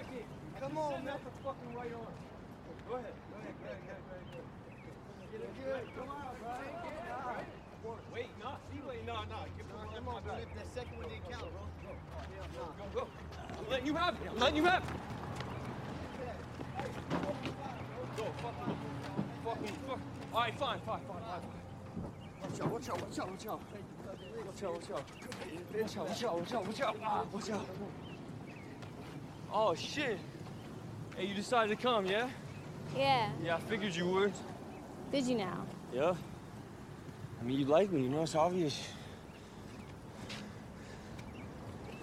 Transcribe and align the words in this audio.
jacket. 0.00 0.24
Come 0.60 0.78
on, 0.78 1.04
man. 1.04 1.18
the 1.24 1.30
fucking 1.44 1.74
right 1.76 1.92
on. 1.92 2.12
Go 2.88 2.96
ahead. 2.96 3.12
Go 3.30 3.36
ahead. 3.36 3.54
Go 3.60 3.66
ahead. 3.68 3.80
Go 3.84 3.90
ahead. 3.90 4.02
Go 4.08 4.16
ahead. 4.16 4.48
Get 5.32 5.40
it 5.40 5.52
good. 5.60 5.84
Come 5.96 6.10
on, 6.10 6.34
bro. 6.40 6.50
All 6.50 7.32
right. 7.32 7.48
Wait, 8.12 8.28
no, 8.40 8.50
see, 8.70 8.80
wait, 8.88 9.06
no, 9.06 9.14
no. 9.28 9.38
Give 9.56 9.66
me. 9.66 9.72
Come 9.94 10.08
on, 10.08 10.22
bro. 10.22 10.34
That 10.36 10.68
second 10.74 10.96
one 10.98 11.08
didn't 11.08 11.30
count, 11.30 11.48
bro. 11.52 11.64
Go, 12.56 13.00
go. 13.00 13.08
I'm 13.58 13.70
letting 13.70 13.86
you 13.86 13.94
have 13.94 14.14
it. 14.14 14.20
I'm 14.30 14.38
letting 14.38 14.56
you 14.56 14.64
have 14.64 14.82
it. 14.82 14.90
Go, 18.16 18.24
fuck 18.42 18.66
me. 18.66 18.74
Fuck 19.44 19.60
me. 19.60 19.68
Fuck. 19.88 20.00
All 20.32 20.40
right, 20.40 20.58
fine, 20.58 20.80
fine, 20.86 21.00
fine, 21.08 21.22
fine. 21.22 21.42
Watch 22.42 22.60
out, 22.60 22.70
watch 22.70 22.88
out, 22.88 23.00
watch 23.00 23.18
out, 23.18 23.30
watch 23.30 23.46
out. 23.46 23.60
Watch 24.46 24.62
out, 24.62 24.72
watch 24.72 24.90
out. 24.90 25.04
Watch 25.80 25.96
out, 25.96 26.08
watch 26.08 26.24
out, 26.24 26.36
watch 26.36 26.52
out, 26.52 26.66
watch 26.66 26.80
out. 26.80 26.96
Ah, 27.02 27.24
watch 27.32 27.50
out. 27.50 27.66
Oh, 29.52 29.74
shit. 29.74 30.18
Hey, 31.16 31.26
you 31.26 31.34
decided 31.34 31.76
to 31.76 31.82
come, 31.82 32.06
yeah? 32.06 32.28
Yeah. 32.96 33.30
Yeah, 33.42 33.56
I 33.56 33.60
figured 33.60 33.94
you 33.94 34.06
would. 34.06 34.32
Did 35.10 35.24
you 35.24 35.36
now? 35.36 35.66
Yeah. 35.92 36.14
I 37.40 37.44
mean, 37.44 37.58
you 37.58 37.64
like 37.64 37.90
me, 37.90 38.02
you 38.02 38.08
know, 38.08 38.22
it's 38.22 38.34
obvious. 38.34 38.88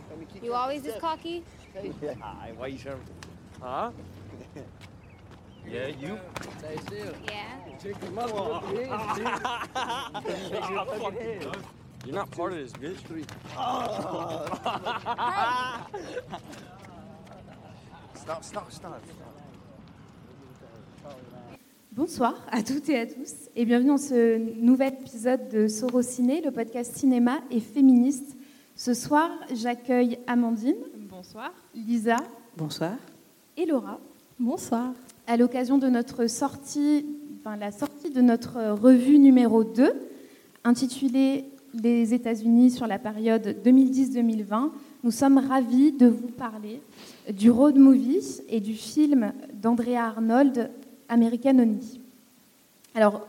Let 0.10 0.20
me 0.20 0.26
keep 0.32 0.44
You 0.44 0.54
always 0.54 0.82
this 0.82 1.00
cocky? 1.00 1.46
Yeah. 1.74 2.16
Why 2.58 2.68
you 2.68 2.78
trying 2.78 3.00
Huh? 3.62 3.92
Yeah, 5.70 5.88
you? 5.88 6.18
Stay 6.60 6.78
still. 6.86 7.14
Yeah. 7.26 7.44
Check 7.84 8.02
your 8.02 8.12
mouth. 8.12 8.34
Look 8.34 8.64
at 8.64 8.70
his 8.78 8.88
head, 8.88 9.16
dude. 9.16 10.50
Check 10.50 10.70
your 10.70 10.86
fucking 11.00 11.42
head. 11.42 11.58
You're 12.06 12.16
not 12.16 12.32
part 12.32 12.54
of 12.54 12.60
this, 12.60 12.72
bitch. 12.72 13.28
Stop, 18.28 18.44
stop, 18.44 18.64
stop. 18.70 18.92
Bonsoir 21.94 22.36
à 22.52 22.62
toutes 22.62 22.90
et 22.90 23.00
à 23.00 23.06
tous 23.06 23.32
et 23.56 23.64
bienvenue 23.64 23.88
dans 23.88 23.98
ce 23.98 24.38
nouvel 24.60 24.96
épisode 25.00 25.48
de 25.48 25.70
Sorociné, 25.70 26.42
le 26.42 26.52
podcast 26.52 26.94
cinéma 26.98 27.40
et 27.52 27.62
féministe. 27.62 28.36
Ce 28.76 28.94
soir, 28.94 29.30
j'accueille 29.56 30.20
Amandine. 30.28 30.76
Bonsoir. 31.10 31.54
Lisa. 31.74 32.18
Bonsoir. 32.58 32.98
Et 33.56 33.66
Laura. 33.66 33.98
Bonsoir. 34.38 34.92
À 35.26 35.38
l'occasion 35.38 35.78
de 35.78 35.88
notre 35.88 36.28
sortie, 36.28 37.06
enfin 37.40 37.56
la 37.56 37.72
sortie 37.72 38.10
de 38.10 38.20
notre 38.20 38.58
revue 38.72 39.20
numéro 39.20 39.64
2, 39.64 39.94
intitulée 40.66 41.46
Les 41.74 42.14
États-Unis 42.14 42.72
sur 42.72 42.88
la 42.88 43.00
période 43.00 43.56
2010-2020, 43.64 44.72
nous 45.06 45.12
sommes 45.12 45.38
ravis 45.38 45.94
de 45.94 46.08
vous 46.08 46.28
parler 46.28 46.82
du 47.32 47.52
road 47.52 47.78
movie 47.78 48.42
et 48.50 48.60
du 48.60 48.74
film 48.74 49.34
d'Andrea 49.54 49.98
Arnold, 49.98 50.70
American 51.10 51.60
Honey. 51.60 51.80
Alors, 52.96 53.28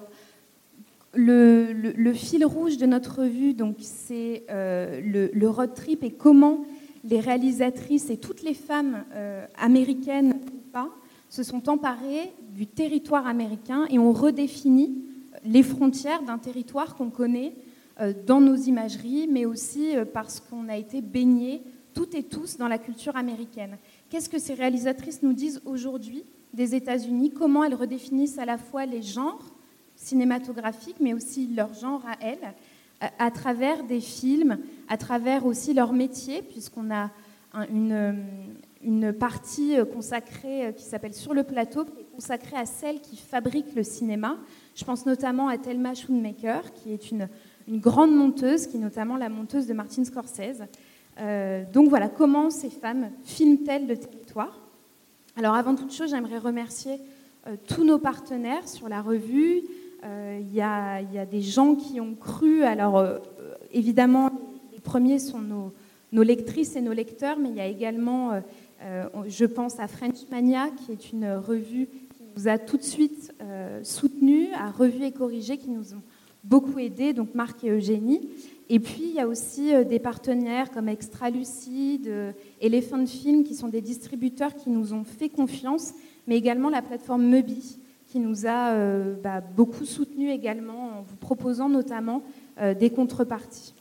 le, 1.14 2.12
fil 2.12 2.44
rouge 2.44 2.76
de 2.76 2.86
notre 2.86 3.22
revue, 3.22 3.54
donc, 3.54 3.76
c'est 3.80 4.44
euh, 4.50 5.00
le, 5.32 5.48
road 5.48 5.74
trip 5.74 6.04
et 6.04 6.10
comment 6.10 6.64
les 7.04 7.20
réalisatrices 7.20 8.10
et 8.10 8.16
toutes 8.16 8.42
les 8.42 8.54
femmes 8.54 9.04
euh, 9.14 9.46
américaines 9.58 10.34
ou 10.52 10.70
pas 10.72 10.90
se 11.28 11.42
sont 11.42 11.68
emparées 11.68 12.32
du 12.54 12.66
territoire 12.66 13.26
américain 13.26 13.86
et 13.90 13.98
ont 13.98 14.12
redéfini 14.12 15.02
les 15.44 15.62
frontières 15.62 16.22
d'un 16.22 16.38
territoire 16.38 16.96
qu'on 16.96 17.10
connaît 17.10 17.54
euh, 18.00 18.12
dans 18.26 18.40
nos 18.40 18.56
imageries, 18.56 19.28
mais 19.30 19.44
aussi 19.44 19.94
parce 20.12 20.40
qu'on 20.40 20.68
a 20.68 20.76
été 20.76 21.00
baignés 21.00 21.62
toutes 21.94 22.14
et 22.14 22.22
tous 22.22 22.56
dans 22.56 22.68
la 22.68 22.78
culture 22.78 23.16
américaine. 23.16 23.76
Qu'est-ce 24.10 24.28
que 24.28 24.38
ces 24.38 24.54
réalisatrices 24.54 25.22
nous 25.22 25.32
disent 25.34 25.60
aujourd'hui 25.66 26.24
des 26.54 26.74
États-Unis? 26.74 27.30
Comment 27.30 27.64
elles 27.64 27.74
redéfinissent 27.74 28.38
à 28.38 28.44
la 28.46 28.56
fois 28.58 28.86
les 28.86 29.02
genres 29.02 29.44
cinématographiques, 29.96 30.96
mais 31.00 31.12
aussi 31.12 31.46
leur 31.48 31.74
genre 31.74 32.02
à 32.06 32.16
elles, 32.24 32.54
à- 33.18 33.30
travers 33.30 33.84
des 33.84 34.00
films, 34.00 34.58
à 34.88 34.96
travers 34.96 35.44
aussi 35.44 35.74
leur 35.74 35.92
métier, 35.92 36.40
puisqu'on 36.42 36.90
a 36.90 37.10
un- 37.52 37.66
une, 37.68 38.16
une 38.82 39.12
partie 39.12 39.76
euh, 39.76 39.84
consacrée 39.84 40.66
euh, 40.66 40.72
qui 40.72 40.84
s'appelle 40.84 41.14
Sur 41.14 41.34
le 41.34 41.42
plateau, 41.42 41.84
qui 41.84 42.00
est 42.00 42.06
consacrée 42.14 42.56
à 42.56 42.64
celles 42.66 43.00
qui 43.00 43.16
fabriquent 43.16 43.74
le 43.74 43.82
cinéma. 43.82 44.36
Je 44.74 44.84
pense 44.84 45.04
notamment 45.06 45.48
à 45.48 45.58
Thelma 45.58 45.94
Schoonmaker, 45.94 46.72
qui 46.74 46.92
est 46.92 47.10
une, 47.10 47.28
une 47.66 47.80
grande 47.80 48.14
monteuse, 48.14 48.66
qui 48.66 48.76
est 48.76 48.80
notamment 48.80 49.16
la 49.16 49.28
monteuse 49.28 49.66
de 49.66 49.74
Martin 49.74 50.04
Scorsese. 50.04 50.62
Euh, 51.20 51.64
donc 51.72 51.88
voilà, 51.88 52.08
comment 52.08 52.50
ces 52.50 52.70
femmes 52.70 53.10
filment-elles 53.24 53.86
le 53.86 53.96
territoire 53.96 54.60
Alors 55.36 55.54
avant 55.54 55.74
toute 55.74 55.92
chose, 55.92 56.10
j'aimerais 56.10 56.38
remercier 56.38 57.00
euh, 57.46 57.56
tous 57.66 57.84
nos 57.84 57.98
partenaires 57.98 58.68
sur 58.68 58.88
la 58.88 59.02
revue. 59.02 59.62
Euh, 60.04 60.38
Il 60.40 60.54
y, 60.54 60.60
a, 60.60 60.96
a 60.96 61.26
des 61.26 61.42
gens 61.42 61.74
qui 61.74 62.00
ont 62.00 62.14
cru, 62.14 62.62
alors 62.62 63.04
évidemment, 63.72 64.30
les 64.72 64.80
premiers 64.80 65.18
sont 65.18 65.40
nos, 65.40 65.72
nos 66.12 66.22
lectrices 66.22 66.76
et 66.76 66.80
nos 66.80 66.92
lecteurs, 66.92 67.38
mais 67.38 67.48
il 67.48 67.56
y 67.56 67.60
a 67.60 67.66
également, 67.66 68.40
je 69.26 69.44
pense 69.44 69.80
à 69.80 69.88
French 69.88 70.18
Mania, 70.30 70.68
qui 70.70 70.92
est 70.92 71.12
une 71.12 71.32
revue 71.32 71.88
qui 72.16 72.22
nous 72.36 72.48
a 72.48 72.58
tout 72.58 72.76
de 72.76 72.82
suite 72.82 73.32
euh, 73.42 73.80
soutenus, 73.82 74.48
à 74.54 74.70
Revue 74.70 75.04
et 75.04 75.12
Corrigé, 75.12 75.58
qui 75.58 75.70
nous 75.70 75.94
ont 75.94 76.02
beaucoup 76.44 76.78
aidés, 76.78 77.12
donc 77.12 77.34
Marc 77.34 77.64
et 77.64 77.70
Eugénie. 77.70 78.28
Et 78.70 78.80
puis, 78.80 79.04
il 79.08 79.14
y 79.14 79.20
a 79.20 79.26
aussi 79.26 79.74
euh, 79.74 79.84
des 79.84 79.98
partenaires 79.98 80.70
comme 80.70 80.88
Extra 80.88 81.30
Lucide, 81.30 82.06
euh, 82.08 82.32
Elephant 82.60 83.06
Film, 83.06 83.44
qui 83.44 83.54
sont 83.54 83.68
des 83.68 83.80
distributeurs 83.80 84.54
qui 84.54 84.68
nous 84.68 84.92
ont 84.92 85.04
fait 85.04 85.30
confiance, 85.30 85.94
mais 86.26 86.36
également 86.36 86.68
la 86.68 86.82
plateforme 86.82 87.24
Mubi, 87.24 87.78
qui 88.10 88.18
nous 88.18 88.46
a 88.46 88.72
euh, 88.72 89.14
bah, 89.22 89.40
beaucoup 89.40 89.86
soutenus 89.86 90.30
également, 90.30 90.98
en 90.98 91.02
vous 91.02 91.16
proposant 91.16 91.68
notamment 91.68 92.22
des 92.80 92.90
contreparties. 92.90 93.72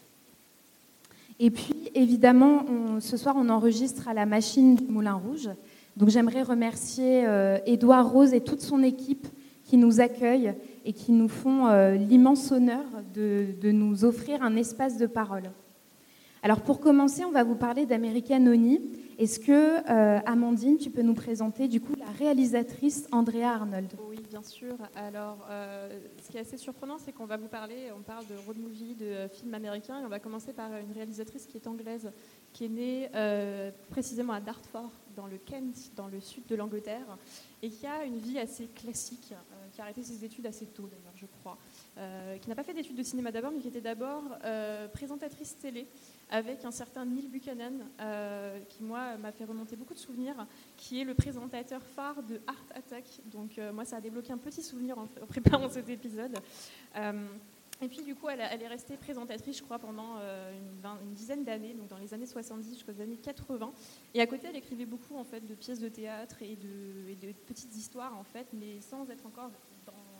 Et 1.39 1.49
puis, 1.49 1.89
évidemment, 1.95 2.63
ce 2.99 3.17
soir, 3.17 3.35
on 3.35 3.49
enregistre 3.49 4.07
à 4.07 4.13
la 4.13 4.27
machine 4.27 4.75
du 4.75 4.85
Moulin 4.85 5.15
Rouge. 5.15 5.49
Donc, 5.95 6.09
j'aimerais 6.09 6.43
remercier 6.43 7.25
Édouard 7.65 8.11
Rose 8.11 8.35
et 8.35 8.41
toute 8.41 8.61
son 8.61 8.83
équipe 8.83 9.25
qui 9.65 9.77
nous 9.77 9.99
accueillent 9.99 10.53
et 10.87 10.93
qui 10.93 11.11
nous 11.11 11.27
font 11.27 11.67
euh, 11.67 11.95
l'immense 11.95 12.49
honneur 12.49 12.85
de, 13.13 13.47
de 13.61 13.71
nous 13.71 14.05
offrir 14.05 14.41
un 14.41 14.55
espace 14.55 14.97
de 14.97 15.05
parole. 15.05 15.51
Alors, 16.41 16.61
pour 16.61 16.79
commencer, 16.79 17.25
on 17.25 17.31
va 17.31 17.43
vous 17.43 17.55
parler 17.55 17.85
d'American 17.85 18.45
Oni. 18.47 18.79
Est-ce 19.17 19.37
que, 19.39 19.79
euh, 19.91 20.19
Amandine, 20.25 20.77
tu 20.77 20.89
peux 20.89 21.01
nous 21.01 21.13
présenter 21.13 21.67
du 21.67 21.81
coup 21.81 21.93
la 21.99 22.09
réalisatrice 22.17 23.05
Andrea 23.11 23.49
Arnold? 23.49 23.91
Oui, 24.07 24.23
bien 24.29 24.41
sûr. 24.41 24.75
Alors, 24.95 25.45
euh, 25.49 25.89
ce 26.23 26.31
qui 26.31 26.37
est 26.37 26.41
assez 26.41 26.55
surprenant, 26.55 26.97
c'est 26.99 27.11
qu'on 27.11 27.25
va 27.25 27.35
vous 27.35 27.49
parler, 27.49 27.91
on 27.97 28.01
parle 28.01 28.25
de 28.27 28.35
road 28.45 28.57
movie, 28.57 28.95
de 28.95 29.27
films 29.33 29.55
américains, 29.55 29.99
et 29.99 30.05
on 30.05 30.09
va 30.09 30.19
commencer 30.19 30.53
par 30.53 30.69
une 30.77 30.93
réalisatrice 30.93 31.47
qui 31.47 31.57
est 31.57 31.67
anglaise, 31.67 32.09
qui 32.53 32.65
est 32.65 32.69
née 32.69 33.09
précisément 33.89 34.33
à 34.33 34.39
Dartford, 34.39 34.91
dans 35.17 35.27
le 35.27 35.37
Kent, 35.37 35.91
dans 35.97 36.07
le 36.07 36.21
sud 36.21 36.45
de 36.47 36.55
l'Angleterre, 36.55 37.17
et 37.61 37.69
qui 37.69 37.85
a 37.87 38.05
une 38.05 38.19
vie 38.19 38.39
assez 38.39 38.67
classique, 38.67 39.33
qui 39.77 39.81
a 39.81 39.83
arrêté 39.83 40.01
ses 40.01 40.25
études 40.25 40.47
assez 40.47 40.65
tôt 40.65 40.88
d'ailleurs, 40.88 41.13
je 41.15 41.27
crois, 41.27 41.55
euh, 41.99 42.39
qui 42.39 42.49
n'a 42.49 42.55
pas 42.55 42.63
fait 42.63 42.73
d'études 42.73 42.95
de 42.95 43.03
cinéma 43.03 43.31
d'abord, 43.31 43.51
mais 43.51 43.59
qui 43.59 43.67
était 43.67 43.79
d'abord 43.79 44.23
euh, 44.43 44.88
présentatrice 44.88 45.55
télé 45.55 45.85
avec 46.31 46.65
un 46.65 46.71
certain 46.71 47.05
Neil 47.05 47.27
Buchanan, 47.27 47.85
euh, 48.01 48.59
qui 48.69 48.81
moi 48.81 49.17
m'a 49.17 49.31
fait 49.31 49.45
remonter 49.45 49.75
beaucoup 49.75 49.93
de 49.93 49.99
souvenirs, 49.99 50.47
qui 50.77 50.99
est 50.99 51.03
le 51.03 51.13
présentateur 51.13 51.83
phare 51.83 52.23
de 52.23 52.41
Art 52.47 52.65
Attack. 52.73 53.05
Donc 53.25 53.59
moi 53.71 53.85
ça 53.85 53.97
a 53.97 54.01
débloqué 54.01 54.33
un 54.33 54.39
petit 54.39 54.63
souvenir 54.63 54.97
en, 54.97 55.05
préparant 55.27 55.69
cet 55.69 55.88
épisode. 55.89 56.35
Et 57.79 57.88
puis 57.88 58.01
du 58.01 58.15
coup 58.15 58.29
elle, 58.29 58.41
est 58.41 58.67
restée 58.67 58.97
présentatrice 58.97 59.59
je 59.59 59.63
crois 59.63 59.77
pendant 59.77 60.15
une, 61.05 61.13
dizaine 61.13 61.44
d'années, 61.44 61.75
donc 61.75 61.88
dans 61.88 61.99
les 61.99 62.15
années 62.15 62.25
70 62.25 62.73
jusqu'aux 62.73 62.99
années 62.99 63.17
80. 63.17 63.71
Et 64.15 64.21
à 64.21 64.25
côté 64.25 64.47
elle 64.50 64.56
écrivait 64.56 64.88
beaucoup 64.88 65.15
en 65.15 65.24
fait 65.24 65.45
de 65.45 65.53
pièces 65.53 65.79
de 65.79 65.89
théâtre 65.89 66.41
et 66.41 66.56
de, 66.56 67.12
et 67.12 67.15
de 67.15 67.31
petites 67.45 67.75
histoires 67.75 68.18
en 68.18 68.24
fait, 68.24 68.47
mais 68.53 68.81
sans 68.81 69.07
être 69.12 69.27
encore 69.27 69.51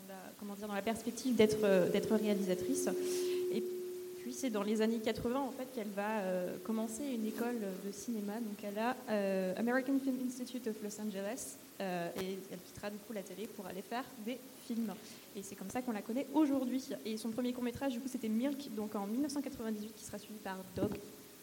la, 0.08 0.14
comment 0.38 0.54
dire, 0.54 0.66
dans 0.66 0.74
la 0.74 0.82
perspective 0.82 1.34
d'être 1.36 1.64
euh, 1.64 1.88
d'être 1.90 2.14
réalisatrice. 2.14 2.88
Et 3.52 3.62
puis 4.22 4.32
c'est 4.32 4.50
dans 4.50 4.62
les 4.62 4.82
années 4.82 4.98
80 4.98 5.40
en 5.40 5.50
fait 5.50 5.66
qu'elle 5.74 5.90
va 5.94 6.20
euh, 6.20 6.56
commencer 6.64 7.04
une 7.04 7.26
école 7.26 7.56
de 7.84 7.92
cinéma. 7.92 8.34
Donc 8.34 8.58
elle 8.62 8.78
a 8.78 8.96
euh, 9.10 9.54
American 9.56 9.98
Film 10.02 10.16
Institute 10.26 10.66
of 10.66 10.76
Los 10.82 11.00
Angeles 11.00 11.56
euh, 11.80 12.08
et 12.20 12.38
elle 12.50 12.58
quittera 12.58 12.90
du 12.90 12.98
coup 12.98 13.12
la 13.12 13.22
télé 13.22 13.46
pour 13.46 13.66
aller 13.66 13.82
faire 13.82 14.04
des 14.26 14.38
films. 14.66 14.92
Et 15.36 15.42
c'est 15.42 15.54
comme 15.54 15.70
ça 15.70 15.82
qu'on 15.82 15.92
la 15.92 16.02
connaît 16.02 16.26
aujourd'hui. 16.34 16.84
Et 17.04 17.16
son 17.16 17.30
premier 17.30 17.52
court 17.52 17.64
métrage 17.64 17.92
du 17.92 18.00
coup 18.00 18.08
c'était 18.08 18.28
Milk, 18.28 18.68
donc 18.74 18.94
en 18.94 19.06
1998, 19.06 19.94
qui 19.96 20.04
sera 20.04 20.18
suivi 20.18 20.38
par 20.40 20.56
Dog. 20.76 20.90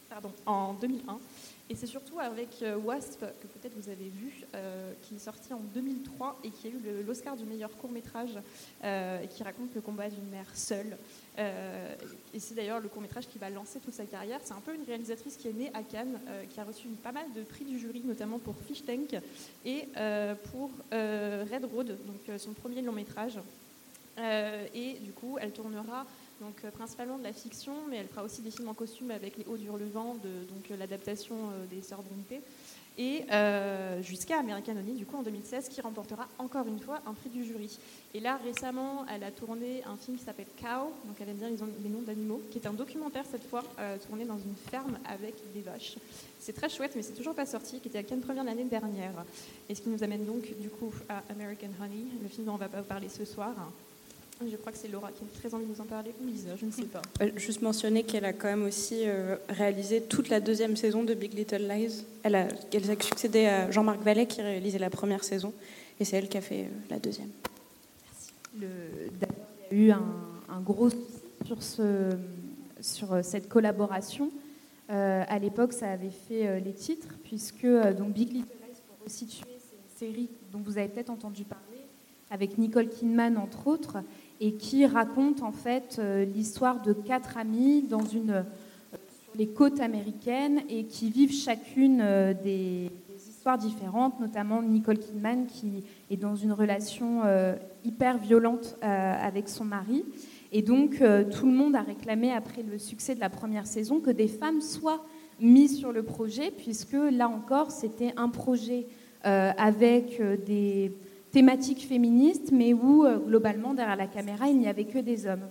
Pardon, 0.09 0.31
en 0.45 0.73
2001. 0.73 1.19
Et 1.67 1.75
c'est 1.75 1.87
surtout 1.87 2.19
avec 2.19 2.61
euh, 2.61 2.77
Wasp, 2.77 3.21
que 3.21 3.47
peut-être 3.47 3.73
vous 3.75 3.89
avez 3.89 4.09
vu, 4.09 4.43
euh, 4.53 4.93
qui 5.01 5.15
est 5.15 5.19
sorti 5.19 5.51
en 5.51 5.61
2003 5.73 6.39
et 6.43 6.51
qui 6.51 6.67
a 6.67 6.69
eu 6.69 6.79
l'Oscar 7.05 7.35
du 7.35 7.43
meilleur 7.43 7.75
court-métrage, 7.77 8.37
euh, 8.83 9.21
et 9.21 9.27
qui 9.27 9.41
raconte 9.41 9.73
le 9.73 9.81
combat 9.81 10.07
d'une 10.09 10.29
mère 10.29 10.49
seule. 10.53 10.97
Et 12.33 12.39
c'est 12.39 12.53
d'ailleurs 12.53 12.79
le 12.79 12.87
court-métrage 12.87 13.27
qui 13.27 13.39
va 13.39 13.49
lancer 13.49 13.79
toute 13.79 13.93
sa 13.93 14.05
carrière. 14.05 14.39
C'est 14.43 14.53
un 14.53 14.61
peu 14.61 14.73
une 14.73 14.83
réalisatrice 14.83 15.35
qui 15.35 15.49
est 15.49 15.53
née 15.53 15.71
à 15.73 15.83
Cannes, 15.83 16.17
qui 16.49 16.59
a 16.61 16.63
reçu 16.63 16.87
pas 16.87 17.11
mal 17.11 17.25
de 17.35 17.41
prix 17.43 17.65
du 17.65 17.77
jury, 17.77 18.01
notamment 18.05 18.39
pour 18.39 18.55
Fish 18.55 18.85
Tank 18.85 19.17
et 19.65 19.89
pour 20.51 20.71
Red 20.93 21.65
Road, 21.73 21.97
donc 22.05 22.39
son 22.39 22.53
premier 22.53 22.81
long 22.81 22.93
métrage. 22.93 23.37
Et 24.73 24.93
du 25.01 25.11
coup, 25.11 25.37
elle 25.41 25.51
tournera 25.51 26.05
donc 26.41 26.55
euh, 26.63 26.71
principalement 26.71 27.17
de 27.17 27.23
la 27.23 27.33
fiction, 27.33 27.73
mais 27.89 27.97
elle 27.97 28.07
fera 28.07 28.23
aussi 28.23 28.41
des 28.41 28.51
films 28.51 28.69
en 28.69 28.73
costume 28.73 29.11
avec 29.11 29.37
Les 29.37 29.45
Hauts 29.45 29.57
du 29.57 29.69
Relevant, 29.69 30.15
de, 30.15 30.29
donc 30.53 30.69
euh, 30.71 30.77
l'adaptation 30.77 31.35
euh, 31.35 31.65
des 31.67 31.81
Sœurs 31.81 32.03
Brontë, 32.03 32.41
et 32.97 33.25
jusqu'à 34.03 34.39
American 34.39 34.71
Honey, 34.71 34.93
du 34.93 35.05
coup 35.05 35.17
en 35.17 35.21
2016, 35.21 35.67
qui 35.67 35.81
remportera 35.81 36.29
encore 36.37 36.65
une 36.65 36.79
fois 36.79 37.01
un 37.05 37.11
prix 37.11 37.29
du 37.29 37.43
jury. 37.43 37.77
Et 38.13 38.21
là, 38.21 38.39
récemment, 38.41 39.05
elle 39.13 39.25
a 39.25 39.31
tourné 39.31 39.83
un 39.83 39.97
film 39.97 40.15
qui 40.15 40.23
s'appelle 40.23 40.47
Cow, 40.57 40.93
donc 41.05 41.17
elle 41.19 41.27
aime 41.27 41.35
bien 41.35 41.49
les, 41.49 41.57
les 41.83 41.89
noms 41.89 42.03
d'animaux, 42.03 42.41
qui 42.51 42.57
est 42.57 42.65
un 42.65 42.71
documentaire 42.71 43.25
cette 43.29 43.43
fois, 43.49 43.65
tourné 44.07 44.23
dans 44.23 44.37
une 44.37 44.55
ferme 44.55 44.97
avec 45.09 45.35
des 45.53 45.59
vaches. 45.59 45.97
C'est 46.39 46.53
très 46.53 46.69
chouette, 46.69 46.93
mais 46.95 47.01
c'est 47.01 47.15
toujours 47.15 47.35
pas 47.35 47.45
sorti, 47.45 47.81
qui 47.81 47.89
était 47.89 47.97
à 47.97 48.03
Cannes 48.03 48.21
Première 48.21 48.45
l'année 48.45 48.63
dernière. 48.63 49.25
Et 49.67 49.75
ce 49.75 49.81
qui 49.81 49.89
nous 49.89 50.01
amène 50.01 50.25
donc 50.25 50.43
du 50.57 50.69
coup 50.69 50.93
à 51.09 51.21
American 51.29 51.71
Honey, 51.81 52.05
le 52.23 52.29
film 52.29 52.45
dont 52.45 52.53
on 52.53 52.57
va 52.57 52.69
pas 52.69 52.79
vous 52.79 52.87
parler 52.87 53.09
ce 53.09 53.25
soir. 53.25 53.53
Je 54.45 54.55
crois 54.57 54.71
que 54.71 54.77
c'est 54.77 54.89
Laura 54.89 55.11
qui 55.11 55.23
a 55.23 55.39
très 55.39 55.53
envie 55.55 55.65
de 55.65 55.71
nous 55.71 55.79
en 55.81 55.85
parler, 55.85 56.11
ou 56.21 56.27
Lisa, 56.27 56.55
je 56.59 56.65
ne 56.65 56.71
sais 56.71 56.83
pas. 56.83 57.01
Euh, 57.21 57.29
Juste 57.37 57.61
mentionner 57.61 58.03
qu'elle 58.03 58.25
a 58.25 58.33
quand 58.33 58.47
même 58.47 58.63
aussi 58.65 59.03
euh, 59.07 59.37
réalisé 59.49 60.01
toute 60.01 60.27
la 60.29 60.39
deuxième 60.41 60.75
saison 60.75 61.03
de 61.03 61.13
Big 61.13 61.33
Little 61.33 61.65
Lies. 61.67 62.03
Elle 62.23 62.35
a, 62.35 62.47
elle 62.73 62.91
a 62.91 63.01
succédé 63.01 63.45
à 63.45 63.71
Jean-Marc 63.71 64.01
Vallée 64.01 64.25
qui 64.27 64.41
réalisait 64.41 64.77
la 64.79 64.89
première 64.89 65.23
saison 65.23 65.53
et 65.99 66.05
c'est 66.05 66.17
elle 66.17 66.27
qui 66.27 66.37
a 66.37 66.41
fait 66.41 66.63
euh, 66.63 66.67
la 66.89 66.99
deuxième. 66.99 67.29
Le- 68.59 68.67
D'ailleurs, 69.19 69.35
il 69.71 69.77
y 69.77 69.81
a 69.81 69.85
eu 69.85 69.91
un, 69.91 70.03
un 70.49 70.59
gros 70.59 70.89
souci 70.89 71.05
sur, 71.45 71.63
ce, 71.63 72.09
sur 72.81 73.23
cette 73.23 73.47
collaboration. 73.47 74.31
Euh, 74.89 75.23
à 75.27 75.39
l'époque, 75.39 75.71
ça 75.73 75.89
avait 75.91 76.11
fait 76.27 76.59
les 76.59 76.73
titres, 76.73 77.07
puisque 77.23 77.65
donc 77.97 78.11
Big 78.13 78.33
Little 78.33 78.49
Lies, 78.61 78.77
pour 78.87 79.05
resituer, 79.05 79.47
c'est 79.59 80.05
une 80.07 80.11
série 80.13 80.29
dont 80.51 80.59
vous 80.59 80.77
avez 80.77 80.89
peut-être 80.89 81.09
entendu 81.09 81.43
parler, 81.45 81.63
avec 82.29 82.57
Nicole 82.57 82.89
Kidman 82.89 83.37
entre 83.37 83.67
autres, 83.67 83.97
et 84.39 84.53
qui 84.53 84.85
raconte 84.85 85.41
en 85.41 85.51
fait 85.51 85.97
euh, 85.99 86.25
l'histoire 86.25 86.81
de 86.81 86.93
quatre 86.93 87.37
amies 87.37 87.81
dans 87.83 88.03
une, 88.03 88.31
euh, 88.31 88.43
sur 89.23 89.37
les 89.37 89.47
côtes 89.47 89.79
américaines 89.79 90.61
et 90.69 90.85
qui 90.85 91.09
vivent 91.09 91.33
chacune 91.33 91.99
euh, 92.01 92.33
des, 92.33 92.91
des 93.09 93.29
histoires 93.29 93.57
différentes, 93.57 94.19
notamment 94.19 94.61
Nicole 94.61 94.97
Kidman 94.97 95.45
qui 95.45 95.83
est 96.11 96.17
dans 96.17 96.35
une 96.35 96.51
relation 96.51 97.21
hyper 97.83 98.17
violente 98.17 98.75
avec 98.81 99.49
son 99.49 99.65
mari. 99.65 100.03
Et 100.51 100.61
donc, 100.61 101.01
tout 101.31 101.45
le 101.45 101.51
monde 101.51 101.75
a 101.75 101.81
réclamé, 101.81 102.31
après 102.31 102.63
le 102.63 102.77
succès 102.77 103.13
de 103.13 103.19
la 103.19 103.29
première 103.29 103.67
saison, 103.67 103.99
que 103.99 104.09
des 104.09 104.27
femmes 104.27 104.61
soient 104.61 105.05
mises 105.39 105.77
sur 105.77 105.91
le 105.91 106.03
projet, 106.03 106.51
puisque 106.51 106.97
là 107.11 107.29
encore, 107.29 107.71
c'était 107.71 108.13
un 108.17 108.29
projet 108.29 108.87
avec 109.23 110.21
des 110.45 110.91
thématiques 111.35 111.85
féministes, 111.85 112.53
mais 112.53 112.71
où, 112.71 113.03
euh, 113.03 113.17
globalement, 113.17 113.73
derrière 113.73 113.97
la 113.97 114.07
caméra, 114.07 114.47
il 114.47 114.57
n'y 114.57 114.69
avait 114.69 114.85
que 114.85 114.99
des 114.99 115.27
hommes. 115.27 115.43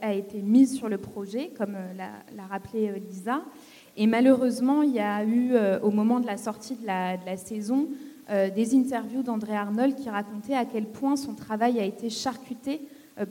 A 0.00 0.14
été 0.14 0.40
mise 0.40 0.76
sur 0.76 0.88
le 0.88 0.98
projet, 0.98 1.50
comme 1.58 1.74
euh, 1.74 2.06
l'a 2.36 2.46
rappelé 2.46 2.90
euh, 2.90 2.98
Lisa. 3.10 3.42
Et 3.96 4.06
malheureusement, 4.06 4.82
il 4.82 4.92
y 4.92 5.00
a 5.00 5.24
eu, 5.24 5.54
au 5.82 5.90
moment 5.90 6.18
de 6.18 6.26
la 6.26 6.36
sortie 6.36 6.74
de 6.74 6.86
la, 6.86 7.16
de 7.16 7.24
la 7.24 7.36
saison, 7.36 7.86
des 8.28 8.74
interviews 8.74 9.22
d'André 9.22 9.54
Arnold 9.54 9.94
qui 9.94 10.10
racontait 10.10 10.54
à 10.54 10.64
quel 10.64 10.86
point 10.86 11.14
son 11.14 11.34
travail 11.34 11.78
a 11.78 11.84
été 11.84 12.10
charcuté 12.10 12.80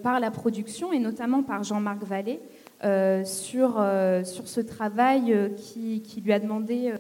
par 0.04 0.22
la 0.22 0.32
production 0.32 0.94
et 0.94 1.00
notamment 1.00 1.44
par 1.44 1.64
Jean-Marc 1.64 2.06
Vallée 2.06 2.40
euh, 2.86 3.24
sur, 3.24 3.76
euh, 3.78 4.26
sur 4.26 4.50
ce 4.50 4.60
travail 4.60 5.32
euh, 5.32 5.48
qui, 5.48 6.02
qui 6.02 6.20
lui 6.20 6.34
a 6.34 6.40
demandé 6.40 6.94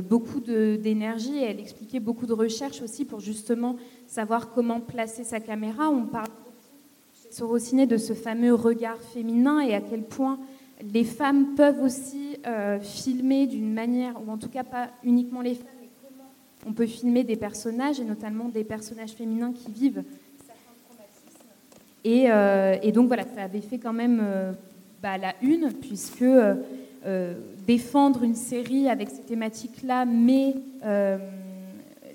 beaucoup 0.00 0.40
de- 0.40 0.76
d'énergie 0.76 1.36
et 1.36 1.42
elle 1.42 1.60
expliquait 1.60 2.00
beaucoup 2.00 2.26
de 2.26 2.32
recherches 2.32 2.82
aussi 2.82 3.04
pour 3.04 3.20
justement 3.20 3.76
savoir 4.06 4.52
comment 4.52 4.80
placer 4.80 5.24
sa 5.24 5.40
caméra. 5.40 5.88
On 5.90 6.06
parle 6.06 6.28
chez 7.22 7.32
Sorociné 7.32 7.86
de 7.86 7.96
ce 7.96 8.12
fameux 8.12 8.54
regard 8.54 9.00
féminin 9.00 9.60
et 9.60 9.74
à 9.74 9.80
quel 9.80 10.02
point 10.02 10.38
les 10.92 11.04
femmes 11.04 11.54
peuvent 11.54 11.82
aussi 11.82 12.36
euh, 12.46 12.80
filmer 12.80 13.46
d'une 13.46 13.72
manière, 13.72 14.20
ou 14.26 14.30
en 14.30 14.36
tout 14.36 14.48
cas 14.48 14.64
pas 14.64 14.90
uniquement 15.04 15.40
les 15.40 15.54
femmes, 15.54 15.66
mais 15.80 15.88
comment 16.02 16.24
on 16.66 16.72
peut 16.72 16.86
filmer 16.86 17.24
des 17.24 17.36
personnages, 17.36 18.00
et 18.00 18.04
notamment 18.04 18.48
des 18.48 18.64
personnages 18.64 19.12
féminins 19.12 19.52
qui 19.52 19.70
vivent. 19.70 20.02
Et, 22.02 22.30
euh, 22.30 22.76
et 22.82 22.92
donc 22.92 23.06
voilà, 23.06 23.22
ça 23.34 23.44
avait 23.44 23.62
fait 23.62 23.78
quand 23.78 23.94
même 23.94 24.20
euh, 24.22 24.52
bah, 25.00 25.16
la 25.16 25.34
une, 25.40 25.72
puisque 25.72 26.22
euh, 26.22 26.54
euh, 26.54 26.54
défendre 27.66 28.22
une 28.22 28.34
série 28.34 28.88
avec 28.88 29.10
ces 29.10 29.22
thématiques-là, 29.22 30.04
mais 30.04 30.54
euh, 30.84 31.18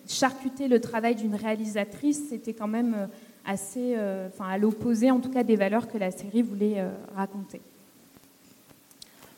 charcuter 0.07 0.67
le 0.67 0.81
travail 0.81 1.15
d'une 1.15 1.35
réalisatrice, 1.35 2.29
c'était 2.29 2.53
quand 2.53 2.67
même 2.67 2.95
euh, 2.97 3.07
assez, 3.45 3.93
euh, 3.95 4.27
enfin 4.27 4.49
à 4.49 4.57
l'opposé 4.57 5.11
en 5.11 5.19
tout 5.19 5.29
cas 5.29 5.43
des 5.43 5.55
valeurs 5.55 5.87
que 5.87 5.97
la 5.97 6.11
série 6.11 6.41
voulait 6.41 6.79
euh, 6.79 6.89
raconter. 7.15 7.61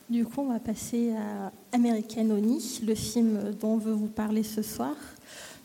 Du 0.08 0.24
coup, 0.24 0.42
on 0.42 0.52
va 0.52 0.58
passer 0.58 1.12
à 1.12 1.52
American 1.74 2.28
Honey, 2.30 2.58
le 2.84 2.94
film 2.94 3.52
dont 3.58 3.74
on 3.74 3.78
veut 3.78 3.92
vous 3.92 4.08
parler 4.08 4.42
ce 4.42 4.60
soir. 4.60 4.94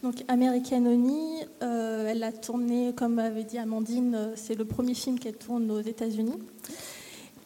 Donc, 0.04 0.24
American 0.28 0.86
Honey, 0.86 1.46
euh, 1.64 2.08
elle 2.08 2.24
a 2.24 2.32
tourné, 2.32 2.94
comme 2.96 3.20
avait 3.20 3.44
dit 3.44 3.58
Amandine, 3.58 4.16
euh, 4.16 4.34
c'est 4.36 4.56
le 4.56 4.64
premier 4.64 4.94
film 4.94 5.20
qu'elle 5.20 5.36
tourne 5.36 5.70
aux 5.72 5.82
États-Unis. 5.82 6.38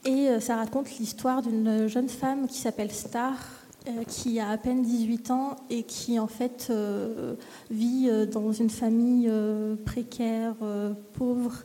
Et 0.03 0.29
euh, 0.29 0.39
ça 0.39 0.55
raconte 0.55 0.97
l'histoire 0.97 1.41
d'une 1.41 1.87
jeune 1.87 2.09
femme 2.09 2.47
qui 2.47 2.57
s'appelle 2.57 2.91
Star, 2.91 3.35
euh, 3.87 4.03
qui 4.07 4.39
a 4.39 4.49
à 4.49 4.57
peine 4.57 4.81
18 4.81 5.29
ans 5.31 5.55
et 5.69 5.83
qui, 5.83 6.17
en 6.17 6.27
fait, 6.27 6.67
euh, 6.71 7.35
vit 7.69 8.09
dans 8.31 8.51
une 8.51 8.71
famille 8.71 9.31
précaire, 9.85 10.55
pauvre, 11.13 11.63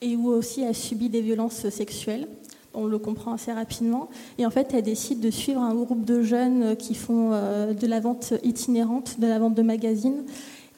et 0.00 0.16
où 0.16 0.28
aussi 0.28 0.62
elle 0.62 0.74
subit 0.74 1.08
des 1.08 1.20
violences 1.20 1.68
sexuelles 1.68 2.28
on 2.74 2.86
le 2.86 2.98
comprend 2.98 3.32
assez 3.32 3.50
rapidement. 3.50 4.08
Et 4.36 4.46
en 4.46 4.50
fait, 4.50 4.72
elle 4.72 4.82
décide 4.82 5.18
de 5.18 5.30
suivre 5.30 5.60
un 5.60 5.74
groupe 5.74 6.04
de 6.04 6.22
jeunes 6.22 6.76
qui 6.76 6.94
font 6.94 7.30
de 7.30 7.86
la 7.86 7.98
vente 7.98 8.34
itinérante, 8.44 9.18
de 9.18 9.26
la 9.26 9.40
vente 9.40 9.54
de 9.54 9.62
magazines, 9.62 10.22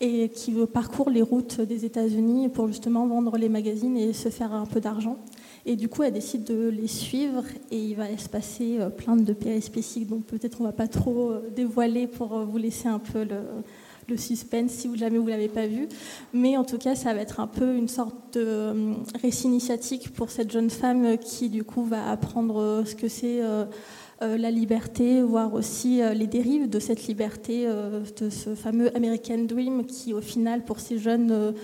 et 0.00 0.30
qui 0.30 0.52
parcourent 0.72 1.10
les 1.10 1.20
routes 1.20 1.60
des 1.60 1.84
États-Unis 1.84 2.48
pour 2.48 2.68
justement 2.68 3.06
vendre 3.06 3.36
les 3.36 3.50
magazines 3.50 3.98
et 3.98 4.14
se 4.14 4.30
faire 4.30 4.54
un 4.54 4.64
peu 4.64 4.80
d'argent. 4.80 5.18
Et 5.66 5.76
du 5.76 5.88
coup, 5.88 6.02
elle 6.02 6.12
décide 6.12 6.44
de 6.44 6.68
les 6.68 6.86
suivre 6.86 7.44
et 7.70 7.78
il 7.78 7.94
va 7.94 8.16
se 8.16 8.28
passer 8.28 8.78
euh, 8.80 8.88
plein 8.88 9.16
de 9.16 9.32
périspéciques, 9.32 10.08
donc 10.08 10.24
peut-être 10.24 10.60
on 10.60 10.64
va 10.64 10.72
pas 10.72 10.88
trop 10.88 11.30
euh, 11.30 11.50
dévoiler 11.54 12.06
pour 12.06 12.34
euh, 12.34 12.44
vous 12.44 12.56
laisser 12.56 12.88
un 12.88 12.98
peu 12.98 13.24
le, 13.24 13.40
le 14.08 14.16
suspense 14.16 14.70
si 14.70 14.88
vous, 14.88 14.96
jamais 14.96 15.18
vous 15.18 15.26
l'avez 15.26 15.48
pas 15.48 15.66
vu. 15.66 15.86
Mais 16.32 16.56
en 16.56 16.64
tout 16.64 16.78
cas, 16.78 16.94
ça 16.94 17.12
va 17.12 17.20
être 17.20 17.40
un 17.40 17.46
peu 17.46 17.74
une 17.74 17.88
sorte 17.88 18.38
de 18.38 18.94
récit 19.20 19.48
initiatique 19.48 20.12
pour 20.14 20.30
cette 20.30 20.50
jeune 20.50 20.70
femme 20.70 21.18
qui, 21.18 21.50
du 21.50 21.62
coup, 21.62 21.84
va 21.84 22.10
apprendre 22.10 22.82
ce 22.86 22.94
que 22.94 23.08
c'est 23.08 23.40
la 24.20 24.50
liberté, 24.50 25.22
voir 25.22 25.54
aussi 25.54 26.00
les 26.14 26.26
dérives 26.26 26.68
de 26.68 26.78
cette 26.78 27.06
liberté, 27.06 27.66
de 27.66 28.30
ce 28.30 28.54
fameux 28.54 28.94
American 28.96 29.44
Dream 29.44 29.86
qui, 29.86 30.12
au 30.12 30.20
final, 30.20 30.64
pour 30.64 30.80
ces 30.80 30.98
jeunes 30.98 31.54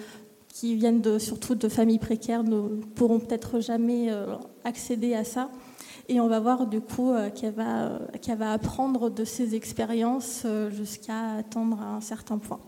qui 0.57 0.75
viennent 0.75 1.03
de, 1.03 1.19
surtout 1.19 1.55
de 1.55 1.69
familles 1.69 1.99
précaires, 1.99 2.43
ne 2.43 2.81
pourront 2.95 3.19
peut-être 3.19 3.61
jamais 3.61 4.11
euh, 4.11 4.37
accéder 4.65 5.13
à 5.13 5.23
ça. 5.23 5.51
Et 6.09 6.19
on 6.19 6.29
va 6.29 6.41
voir 6.41 6.67
du 6.67 6.81
coup 6.81 7.11
euh, 7.11 7.29
qu'elle 7.29 7.53
va, 7.53 7.89
euh, 7.89 8.35
va 8.39 8.53
apprendre 8.53 9.11
de 9.11 9.25
ses 9.25 9.55
expériences 9.55 10.47
jusqu'à 10.71 11.33
atteindre 11.33 11.79
un 11.83 12.01
certain 12.01 12.39
point. 12.39 12.61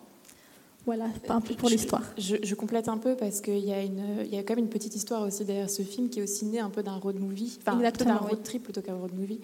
Voilà, 0.89 1.05
un 1.29 1.41
peu 1.43 1.53
pour 1.55 1.69
l'histoire. 1.69 2.03
Je, 2.17 2.37
je 2.43 2.55
complète 2.55 2.89
un 2.89 2.97
peu 2.97 3.15
parce 3.15 3.43
qu'il 3.43 3.59
y, 3.59 3.73
a 3.75 3.83
une- 3.83 4.25
il 4.25 4.35
y 4.35 4.39
a 4.39 4.43
quand 4.43 4.55
même 4.57 4.65
une 4.65 4.71
petite 4.71 4.97
histoire 4.97 5.21
aussi 5.23 5.45
derrière 5.45 5.69
ce 5.69 5.83
film 5.83 6.09
qui 6.09 6.21
est 6.21 6.23
aussi 6.23 6.47
né 6.47 6.61
un 6.61 6.71
peu 6.71 6.83
d'un 6.83 6.97
road 6.97 7.21
movie, 7.21 7.59
enfin 7.61 7.77
d'un 7.79 8.17
road 8.17 8.43
trip 8.43 8.63
plutôt 8.63 8.81
qu'un 8.81 8.95
road 8.95 9.13
movie. 9.15 9.39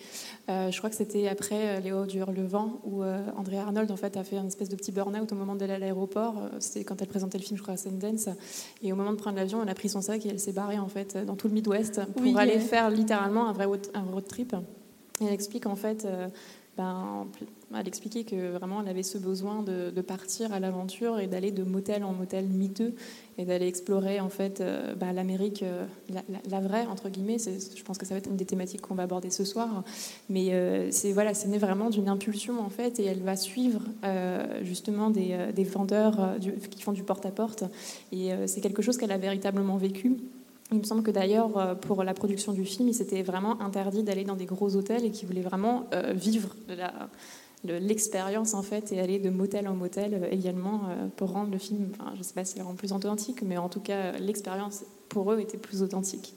Euh, 0.48 0.70
je 0.70 0.78
crois 0.78 0.88
que 0.88 0.96
c'était 0.96 1.28
après 1.28 1.76
euh, 1.76 1.80
Les 1.80 1.92
Hauts 1.92 2.06
du 2.06 2.16
Hurlevent 2.18 2.80
où 2.84 3.02
euh, 3.02 3.18
Andrea 3.36 3.58
Arnold 3.58 3.90
en 3.90 3.96
fait 3.96 4.16
a 4.16 4.24
fait 4.24 4.36
une 4.38 4.46
espèce 4.46 4.70
de 4.70 4.76
petit 4.76 4.90
burn-out 4.90 5.30
au 5.30 5.34
moment 5.34 5.54
d'aller 5.54 5.74
à 5.74 5.78
l'aéroport. 5.78 6.34
Euh, 6.38 6.48
C'était 6.60 6.84
quand 6.84 7.02
elle 7.02 7.08
présentait 7.08 7.36
le 7.36 7.44
film, 7.44 7.58
je 7.58 7.62
crois 7.62 7.74
à 7.74 7.76
Sundance. 7.76 8.30
Et 8.82 8.90
au 8.92 8.96
moment 8.96 9.12
de 9.12 9.16
prendre 9.18 9.36
l'avion, 9.36 9.62
elle 9.62 9.68
a 9.68 9.74
pris 9.74 9.90
son 9.90 10.00
sac 10.00 10.24
et 10.24 10.30
elle 10.30 10.40
s'est 10.40 10.52
barrée 10.52 10.78
en 10.78 10.88
fait 10.88 11.18
dans 11.26 11.36
tout 11.36 11.48
le 11.48 11.52
Midwest 11.54 12.00
pour 12.14 12.22
Oui, 12.22 12.34
aller 12.38 12.56
euh. 12.56 12.60
faire 12.60 12.88
littéralement 12.88 13.48
un 13.48 13.52
vrai 13.52 13.66
road, 13.66 13.86
un 13.92 14.00
road 14.04 14.24
trip. 14.26 14.56
Et 15.20 15.26
elle 15.26 15.32
explique 15.34 15.66
en 15.66 15.76
fait 15.76 16.06
ben, 16.76 17.26
elle 17.76 17.86
expliquait 17.88 18.24
que 18.24 18.52
vraiment 18.52 18.80
elle 18.82 18.88
avait 18.88 19.02
ce 19.02 19.18
besoin 19.18 19.62
de, 19.62 20.00
partir 20.00 20.52
à 20.52 20.60
l'aventure 20.60 21.20
et 21.20 21.26
d'aller 21.26 21.50
de 21.50 21.62
motel 21.62 22.04
en 22.04 22.12
motel 22.12 22.46
miteux 22.46 22.94
et 23.38 23.44
d'aller 23.44 23.66
explorer 23.66 24.20
en 24.20 24.28
fait 24.28 24.60
euh, 24.60 24.94
bah, 24.94 25.12
l'Amérique, 25.12 25.62
euh, 25.62 25.84
la, 26.50 26.60
vraie 26.60 26.86
entre 26.86 27.08
guillemets. 27.08 27.38
Je 27.38 27.82
pense 27.82 27.96
que 27.96 28.06
ça 28.06 28.14
va 28.14 28.18
être 28.18 28.28
une 28.28 28.36
des 28.36 28.44
thématiques 28.44 28.80
qu'on 28.80 28.94
va 28.94 29.04
aborder 29.04 29.30
ce 29.30 29.44
soir. 29.44 29.84
Mais 30.28 30.52
euh, 30.52 30.90
c'est 30.90 31.12
voilà, 31.12 31.32
c'est 31.32 31.48
né 31.48 31.58
vraiment 31.58 31.90
d'une 31.90 32.08
impulsion 32.08 32.60
en 32.60 32.70
fait 32.70 32.98
et 32.98 33.04
elle 33.04 33.22
va 33.22 33.36
suivre 33.36 33.82
justement 34.62 35.10
des, 35.10 35.64
vendeurs 35.64 36.36
qui 36.70 36.82
font 36.82 36.92
du 36.92 37.02
porte-à-porte 37.02 37.64
et 38.12 38.30
c'est 38.46 38.60
quelque 38.60 38.82
chose 38.82 38.96
qu'elle 38.96 39.12
a 39.12 39.18
véritablement 39.18 39.76
vécu. 39.76 40.16
Il 40.74 40.80
me 40.80 40.84
semble 40.84 41.02
que 41.02 41.10
d'ailleurs, 41.10 41.78
pour 41.80 42.02
la 42.02 42.14
production 42.14 42.52
du 42.52 42.64
film, 42.64 42.88
il 42.88 42.94
s'était 42.94 43.22
vraiment 43.22 43.60
interdit 43.60 44.02
d'aller 44.02 44.24
dans 44.24 44.36
des 44.36 44.46
gros 44.46 44.74
hôtels 44.76 45.04
et 45.04 45.10
qu'il 45.10 45.28
voulait 45.28 45.40
vraiment 45.40 45.84
vivre 46.14 46.54
la, 46.68 47.08
l'expérience 47.64 48.54
en 48.54 48.62
fait 48.62 48.92
et 48.92 49.00
aller 49.00 49.18
de 49.18 49.30
motel 49.30 49.68
en 49.68 49.74
motel 49.74 50.14
euh, 50.14 50.28
également 50.30 50.82
euh, 50.88 51.06
pour 51.16 51.32
rendre 51.32 51.50
le 51.50 51.58
film, 51.58 51.92
je 52.14 52.18
ne 52.18 52.22
sais 52.22 52.34
pas 52.34 52.44
si 52.44 52.58
le 52.58 52.64
rend 52.64 52.74
plus 52.74 52.92
authentique, 52.92 53.42
mais 53.42 53.56
en 53.56 53.68
tout 53.68 53.80
cas 53.80 54.12
l'expérience 54.12 54.84
pour 55.08 55.32
eux 55.32 55.40
était 55.40 55.58
plus 55.58 55.82
authentique. 55.82 56.34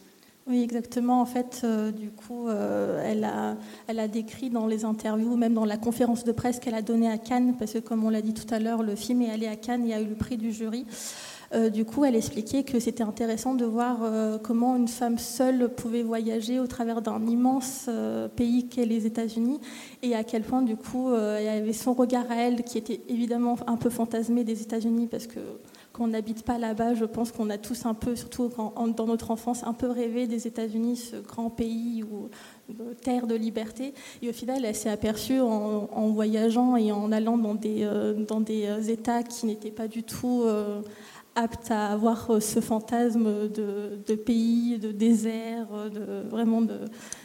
Oui, 0.50 0.64
exactement. 0.64 1.20
En 1.20 1.26
fait, 1.26 1.62
euh, 1.66 1.92
du 1.92 2.10
coup, 2.10 2.48
elle, 2.50 3.26
a, 3.26 3.58
elle 3.88 4.00
a 4.00 4.08
décrit 4.08 4.50
dans 4.50 4.66
les 4.66 4.86
interviews, 4.86 5.36
même 5.36 5.54
dans 5.54 5.66
la 5.66 5.76
conférence 5.76 6.24
de 6.24 6.32
presse 6.32 6.60
qu'elle 6.60 6.76
a 6.76 6.82
donnée 6.82 7.10
à 7.10 7.18
Cannes, 7.18 7.56
parce 7.60 7.74
que 7.74 7.80
comme 7.80 8.06
on 8.06 8.10
l'a 8.10 8.22
dit 8.22 8.34
tout 8.34 8.54
à 8.54 8.60
l'heure, 8.60 8.82
le 8.82 8.96
film 8.96 9.22
est 9.24 9.30
allé 9.30 9.48
à 9.48 9.58
Cannes 9.58 9.86
et 9.86 9.94
a 9.94 10.00
eu 10.00 10.06
le 10.06 10.16
prix 10.16 10.38
du 10.38 10.54
jury. 10.54 10.86
Euh, 11.54 11.70
du 11.70 11.86
coup, 11.86 12.04
elle 12.04 12.16
expliquait 12.16 12.64
que 12.64 12.80
c'était 12.80 13.04
intéressant 13.04 13.54
de 13.54 13.66
voir 13.66 14.00
euh, 14.02 14.38
comment 14.38 14.76
une 14.76 14.88
femme 14.88 15.18
seule 15.18 15.70
pouvait 15.70 16.04
voyager 16.04 16.60
au 16.60 16.68
travers 16.68 17.02
d'un 17.02 17.26
immense 17.26 17.86
euh, 17.88 18.28
pays 18.28 18.68
qu'est 18.68 18.86
les 18.86 19.06
États-Unis 19.06 19.60
et 20.04 20.14
à 20.14 20.24
quel 20.24 20.44
point, 20.44 20.62
du 20.62 20.76
coup, 20.76 21.10
il 21.14 21.44
y 21.44 21.48
avait 21.48 21.74
son 21.74 21.94
regard 21.94 22.30
à 22.30 22.36
elle 22.36 22.64
qui 22.64 22.78
était 22.78 23.02
évidemment 23.08 23.56
un 23.68 23.78
peu 23.78 23.90
fantasmé 23.90 24.44
des 24.44 24.62
États-Unis 24.62 25.08
parce 25.08 25.28
que 25.28 25.40
quand 25.94 26.04
on 26.04 26.08
n'habite 26.08 26.44
pas 26.44 26.58
là-bas, 26.58 26.94
je 26.94 27.06
pense 27.06 27.32
qu'on 27.32 27.50
a 27.50 27.58
tous 27.58 27.86
un 27.86 27.94
peu, 27.94 28.16
surtout 28.16 28.52
dans 28.96 29.06
notre 29.08 29.32
enfance, 29.32 29.64
un 29.64 29.74
peu 29.74 29.90
rêvé 29.90 30.28
des 30.28 30.46
États-Unis, 30.46 30.98
ce 30.98 31.16
grand 31.16 31.50
pays 31.50 32.04
ou 32.04 32.30
terre 33.02 33.26
de 33.26 33.36
liberté. 33.36 33.94
Et 34.22 34.30
au 34.30 34.34
final, 34.34 34.64
elle 34.64 34.76
s'est 34.76 34.92
aperçue 34.92 35.40
en, 35.40 36.08
voyageant 36.10 36.76
et 36.76 36.92
en 36.92 37.12
allant 37.12 37.38
dans 37.38 37.56
des, 37.56 37.90
dans 38.28 38.42
des 38.42 38.92
États 38.92 39.24
qui 39.24 39.48
n'étaient 39.48 39.72
pas 39.72 39.88
du 39.88 40.04
tout 40.04 40.44
apte 41.38 41.70
à 41.70 41.88
avoir 41.88 42.32
euh, 42.32 42.40
ce 42.40 42.60
fantasme 42.60 43.48
de, 43.48 44.16
pays, 44.16 44.80
de 44.80 44.92
désert, 44.92 45.68
euh, 45.72 46.24
vraiment 46.30 46.62
de 46.62 46.80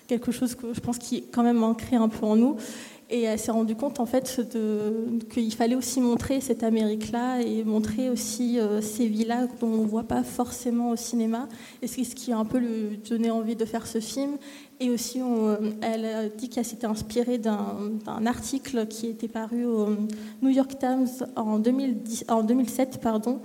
quelque 0.07 0.31
chose 0.31 0.55
que 0.55 0.75
je 0.75 0.81
pense 0.81 0.99
qui 0.99 1.17
est 1.17 1.25
quand 1.33 1.43
même 1.43 1.63
ancré 1.63 1.97
un 1.97 2.09
peu 2.09 2.27
en 2.27 2.37
nous. 2.37 2.57
Et 3.15 3.25
elle 3.25 3.39
s'est 3.39 3.51
rendue 3.51 3.75
compte 3.75 4.01
en 4.01 4.07
fait 4.07 4.41
qu'il 5.31 5.53
fallait 5.53 5.75
aussi 5.75 6.01
montrer 6.01 6.41
cette 6.41 6.63
Amérique-là 6.63 7.43
et 7.43 7.63
montrer 7.63 8.09
aussi 8.09 8.59
euh, 8.59 8.81
ces 8.81 9.07
villas 9.07 9.49
dont 9.61 9.67
on 9.67 9.83
ne 9.83 9.87
voit 9.87 10.05
pas 10.05 10.23
forcément 10.23 10.91
au 10.91 10.97
cinéma. 10.97 11.47
Et 11.83 11.89
c'est 11.89 12.05
ce 12.05 12.15
qui 12.15 12.33
a 12.33 12.39
un 12.39 12.47
peu 12.47 12.57
lui 12.57 12.97
donné 12.97 13.31
envie 13.31 13.55
de 13.55 13.67
faire 13.67 13.87
ce 13.87 14.01
film. 14.01 14.39
Et 14.83 14.91
aussi, 14.91 15.21
elle 15.81 16.05
a 16.05 16.29
dit 16.29 16.49
qu'elle 16.49 16.65
s'était 16.65 16.89
inspirée 16.89 17.39
d'un 17.39 18.27
article 18.27 18.89
qui 18.89 19.07
était 19.07 19.29
paru 19.29 19.65
au 19.65 19.91
New 20.43 20.51
York 20.51 20.77
Times 20.77 21.07
en, 21.37 21.61
2010, 21.61 22.25
en 22.29 22.43
2007, 22.43 22.99
pardon, 23.01 23.41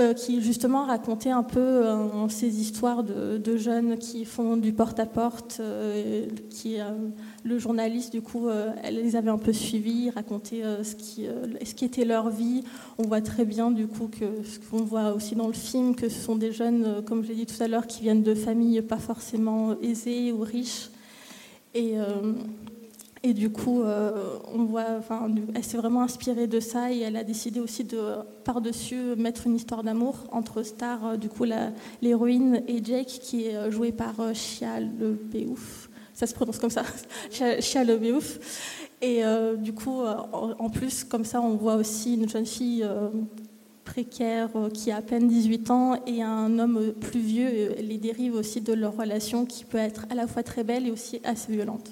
euh, 0.00 0.12
qui 0.12 0.40
justement 0.40 0.86
racontait 0.86 1.30
un 1.30 1.42
peu 1.42 1.60
euh, 1.60 2.26
ces 2.30 2.60
histoires 2.60 3.04
de, 3.04 3.56
jeunes 3.58 3.98
qui 3.98 4.24
font 4.24 4.56
du 4.56 4.72
porte-à-porte, 4.72 5.58
euh, 5.60 6.26
qui 6.48 6.78
le 7.44 7.58
journaliste 7.58 8.10
du 8.10 8.22
coup, 8.22 8.48
elle 8.82 8.96
les 8.96 9.14
avait 9.14 9.30
un 9.30 9.38
peu 9.38 9.52
suivis, 9.52 10.10
racontait 10.10 10.62
ce 10.82 10.94
qui, 10.96 11.26
ce 11.64 11.74
qui 11.74 11.84
était 11.84 12.04
leur 12.04 12.30
vie. 12.30 12.64
On 12.98 13.02
voit 13.02 13.20
très 13.20 13.44
bien 13.44 13.70
du 13.70 13.86
coup 13.86 14.08
que 14.08 14.42
ce 14.44 14.58
qu'on 14.58 14.82
voit 14.82 15.12
aussi 15.12 15.34
dans 15.34 15.48
le 15.48 15.52
film, 15.52 15.94
que 15.94 16.08
ce 16.08 16.18
sont 16.18 16.36
des 16.36 16.52
jeunes, 16.52 17.04
comme 17.04 17.22
je 17.22 17.28
l'ai 17.28 17.34
dit 17.34 17.46
tout 17.46 17.62
à 17.62 17.68
l'heure, 17.68 17.86
qui 17.86 18.02
viennent 18.02 18.22
de 18.22 18.34
familles 18.34 18.80
pas 18.80 18.98
forcément 18.98 19.76
aisées 19.82 20.32
ou 20.32 20.40
riches. 20.40 20.71
Et 21.74 21.96
et 23.24 23.34
du 23.34 23.50
coup, 23.50 23.82
euh, 23.82 24.38
on 24.52 24.64
voit, 24.64 24.86
enfin, 24.98 25.30
elle 25.54 25.62
s'est 25.62 25.76
vraiment 25.76 26.02
inspirée 26.02 26.48
de 26.48 26.58
ça 26.58 26.90
et 26.92 27.00
elle 27.00 27.16
a 27.16 27.22
décidé 27.22 27.60
aussi 27.60 27.84
de, 27.84 28.00
par-dessus, 28.44 29.14
mettre 29.16 29.46
une 29.46 29.54
histoire 29.54 29.84
d'amour 29.84 30.26
entre 30.32 30.64
stars, 30.64 31.06
euh, 31.06 31.16
du 31.16 31.28
coup, 31.28 31.44
l'héroïne 32.00 32.64
et 32.66 32.82
Jake, 32.82 33.06
qui 33.06 33.46
est 33.46 33.56
euh, 33.56 33.70
joué 33.70 33.92
par 33.92 34.34
Shia 34.34 34.80
LeBeouf. 34.80 35.88
Ça 36.14 36.26
se 36.26 36.34
prononce 36.34 36.58
comme 36.58 36.70
ça, 36.70 36.82
Shia 37.60 37.84
LeBeouf. 37.84 38.40
Et 39.00 39.22
du 39.56 39.72
coup, 39.72 40.02
en, 40.04 40.70
plus, 40.70 41.02
comme 41.02 41.24
ça, 41.24 41.40
on 41.40 41.56
voit 41.56 41.74
aussi 41.74 42.14
une 42.14 42.28
jeune 42.28 42.46
fille 42.46 42.86
précaire 43.84 44.50
qui 44.72 44.90
a 44.90 44.96
à 44.96 45.02
peine 45.02 45.28
18 45.28 45.70
ans 45.70 46.02
et 46.06 46.22
un 46.22 46.58
homme 46.58 46.92
plus 47.00 47.20
vieux. 47.20 47.74
Les 47.80 47.98
dérives 47.98 48.34
aussi 48.34 48.60
de 48.60 48.72
leur 48.72 48.96
relation 48.96 49.46
qui 49.46 49.64
peut 49.64 49.78
être 49.78 50.06
à 50.10 50.14
la 50.14 50.26
fois 50.26 50.42
très 50.42 50.64
belle 50.64 50.86
et 50.86 50.90
aussi 50.90 51.20
assez 51.24 51.52
violente. 51.52 51.90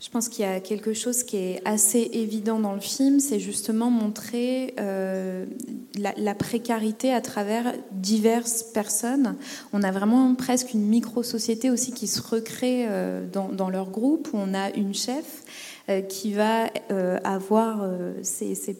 Je 0.00 0.08
pense 0.08 0.30
qu'il 0.30 0.46
y 0.46 0.48
a 0.48 0.60
quelque 0.60 0.94
chose 0.94 1.22
qui 1.24 1.36
est 1.36 1.62
assez 1.66 2.10
évident 2.14 2.58
dans 2.58 2.72
le 2.72 2.80
film, 2.80 3.20
c'est 3.20 3.38
justement 3.38 3.90
montrer 3.90 4.74
euh, 4.80 5.44
la, 5.98 6.34
précarité 6.34 7.12
à 7.12 7.20
travers 7.20 7.74
diverses 7.92 8.62
personnes. 8.62 9.36
On 9.74 9.82
a 9.82 9.90
vraiment 9.90 10.34
presque 10.34 10.72
une 10.72 10.86
micro-société 10.86 11.70
aussi 11.70 11.92
qui 11.92 12.06
se 12.06 12.22
recrée 12.22 12.86
euh, 12.88 13.26
dans, 13.30 13.68
leur 13.68 13.90
groupe, 13.90 14.30
où 14.32 14.38
on 14.38 14.54
a 14.54 14.70
une 14.70 14.94
chef 14.94 15.24
euh, 15.24 15.69
qui 16.08 16.34
va 16.34 16.66
avoir 17.24 17.84
ces, 18.22 18.54
ces, 18.54 18.74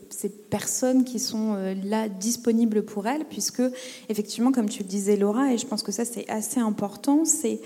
personnes 0.50 1.04
qui 1.04 1.18
sont 1.18 1.56
là 1.84 2.08
disponibles 2.08 2.84
pour 2.84 3.06
elle, 3.06 3.24
puisque 3.24 3.62
effectivement, 4.08 4.52
comme 4.52 4.68
tu 4.68 4.82
le 4.82 4.88
disais 4.88 5.16
Laura, 5.16 5.52
et 5.52 5.58
je 5.58 5.66
pense 5.66 5.82
que 5.82 5.92
ça 5.92 6.04
c'est 6.04 6.28
assez 6.28 6.60
important, 6.60 7.24
c'est 7.24 7.60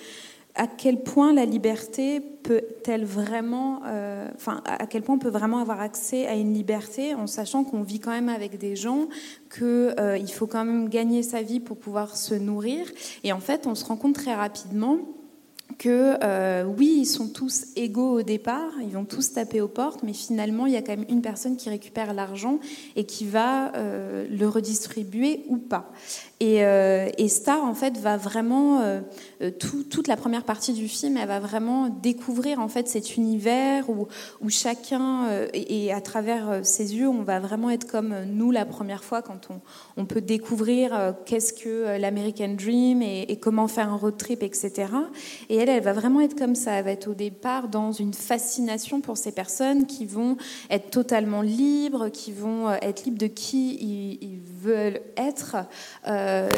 à 0.54 0.66
quel 0.68 1.02
point 1.02 1.32
la 1.32 1.44
liberté 1.44 2.20
peut-elle 2.20 3.04
vraiment, 3.04 3.80
euh, 3.86 4.28
enfin, 4.36 4.62
à 4.66 4.86
quel 4.86 5.02
point 5.02 5.16
on 5.16 5.18
peut 5.18 5.28
vraiment 5.28 5.58
avoir 5.58 5.80
accès 5.80 6.26
à 6.26 6.34
une 6.34 6.54
liberté 6.54 7.14
en 7.14 7.26
sachant 7.26 7.64
qu'on 7.64 7.82
vit 7.82 7.98
quand 7.98 8.12
même 8.12 8.28
avec 8.28 8.58
des 8.58 8.76
gens, 8.76 9.08
qu'il 9.52 9.64
euh, 9.64 10.26
faut 10.28 10.46
quand 10.46 10.64
même 10.64 10.88
gagner 10.88 11.24
sa 11.24 11.42
vie 11.42 11.58
pour 11.58 11.76
pouvoir 11.76 12.16
se 12.16 12.34
nourrir. 12.34 12.86
Et 13.24 13.32
en 13.32 13.40
fait, 13.40 13.66
on 13.66 13.74
se 13.74 13.84
rend 13.84 13.96
compte 13.96 14.14
très 14.14 14.34
rapidement 14.34 14.98
que 15.78 16.16
euh, 16.22 16.64
oui, 16.64 16.98
ils 17.00 17.06
sont 17.06 17.28
tous 17.28 17.66
égaux 17.76 18.18
au 18.18 18.22
départ, 18.22 18.72
ils 18.80 18.92
vont 18.92 19.04
tous 19.04 19.32
taper 19.32 19.60
aux 19.60 19.68
portes, 19.68 20.02
mais 20.02 20.12
finalement, 20.12 20.66
il 20.66 20.72
y 20.72 20.76
a 20.76 20.82
quand 20.82 20.96
même 20.96 21.06
une 21.08 21.22
personne 21.22 21.56
qui 21.56 21.68
récupère 21.68 22.14
l'argent 22.14 22.58
et 22.96 23.04
qui 23.04 23.24
va 23.24 23.74
euh, 23.74 24.26
le 24.30 24.48
redistribuer 24.48 25.44
ou 25.48 25.56
pas. 25.56 25.90
Et, 26.40 26.64
euh, 26.64 27.08
et, 27.18 27.28
Star, 27.28 27.64
en 27.64 27.74
fait, 27.74 27.98
va 27.98 28.16
vraiment, 28.16 28.82
toute 29.58 30.08
la 30.08 30.16
première 30.16 30.44
partie 30.44 30.72
du 30.72 30.88
film, 30.88 31.16
elle 31.16 31.28
va 31.28 31.40
vraiment 31.40 31.88
découvrir 31.88 32.60
en 32.60 32.68
fait 32.68 32.88
cet 32.88 33.16
univers 33.16 33.88
où, 33.90 34.06
chacun, 34.48 35.28
et, 35.52 35.92
à 35.92 36.00
travers 36.00 36.60
ses 36.62 36.94
yeux, 36.96 37.08
on 37.08 37.22
va 37.22 37.40
vraiment 37.40 37.70
être 37.70 37.86
comme 37.86 38.14
nous 38.24 38.50
la 38.50 38.64
première 38.64 39.04
fois 39.04 39.22
quand 39.22 39.48
on, 39.96 40.04
peut 40.04 40.20
découvrir 40.20 41.14
qu'est-ce 41.24 41.52
que 41.52 41.98
l'American 41.98 42.54
Dream 42.56 43.02
et, 43.02 43.38
comment 43.40 43.68
faire 43.68 43.90
un 43.90 43.96
road 43.96 44.16
trip, 44.16 44.42
etc. 44.42 44.88
Et 45.48 45.56
elle, 45.56 45.68
elle 45.68 45.82
va 45.82 45.92
vraiment 45.92 46.20
être 46.20 46.36
comme 46.36 46.54
ça. 46.54 46.72
Elle 46.72 46.84
va 46.84 46.90
être 46.92 47.08
au 47.08 47.14
départ 47.14 47.68
dans 47.68 47.92
une 47.92 48.14
fascination 48.14 49.00
pour 49.00 49.16
ces 49.16 49.32
personnes 49.32 49.86
qui 49.86 50.06
vont 50.06 50.36
être 50.70 50.90
totalement 50.90 51.42
libres, 51.42 52.08
qui 52.08 52.32
vont 52.32 52.68
euh, 52.68 52.76
être 52.82 53.04
libres 53.04 53.18
de 53.18 53.26
qui 53.26 53.76
ils, 54.22 54.40
veulent 54.62 55.00
être. 55.16 55.56
Euh, 56.08 56.48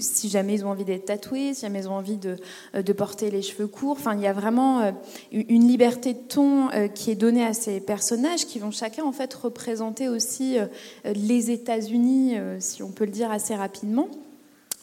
si 0.00 0.28
jamais 0.28 0.54
ils 0.54 0.64
ont 0.64 0.70
envie 0.70 0.84
d'être 0.84 1.06
tatoués, 1.06 1.47
si 1.54 1.62
jamais 1.62 1.80
ils 1.80 1.88
ont 1.88 1.94
envie 1.94 2.16
de, 2.16 2.36
euh, 2.74 2.82
de, 2.82 2.92
porter 2.92 3.30
les 3.30 3.42
cheveux 3.42 3.66
courts. 3.66 3.96
Enfin, 3.98 4.14
il 4.14 4.20
y 4.20 4.26
a 4.26 4.32
vraiment 4.32 4.92
une 5.32 5.68
liberté 5.68 6.14
de 6.14 6.18
ton 6.18 6.68
qui 6.94 7.10
est 7.10 7.14
donnée 7.14 7.44
à 7.44 7.54
ces 7.54 7.80
personnages 7.80 8.46
qui 8.46 8.58
vont 8.58 8.70
chacun 8.70 9.04
en 9.04 9.12
fait 9.12 9.32
représenter 9.34 10.08
aussi 10.08 10.56
les 11.04 11.50
États-Unis, 11.50 12.36
si 12.58 12.82
on 12.82 12.90
peut 12.90 13.04
le 13.04 13.12
dire 13.12 13.30
assez 13.30 13.54
rapidement. 13.54 14.08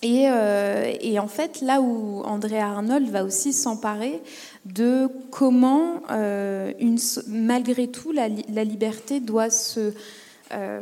Euh, 0.03 0.93
et, 1.01 1.19
en 1.19 1.27
fait, 1.27 1.61
là 1.61 1.81
où 1.81 2.21
André 2.23 2.59
Arnold 2.59 3.09
va 3.09 3.23
aussi 3.23 3.53
s'emparer 3.53 4.21
de 4.65 5.07
comment, 5.31 6.01
euh, 6.11 6.71
malgré 7.27 7.87
tout, 7.87 8.11
la, 8.11 8.27
liberté 8.27 9.19
doit 9.19 9.49
se, 9.49 9.93
euh, 10.53 10.81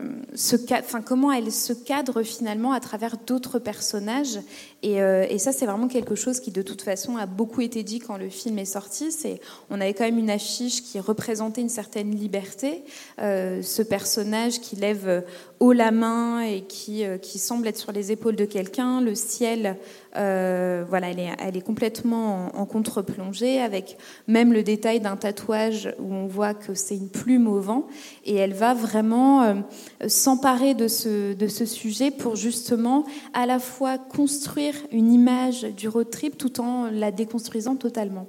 comment 1.05 1.32
elle 1.32 1.51
se 1.51 1.74
cadre 1.74 2.24
finalement 2.24 2.74
à 2.74 2.79
travers 2.79 3.17
d'autres 3.17 3.60
personnages. 3.60 4.39
Et, 4.82 4.98
et 4.98 5.38
ça, 5.38 5.53
c'est 5.53 5.65
vraiment 5.65 5.88
quelque 5.88 6.15
chose 6.15 6.39
qui, 6.41 6.51
de 6.51 6.62
toute 6.62 6.82
façon, 6.82 7.15
a 7.15 7.25
beaucoup 7.25 7.62
été 7.62 7.84
dit 7.84 8.00
quand 8.00 8.17
le 8.17 8.29
film 8.29 8.60
est 8.60 8.65
sorti. 8.65 9.12
C'est, 9.12 9.39
on 9.70 9.79
avait 9.79 9.93
quand 9.93 10.03
même 10.03 10.17
une 10.17 10.29
affiche 10.29 10.84
qui 10.84 11.00
représentait 11.00 11.62
une 11.62 11.70
certaine 11.70 12.13
liberté. 12.13 12.84
ce 13.17 13.82
personnage 13.82 14.60
qui 14.60 14.75
lève 14.75 15.24
haut 15.62 15.72
la 15.72 15.91
main 15.91 16.41
et 16.41 16.62
qui, 16.62 17.03
qui 17.22 17.39
semble 17.39 17.67
être 17.67 17.77
sur 17.77 17.93
les 17.93 18.12
épaules 18.12 18.36
de 18.36 18.46
quelqu'un. 18.46 19.00
Le 19.00 19.15
ciel, 19.15 19.77
voilà, 20.13 21.10
elle 21.10 21.58
est, 21.58 21.62
complètement 21.62 22.51
en, 22.53 22.62
en 22.62 22.65
contre-plongée, 22.65 23.60
avec 23.60 23.98
même 24.27 24.53
le 24.53 24.63
détail 24.63 25.00
d'un 25.00 25.15
tatouage 25.15 25.93
où 26.00 26.13
on 26.13 26.27
voit 26.27 26.53
que 26.53 26.74
c'est 26.74 26.96
une 26.96 27.10
plume 27.10 27.48
au 27.48 27.60
vent. 27.60 27.88
Et 28.25 28.36
elle 28.36 28.53
va 28.53 28.74
vraiment 28.74 29.63
s'emparer 30.08 30.74
de 30.74 30.88
ce, 30.88 31.34
de 31.34 31.48
ce 31.48 31.65
sujet 31.65 32.12
pour 32.12 32.36
justement 32.36 33.05
à 33.34 33.46
la 33.46 33.60
fois 33.60 33.98
construire 33.98 34.75
une 34.91 35.12
image 35.12 35.63
du 35.63 35.88
road 35.88 36.10
trip 36.10 36.38
tout 36.38 36.62
en 36.62 36.89
la 36.89 37.12
déconstruisant 37.12 37.75
totalement. 37.75 38.27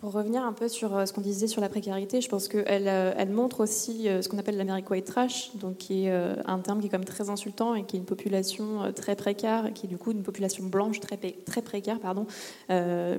Pour 0.00 0.12
revenir 0.12 0.44
un 0.44 0.52
peu 0.52 0.68
sur 0.68 0.96
euh, 0.96 1.06
ce 1.06 1.12
qu'on 1.12 1.20
disait 1.20 1.48
sur 1.48 1.60
la 1.60 1.68
précarité, 1.68 2.20
je 2.20 2.28
pense 2.28 2.46
qu'elle 2.46 2.86
euh, 2.86 3.26
montre 3.26 3.58
aussi 3.58 4.08
euh, 4.08 4.22
ce 4.22 4.28
qu'on 4.28 4.38
appelle 4.38 4.56
l'American 4.56 4.92
white 4.92 5.06
trash, 5.06 5.50
donc 5.56 5.78
qui 5.78 6.04
est 6.04 6.12
un 6.46 6.58
terme 6.60 6.80
qui 6.80 6.86
est 6.86 6.90
comme 6.90 7.04
très 7.04 7.30
insultant 7.30 7.74
et 7.74 7.82
qui 7.84 7.96
est 7.96 7.98
une 7.98 8.06
population 8.06 8.92
très 8.94 9.16
précaire, 9.16 9.72
qui 9.74 9.86
est 9.86 9.88
du 9.88 9.98
coup 9.98 10.12
une 10.12 10.22
population 10.22 10.64
blanche 10.64 11.00
très, 11.00 11.16
précaire, 11.62 11.98
pardon, 11.98 12.26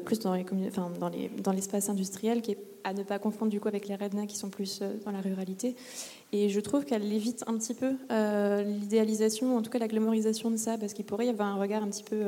plus 0.05 0.19
dans, 0.19 1.51
l'espace 1.51 1.89
industriel, 1.89 2.41
qui 2.41 2.51
est 2.51 2.57
à 2.86 2.93
ne 2.93 3.03
pas 3.03 3.19
confondre 3.19 3.51
du 3.51 3.59
coup 3.59 3.67
avec 3.67 3.88
les 3.88 3.95
rednecks 3.95 4.29
qui 4.29 4.38
sont 4.38 4.50
plus 4.50 4.81
dans 5.05 5.12
la 5.12 5.19
ruralité. 5.19 5.75
Et 6.31 6.50
je 6.50 6.59
trouve 6.62 6.86
qu'elle 6.86 7.12
évite 7.12 7.43
un 7.48 7.57
petit 7.57 7.74
peu 7.74 7.95
l'idéalisation, 8.63 9.57
en 9.57 9.62
tout 9.62 9.69
cas 9.69 9.79
la 9.79 9.88
glamorisation 9.88 10.50
de 10.50 10.57
ça, 10.57 10.77
parce 10.77 10.93
qu'il 10.93 11.05
pourrait 11.05 11.25
y 11.25 11.29
avoir 11.29 11.50
un 11.50 11.59
regard 11.59 11.83
un 11.83 11.89
petit 11.89 12.03
peu 12.03 12.24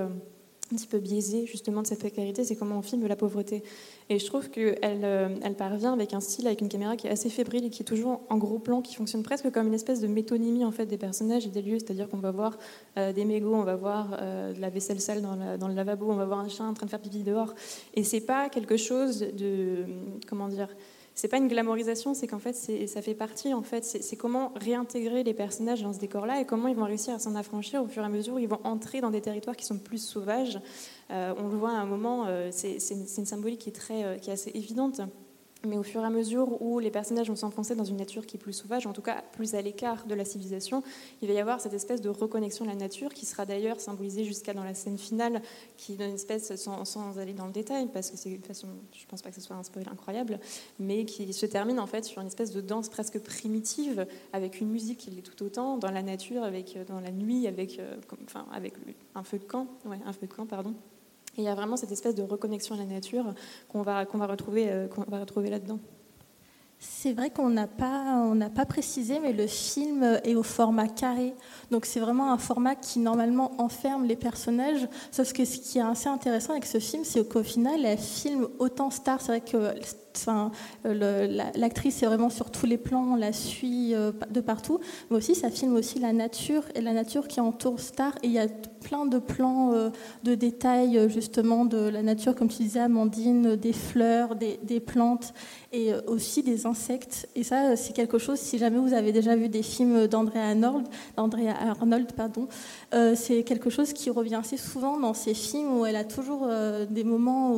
petit 0.76 0.88
peu 0.88 1.00
biaisé 1.00 1.46
justement 1.46 1.82
de 1.82 1.88
cette 1.88 2.00
précarité, 2.00 2.44
c'est 2.44 2.56
comment 2.56 2.78
on 2.78 2.82
filme 2.82 3.08
la 3.08 3.16
pauvreté. 3.16 3.64
Et 4.10 4.20
je 4.20 4.26
trouve 4.26 4.50
qu'elle 4.50 4.80
euh, 4.84 5.30
elle 5.44 5.56
parvient 5.56 5.94
avec 5.94 6.14
un 6.14 6.20
style, 6.20 6.48
avec 6.48 6.62
une 6.62 6.70
caméra 6.70 6.96
qui 6.98 7.08
est 7.08 7.10
assez 7.10 7.30
fébrile 7.30 7.66
et 7.66 7.70
qui 7.70 7.82
est 7.82 7.86
toujours 7.86 8.22
en 8.30 8.38
gros 8.38 8.60
plan, 8.60 8.82
qui 8.82 8.96
fonctionne 8.96 9.24
presque 9.24 9.52
comme 9.52 9.68
une 9.68 9.74
espèce 9.74 10.02
de 10.02 10.08
métonymie 10.08 10.66
en 10.66 10.72
fait 10.72 10.86
des 10.86 10.98
personnages 10.98 11.46
et 11.46 11.50
des 11.50 11.62
lieux. 11.62 11.80
C'est-à-dire 11.80 12.10
qu'on 12.10 12.20
va 12.20 12.32
voir 12.32 12.58
euh, 12.98 13.14
des 13.14 13.26
mégots, 13.26 13.56
on 13.56 13.64
va 13.64 13.76
voir 13.76 14.18
euh, 14.20 14.54
de 14.54 14.60
la 14.60 14.70
vaisselle 14.70 15.00
sale 15.00 15.22
dans, 15.22 15.58
dans, 15.58 15.68
le 15.68 15.74
lavabo, 15.74 16.10
on 16.10 16.16
va 16.16 16.26
voir 16.26 16.40
un 16.40 16.50
chien 16.50 16.68
en 16.68 16.74
train 16.74 16.86
de 16.86 16.92
faire 16.92 17.00
pipi 17.02 17.24
dehors. 17.24 17.54
Et 17.94 18.04
c'est 18.04 18.22
pas 18.22 18.50
quelque 18.50 18.78
chose 18.78 19.20
de 19.20 19.86
comment 20.28 20.48
dire 20.48 20.70
c'est 21.14 21.28
pas 21.28 21.38
une 21.38 21.48
glamorisation, 21.48 22.14
c'est 22.14 22.28
qu'en 22.28 22.40
fait, 22.40 22.54
ça 22.54 23.02
fait 23.02 23.14
partie, 23.14 23.54
en 23.54 23.62
fait, 23.62 23.84
c'est 23.84 24.16
comment 24.16 24.54
réintégrer 24.56 25.24
les 25.24 25.34
personnages 25.34 25.82
dans 25.84 25.94
ce 25.94 26.00
décor-là 26.00 26.40
et 26.40 26.46
comment 26.46 26.68
ils 26.68 26.76
vont 26.76 26.86
réussir 26.86 27.14
à 27.14 27.20
s'en 27.20 27.36
affranchir 27.36 27.84
au 27.84 27.88
fur 27.88 28.04
et 28.04 28.06
à 28.06 28.10
mesure 28.10 28.36
où 28.36 28.40
ils 28.40 28.48
vont 28.48 28.62
entrer 28.64 29.02
dans 29.02 29.12
des 29.12 29.22
territoires 29.22 29.56
qui 29.56 29.66
sont 29.66 29.78
plus 29.78 30.04
sauvages. 30.04 30.60
Euh, 31.12 31.34
on 31.38 31.50
le 31.50 31.58
voit 31.58 31.72
à 31.72 31.82
un 31.82 31.86
moment, 31.86 32.26
euh, 32.28 32.50
c'est 32.52 32.78
une, 32.92 33.06
symbolique 33.26 33.60
qui 33.60 33.70
est, 33.70 33.74
très, 33.74 34.04
euh, 34.04 34.18
qui 34.18 34.30
est 34.30 34.34
assez 34.34 34.52
évidente. 34.54 35.02
Mais 35.68 35.78
au 35.78 35.84
fur 35.84 36.02
et 36.02 36.06
à 36.06 36.10
mesure 36.10 36.60
où 36.62 36.80
les 36.80 36.90
personnages 36.90 37.30
vont 37.30 37.36
s'enfoncer 37.36 37.76
dans 37.76 37.84
une 37.84 37.98
nature 37.98 38.26
qui 38.26 38.38
est 38.38 38.40
plus 38.40 38.54
sauvage, 38.54 38.88
en 38.88 38.94
tout 38.94 39.04
cas 39.04 39.24
plus 39.34 39.54
à 39.54 39.62
l'écart 39.62 40.08
de 40.08 40.16
la 40.16 40.26
civilisation, 40.26 40.82
il 41.22 41.28
va 41.28 41.36
y 41.36 41.40
avoir 41.40 41.62
cette 41.62 41.74
espèce 41.74 42.02
de 42.02 42.10
reconnexion 42.10 42.66
de 42.66 42.72
la 42.72 42.76
nature 42.76 43.14
qui 43.14 43.28
sera 43.28 43.46
d'ailleurs 43.46 43.80
symbolisée 43.80 44.24
jusqu'à 44.24 44.54
dans 44.54 44.64
la 44.64 44.74
scène 44.74 44.98
finale, 44.98 45.42
qui 45.78 45.96
donne 45.96 46.14
espèce, 46.14 46.56
sans, 46.56 47.20
aller 47.20 47.34
dans 47.34 47.46
le 47.46 47.52
détail, 47.52 47.88
parce 47.94 48.10
que 48.10 48.18
c'est 48.18 48.32
une 48.32 48.42
façon, 48.42 48.68
je 48.92 49.04
ne 49.04 49.08
pense 49.08 49.22
pas 49.22 49.30
que 49.30 49.36
ce 49.36 49.42
soit 49.42 49.56
un 49.56 49.64
spoil 49.64 49.86
incroyable, 49.92 50.40
mais 50.80 51.06
qui 51.06 51.32
se 51.32 51.46
termine 51.46 51.80
en 51.80 51.88
fait 51.88 52.06
sur 52.06 52.22
une 52.22 52.28
espèce 52.28 52.52
de 52.52 52.62
danse 52.62 52.90
presque 52.90 53.20
primitive, 53.20 54.08
avec 54.34 54.62
une 54.62 54.70
musique 54.70 54.98
qui 54.98 55.12
l'est 55.12 55.22
tout 55.22 55.44
autant, 55.44 55.78
dans 55.78 55.92
la 55.92 56.02
nature, 56.02 56.44
avec, 56.44 56.78
dans 56.88 57.00
la 57.00 57.12
nuit, 57.12 57.46
avec, 57.48 57.78
euh, 57.80 57.98
enfin, 58.26 58.48
avec 58.52 58.74
un 59.14 59.24
feu 59.24 59.38
de 59.38 59.44
camp, 59.44 59.68
un 59.86 60.14
feu 60.14 60.26
de 60.26 60.34
camp, 60.34 60.48
pardon 60.48 60.74
il 61.38 61.44
y 61.44 61.48
a 61.48 61.56
vraiment 61.56 61.78
cette 61.78 61.92
espèce 61.92 62.16
de 62.16 62.24
reconnexion 62.24 62.76
à 62.76 62.78
la 62.78 62.86
nature 62.86 63.34
qu'on 63.70 63.82
va, 63.82 64.06
qu'on 64.06 64.18
va 64.18 64.28
retrouver, 64.28 64.70
euh, 64.70 64.88
qu'on 64.88 65.04
va 65.10 65.20
retrouver 65.20 65.50
là-dedans. 65.50 65.80
C'est 66.84 67.14
vrai 67.14 67.30
qu'on 67.30 67.50
n'a 67.50 67.68
pas, 67.68 68.26
pas 68.56 68.66
précisé, 68.66 69.20
mais 69.20 69.34
le 69.34 69.46
film 69.46 70.20
est 70.24 70.34
au 70.34 70.42
format 70.42 70.88
carré. 70.88 71.36
Donc 71.70 71.86
c'est 71.86 72.00
vraiment 72.00 72.34
un 72.34 72.40
format 72.40 72.74
qui 72.74 72.98
normalement 72.98 73.52
enferme 73.62 74.06
les 74.06 74.16
personnages. 74.16 74.88
Sauf 75.12 75.32
que 75.32 75.46
ce 75.46 75.60
qui 75.60 75.78
est 75.78 75.84
assez 75.84 76.10
intéressant 76.10 76.54
avec 76.54 76.66
ce 76.66 76.80
film, 76.80 77.04
c'est 77.04 77.24
qu'au 77.30 77.44
final, 77.44 77.86
elle 77.86 78.00
filme 78.00 78.48
autant 78.58 78.90
Star. 78.90 79.22
C'est 79.22 79.28
vrai 79.28 79.42
que 79.42 79.76
l'actrice 81.56 82.04
est 82.04 82.06
vraiment 82.06 82.30
sur 82.30 82.52
tous 82.52 82.66
les 82.66 82.78
plans, 82.78 83.14
on 83.14 83.16
la 83.16 83.34
suit 83.34 83.94
euh, 83.94 84.12
de 84.30 84.42
partout. 84.42 84.80
Mais 85.10 85.18
aussi, 85.18 85.36
ça 85.36 85.50
filme 85.50 85.76
aussi 85.76 86.00
la 86.00 86.14
nature 86.14 86.64
et 86.76 86.82
la 86.82 86.94
nature 86.94 87.28
qui 87.28 87.40
entoure 87.40 87.80
Star. 87.80 88.16
Et 88.24 88.28
il 88.28 88.34
y 88.34 88.40
a 88.40 88.48
plein 88.82 89.06
de 89.06 89.20
plans 89.20 89.74
euh, 89.74 89.90
de 90.24 90.36
détails 90.36 90.98
euh, 90.98 91.10
justement 91.10 91.66
de 91.66 91.78
la 91.78 92.02
nature, 92.02 92.36
comme 92.36 92.50
tu 92.50 92.64
disais, 92.64 92.80
Amandine, 92.80 93.56
des 93.56 93.74
fleurs, 93.74 94.36
des, 94.36 94.80
plantes 94.80 95.34
et 95.74 95.94
aussi 96.08 96.44
des 96.44 96.66
insectes. 96.66 97.30
Et 97.36 97.44
ça, 97.44 97.76
c'est 97.76 97.94
quelque 97.94 98.18
chose. 98.18 98.40
Si 98.40 98.58
jamais 98.58 98.78
vous 98.78 98.94
avez 98.94 99.12
déjà 99.12 99.36
vu 99.36 99.50
des 99.50 99.64
films 99.64 100.08
d'Andrea 100.08 100.56
Arnold, 101.18 102.12
pardon, 102.16 102.48
c'est 103.16 103.44
quelque 103.44 103.70
chose 103.70 103.94
qui 103.94 104.10
revient 104.10 104.36
assez 104.36 104.58
souvent 104.58 105.00
dans 105.00 105.14
ces 105.14 105.34
films 105.34 105.78
où 105.78 105.86
elle 105.86 105.96
a 105.96 106.04
toujours 106.04 106.48
des 106.90 107.04
moments 107.04 107.54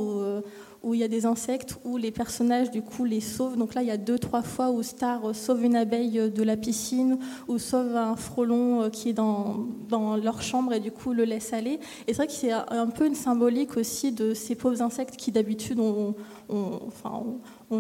où 0.83 0.93
il 0.93 0.99
y 0.99 1.03
a 1.03 1.07
des 1.07 1.25
insectes, 1.25 1.77
où 1.85 1.95
les 1.95 2.11
personnages 2.11 2.69
du 2.69 2.81
coup 2.81 3.05
les 3.05 3.21
sauvent. 3.21 3.55
Donc 3.55 3.73
là, 3.73 3.81
il 3.81 3.87
y 3.87 3.91
a 3.91 3.97
deux, 3.97 4.19
trois 4.19 4.41
fois 4.41 4.69
où 4.69 4.83
Star 4.83 5.33
sauve 5.33 5.63
une 5.63 5.77
abeille 5.77 6.29
de 6.29 6.43
la 6.43 6.57
piscine, 6.57 7.17
ou 7.47 7.57
sauve 7.57 7.95
un 7.95 8.17
frelon 8.17 8.83
euh, 8.83 8.89
qui 8.89 9.09
est 9.09 9.13
dans, 9.13 9.65
dans 9.87 10.17
leur 10.17 10.41
chambre 10.41 10.73
et 10.73 10.81
du 10.81 10.91
coup 10.91 11.13
le 11.13 11.23
laisse 11.23 11.53
aller. 11.53 11.79
Et 12.07 12.13
c'est 12.13 12.15
vrai 12.15 12.27
que 12.27 12.33
c'est 12.33 12.51
un 12.51 12.87
peu 12.87 13.07
une 13.07 13.15
symbolique 13.15 13.77
aussi 13.77 14.11
de 14.11 14.33
ces 14.33 14.55
pauvres 14.55 14.81
insectes 14.81 15.15
qui 15.15 15.31
d'habitude 15.31 15.79
on, 15.79 16.15
enfin, 16.49 17.23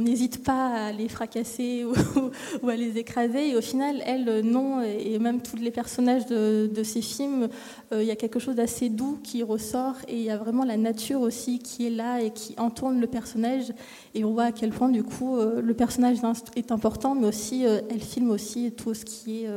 n'hésite 0.01 0.43
pas 0.43 0.87
à 0.87 0.91
les 0.91 1.07
fracasser 1.07 1.85
ou, 2.63 2.69
à 2.69 2.75
les 2.75 2.97
écraser. 2.97 3.49
Et 3.49 3.55
au 3.55 3.61
final, 3.61 4.01
elle, 4.05 4.41
non. 4.41 4.81
Et 4.81 5.19
même 5.19 5.41
tous 5.41 5.57
les 5.57 5.71
personnages 5.71 6.25
de, 6.25 6.83
ces 6.83 7.01
films, 7.01 7.49
euh, 7.91 8.01
il 8.01 8.07
y 8.07 8.11
a 8.11 8.15
quelque 8.15 8.39
chose 8.39 8.55
d'assez 8.55 8.89
doux 8.89 9.19
qui 9.23 9.43
ressort. 9.43 9.95
Et 10.07 10.17
il 10.17 10.23
y 10.23 10.29
a 10.29 10.37
vraiment 10.37 10.65
la 10.65 10.77
nature 10.77 11.21
aussi 11.21 11.59
qui 11.59 11.87
est 11.87 11.89
là 11.89 12.21
et 12.21 12.31
qui 12.31 12.55
entoure 12.57 12.91
le 12.91 13.07
personnage. 13.07 13.73
Et 14.15 14.23
on 14.23 14.33
voit 14.33 14.45
à 14.45 14.51
quel 14.51 14.71
point, 14.71 14.89
du 14.89 15.03
coup, 15.03 15.37
euh, 15.37 15.61
le 15.61 15.73
personnage 15.73 16.17
est 16.55 16.71
important, 16.71 17.15
mais 17.15 17.27
aussi, 17.27 17.65
euh, 17.65 17.81
elle 17.89 18.01
filme 18.01 18.31
aussi 18.31 18.71
tout 18.71 18.93
ce 18.93 19.05
qui 19.05 19.43
est 19.43 19.49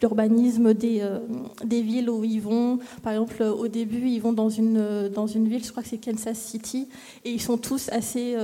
l'urbanisme 0.00 0.74
des, 0.74 1.06
des 1.64 1.82
villes 1.82 2.10
où 2.10 2.24
ils 2.24 2.40
vont. 2.40 2.78
Par 3.02 3.12
exemple, 3.12 3.42
au 3.42 3.68
début, 3.68 4.08
ils 4.08 4.20
vont 4.20 4.32
dans 4.32 4.48
une, 4.48 5.08
dans 5.08 5.26
une 5.26 5.48
ville, 5.48 5.64
je 5.64 5.70
crois 5.70 5.82
que 5.82 5.88
c'est 5.88 5.98
Kansas 5.98 6.38
City, 6.38 6.88
et 7.24 7.30
ils 7.30 7.40
sont 7.40 7.58
tous 7.58 7.88
assez, 7.90 8.36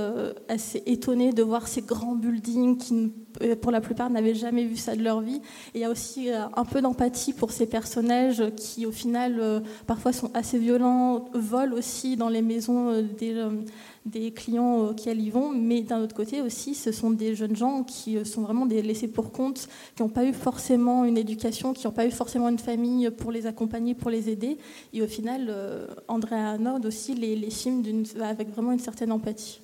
assez 0.47 0.83
étonnés 0.85 1.33
de 1.33 1.38
voir 1.41 1.67
ces 1.67 1.81
grands 1.81 2.15
buildings 2.15 2.77
qui, 2.77 3.11
euh, 3.41 3.55
pour 3.55 3.71
la 3.71 3.81
plupart, 3.81 4.09
n'avaient 4.09 4.35
jamais 4.35 4.65
vu 4.65 4.77
ça 4.77 4.95
de 4.95 5.03
leur 5.03 5.21
vie. 5.21 5.41
Il 5.73 5.81
y 5.81 5.83
a 5.83 5.89
aussi 5.89 6.29
euh, 6.29 6.45
un 6.55 6.65
peu 6.65 6.81
d'empathie 6.81 7.33
pour 7.33 7.51
ces 7.51 7.65
personnages 7.65 8.43
qui, 8.55 8.85
au 8.85 8.91
final, 8.91 9.37
euh, 9.39 9.59
parfois 9.87 10.13
sont 10.13 10.31
assez 10.33 10.57
violents, 10.57 11.25
volent 11.33 11.75
aussi 11.75 12.15
dans 12.15 12.29
les 12.29 12.41
maisons 12.41 13.03
des, 13.17 14.31
clients 14.31 14.89
auxquels 14.89 15.21
ils 15.21 15.31
vont. 15.31 15.51
Mais 15.51 15.81
d'un 15.81 16.01
autre 16.01 16.15
côté 16.15 16.41
aussi, 16.41 16.73
ce 16.73 16.91
sont 16.91 17.11
des 17.11 17.35
jeunes 17.35 17.55
gens 17.55 17.83
qui 17.83 18.23
sont 18.25 18.41
vraiment 18.41 18.65
des 18.65 18.81
laissés 18.81 19.07
pour 19.07 19.31
compte, 19.31 19.67
qui 19.95 20.01
n'ont 20.01 20.09
pas 20.09 20.25
eu 20.25 20.33
forcément 20.33 21.05
une 21.05 21.17
éducation, 21.17 21.73
qui 21.73 21.85
n'ont 21.85 21.93
pas 21.93 22.07
eu 22.07 22.11
forcément 22.11 22.49
une 22.49 22.59
famille 22.59 23.09
pour 23.11 23.31
les 23.31 23.45
accompagner, 23.45 23.93
pour 23.93 24.09
les 24.09 24.29
aider. 24.29 24.57
Et 24.93 25.01
au 25.01 25.07
final, 25.07 25.53
Andrea 26.07 26.57
Nord 26.59 26.79
aussi 26.85 27.13
les, 27.13 27.35
les 27.35 27.49
avec 28.21 28.49
vraiment 28.49 28.71
une 28.71 28.79
certaine 28.79 29.11
empathie. 29.11 29.59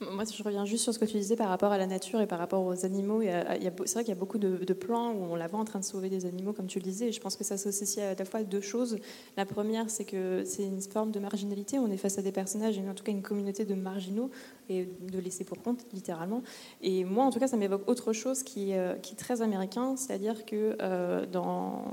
Moi, 0.00 0.22
je 0.24 0.42
reviens 0.44 0.64
juste 0.64 0.84
sur 0.84 0.94
ce 0.94 0.98
que 1.00 1.04
tu 1.04 1.16
disais 1.16 1.34
par 1.34 1.48
rapport 1.48 1.72
à 1.72 1.78
la 1.78 1.86
nature 1.86 2.20
et 2.20 2.28
par 2.28 2.38
rapport 2.38 2.64
aux 2.64 2.84
animaux. 2.84 3.20
C'est 3.20 3.94
vrai 3.94 4.04
qu'il 4.04 4.08
y 4.08 4.12
a 4.12 4.14
beaucoup 4.14 4.38
de, 4.38 4.72
plans 4.72 5.12
où 5.12 5.24
on 5.24 5.34
la 5.34 5.48
voit 5.48 5.58
en 5.58 5.64
train 5.64 5.80
de 5.80 5.84
sauver 5.84 6.08
des 6.08 6.24
animaux, 6.24 6.52
comme 6.52 6.68
tu 6.68 6.78
le 6.78 6.84
disais. 6.84 7.08
Et 7.08 7.12
je 7.12 7.20
pense 7.20 7.34
que 7.34 7.42
ça 7.42 7.56
s'associe 7.56 8.06
à 8.06 8.14
la 8.14 8.24
fois 8.24 8.44
deux 8.44 8.60
choses. 8.60 8.98
La 9.36 9.44
première, 9.44 9.90
c'est 9.90 10.04
que 10.04 10.44
c'est 10.44 10.62
une 10.62 10.80
forme 10.80 11.10
de 11.10 11.18
marginalité. 11.18 11.80
On 11.80 11.90
est 11.90 11.96
face 11.96 12.16
à 12.16 12.22
des 12.22 12.30
personnages, 12.30 12.78
et 12.78 12.88
en 12.88 12.94
tout 12.94 13.02
cas 13.02 13.10
une 13.10 13.22
communauté 13.22 13.64
de 13.64 13.74
marginaux 13.74 14.30
et 14.68 14.88
de 15.00 15.18
laisser 15.18 15.44
pour 15.44 15.62
compte, 15.62 15.86
littéralement. 15.92 16.42
Et 16.82 17.04
moi, 17.04 17.24
en 17.24 17.30
tout 17.30 17.38
cas, 17.38 17.48
ça 17.48 17.56
m'évoque 17.56 17.88
autre 17.88 18.12
chose 18.12 18.42
qui, 18.42 18.74
euh, 18.74 18.94
qui, 18.94 19.14
est 19.14 19.16
très 19.16 19.42
américain, 19.42 19.96
c'est-à-dire 19.96 20.44
que 20.44 20.76
euh, 20.80 21.26
dans, 21.26 21.84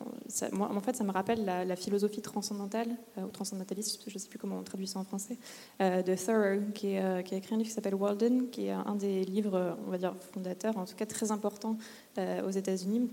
moi, 0.51 0.69
en 0.73 0.81
fait, 0.81 0.95
ça 0.95 1.03
me 1.03 1.11
rappelle 1.11 1.45
la, 1.45 1.75
philosophie 1.75 2.21
transcendantale 2.21 2.87
euh, 3.17 3.23
ou 3.23 3.29
transcendentaliste, 3.29 4.03
je 4.07 4.13
ne 4.13 4.19
sais 4.19 4.29
plus 4.29 4.39
comment 4.39 4.57
on 4.57 4.63
traduit 4.63 4.87
ça 4.87 4.99
en 4.99 5.03
français, 5.03 5.37
de 5.79 6.15
Thoreau, 6.15 6.61
qui, 6.73 6.95
qui, 7.25 7.35
a 7.35 7.37
écrit 7.37 7.55
un 7.55 7.57
livre 7.57 7.69
qui 7.69 7.75
s'appelle 7.75 7.95
Walden, 7.95 8.49
qui 8.49 8.67
est 8.67 8.71
un 8.71 8.95
des 8.95 9.23
livres, 9.25 9.77
on 9.85 9.91
va 9.91 9.97
dire, 9.97 10.15
fondateurs, 10.33 10.77
en 10.77 10.85
tout 10.85 10.95
cas 10.95 11.05
très 11.05 11.31
importants 11.31 11.77
aux 12.17 12.49
États-Unis 12.49 13.09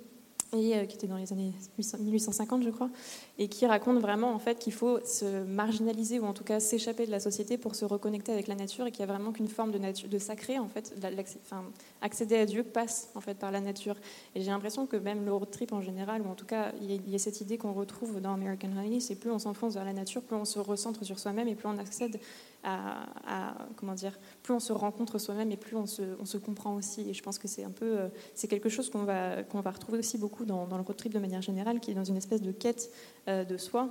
et 0.54 0.76
euh, 0.76 0.84
qui 0.84 0.96
était 0.96 1.06
dans 1.06 1.16
les 1.16 1.32
années 1.32 1.52
1850, 1.98 2.62
je 2.62 2.70
crois, 2.70 2.90
et 3.38 3.48
qui 3.48 3.66
raconte 3.66 3.98
vraiment 3.98 4.32
en 4.34 4.38
fait 4.38 4.58
qu'il 4.58 4.72
faut 4.72 5.00
se 5.04 5.44
marginaliser 5.44 6.18
ou 6.20 6.24
en 6.24 6.34
tout 6.34 6.44
cas 6.44 6.60
s'échapper 6.60 7.06
de 7.06 7.10
la 7.10 7.20
société 7.20 7.56
pour 7.56 7.74
se 7.74 7.84
reconnecter 7.84 8.32
avec 8.32 8.48
la 8.48 8.54
nature 8.54 8.86
et 8.86 8.90
qu'il 8.90 9.04
n'y 9.04 9.10
a 9.10 9.14
vraiment 9.14 9.32
qu'une 9.32 9.48
forme 9.48 9.70
de, 9.70 9.78
nature, 9.78 10.08
de 10.08 10.18
sacré 10.18 10.58
en 10.58 10.68
fait, 10.68 10.94
enfin, 11.42 11.64
accéder 12.02 12.36
à 12.36 12.46
Dieu 12.46 12.62
passe 12.64 13.10
en 13.14 13.20
fait 13.20 13.34
par 13.34 13.50
la 13.50 13.60
nature. 13.60 13.96
Et 14.34 14.42
j'ai 14.42 14.50
l'impression 14.50 14.86
que 14.86 14.96
même 14.96 15.24
le 15.24 15.32
road 15.32 15.50
trip 15.50 15.72
en 15.72 15.80
général, 15.80 16.22
ou 16.22 16.30
en 16.30 16.34
tout 16.34 16.46
cas 16.46 16.72
il 16.82 17.08
y 17.08 17.14
a 17.14 17.18
cette 17.18 17.40
idée 17.40 17.56
qu'on 17.56 17.72
retrouve 17.72 18.20
dans 18.20 18.34
American 18.34 18.70
Honey, 18.76 19.00
c'est 19.00 19.16
plus 19.16 19.30
on 19.30 19.38
s'enfonce 19.38 19.74
vers 19.74 19.84
la 19.84 19.94
nature, 19.94 20.22
plus 20.22 20.36
on 20.36 20.44
se 20.44 20.58
recentre 20.58 21.04
sur 21.04 21.18
soi-même 21.18 21.48
et 21.48 21.54
plus 21.54 21.68
on 21.68 21.78
accède 21.78 22.20
à, 22.64 23.57
comment 23.77 23.94
dire, 23.94 24.18
plus 24.42 24.55
on 24.55 24.61
se 24.61 24.72
rencontre 24.72 25.18
soi-même 25.18 25.51
et 25.51 25.57
plus 25.57 25.77
on 25.77 25.87
se, 25.87 26.37
comprend 26.37 26.75
aussi. 26.75 27.09
Et 27.09 27.14
je 27.14 27.22
pense 27.22 27.38
que 27.38 27.48
c'est 27.48 27.64
un 27.64 27.70
peu, 27.70 27.98
c'est 28.35 28.48
quelque 28.48 28.68
chose 28.68 28.90
qu'on 28.90 29.05
va, 29.05 29.42
qu'on 29.42 29.61
va 29.61 29.70
retrouver 29.70 29.98
aussi 29.98 30.18
beaucoup 30.18 30.44
dans, 30.44 30.66
dans, 30.66 30.77
le 30.77 30.83
road 30.83 30.96
trip 30.96 31.12
de 31.12 31.18
manière 31.18 31.42
générale, 31.42 31.81
qui 31.81 31.90
est 31.90 31.94
dans 31.94 32.05
une 32.05 32.16
espèce 32.16 32.42
de 32.42 32.53
quête 32.53 32.90
de 33.27 33.57
soi. 33.57 33.88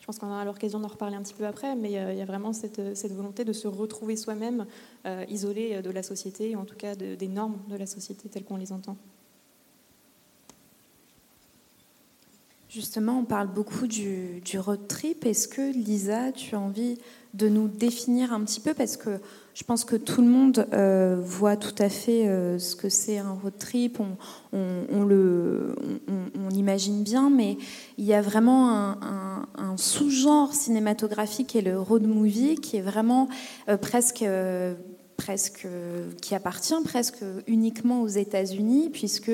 Je 0.00 0.06
pense 0.06 0.18
qu'on 0.18 0.28
aura 0.28 0.44
l'occasion 0.44 0.80
d'en 0.80 0.88
reparler 0.88 1.16
un 1.16 1.22
petit 1.22 1.34
peu 1.34 1.46
après, 1.46 1.76
mais 1.76 1.92
il 1.92 2.16
y 2.16 2.22
a 2.22 2.24
vraiment 2.24 2.54
cette, 2.54 2.96
cette 2.96 3.12
volonté 3.12 3.44
de 3.44 3.52
se 3.52 3.68
retrouver 3.68 4.16
soi-même, 4.16 4.66
isolé 5.28 5.82
de 5.82 5.90
la 5.90 6.02
société, 6.02 6.56
ou 6.56 6.60
en 6.60 6.64
tout 6.64 6.76
cas 6.76 6.94
des 6.94 7.28
normes 7.28 7.58
de 7.68 7.76
la 7.76 7.86
société 7.86 8.28
telles 8.28 8.44
qu'on 8.44 8.56
les 8.56 8.72
entend. 8.72 8.96
Justement, 12.70 13.20
on 13.20 13.24
parle 13.24 13.48
beaucoup 13.48 13.86
du, 13.86 14.42
road 14.58 14.88
trip. 14.88 15.24
Est-ce 15.24 15.48
que 15.48 15.72
Lisa, 15.72 16.32
tu 16.32 16.54
as 16.54 16.60
envie 16.60 16.98
de 17.32 17.48
nous 17.48 17.66
définir 17.66 18.34
un 18.34 18.42
petit 18.42 18.60
peu? 18.60 18.74
Parce 18.74 18.98
que 18.98 19.20
je 19.54 19.64
pense 19.64 19.86
que 19.86 19.96
tout 19.96 20.20
le 20.20 20.28
monde 20.28 20.66
euh, 20.74 21.18
voit 21.18 21.56
tout 21.56 21.74
à 21.78 21.88
fait 21.88 22.28
euh, 22.28 22.58
ce 22.58 22.76
que 22.76 22.90
c'est 22.90 23.16
un 23.16 23.32
road 23.32 23.54
trip, 23.58 24.00
on, 24.52 25.04
le, 25.04 25.76
on, 26.08 26.50
imagine 26.50 27.02
bien, 27.02 27.30
mais 27.30 27.56
il 27.96 28.04
y 28.04 28.12
a 28.12 28.20
vraiment 28.20 28.68
un, 28.70 29.76
sous-genre 29.78 30.52
cinématographique 30.52 31.46
qui 31.48 31.58
est 31.58 31.62
le 31.62 31.80
road 31.80 32.06
movie, 32.06 32.56
qui 32.56 32.76
est 32.76 32.82
vraiment 32.82 33.28
euh, 33.70 33.78
presque 33.78 34.24
presque, 35.18 35.66
qui 36.22 36.34
appartient 36.34 36.72
presque 36.84 37.22
uniquement 37.46 38.00
aux 38.00 38.08
États-Unis, 38.08 38.88
puisque 38.90 39.30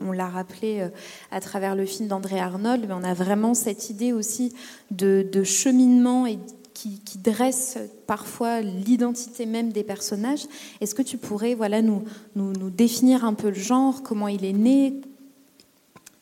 on, 0.00 0.12
l'a 0.12 0.28
rappelé 0.28 0.80
euh, 0.80 0.88
à 1.32 1.40
travers 1.40 1.74
le 1.74 1.84
film 1.86 2.08
d'André 2.08 2.38
Arnold, 2.38 2.84
mais 2.86 2.94
on 2.94 3.02
a 3.02 3.14
vraiment 3.14 3.54
cette 3.54 3.90
idée 3.90 4.12
aussi 4.12 4.52
de, 4.92 5.42
cheminement 5.42 6.26
et 6.26 6.38
qui, 6.74 7.00
dresse 7.16 7.78
parfois 8.06 8.60
l'identité 8.60 9.44
même 9.46 9.72
des 9.72 9.82
personnages. 9.82 10.46
Est-ce 10.80 10.94
que 10.94 11.02
tu 11.02 11.16
pourrais 11.16 11.54
voilà, 11.54 11.82
nous, 11.82 12.04
nous, 12.36 12.70
définir 12.70 13.24
un 13.24 13.34
peu 13.34 13.48
le 13.48 13.54
genre, 13.54 14.02
comment 14.02 14.28
il 14.28 14.44
est 14.44 14.52
né? 14.52 15.00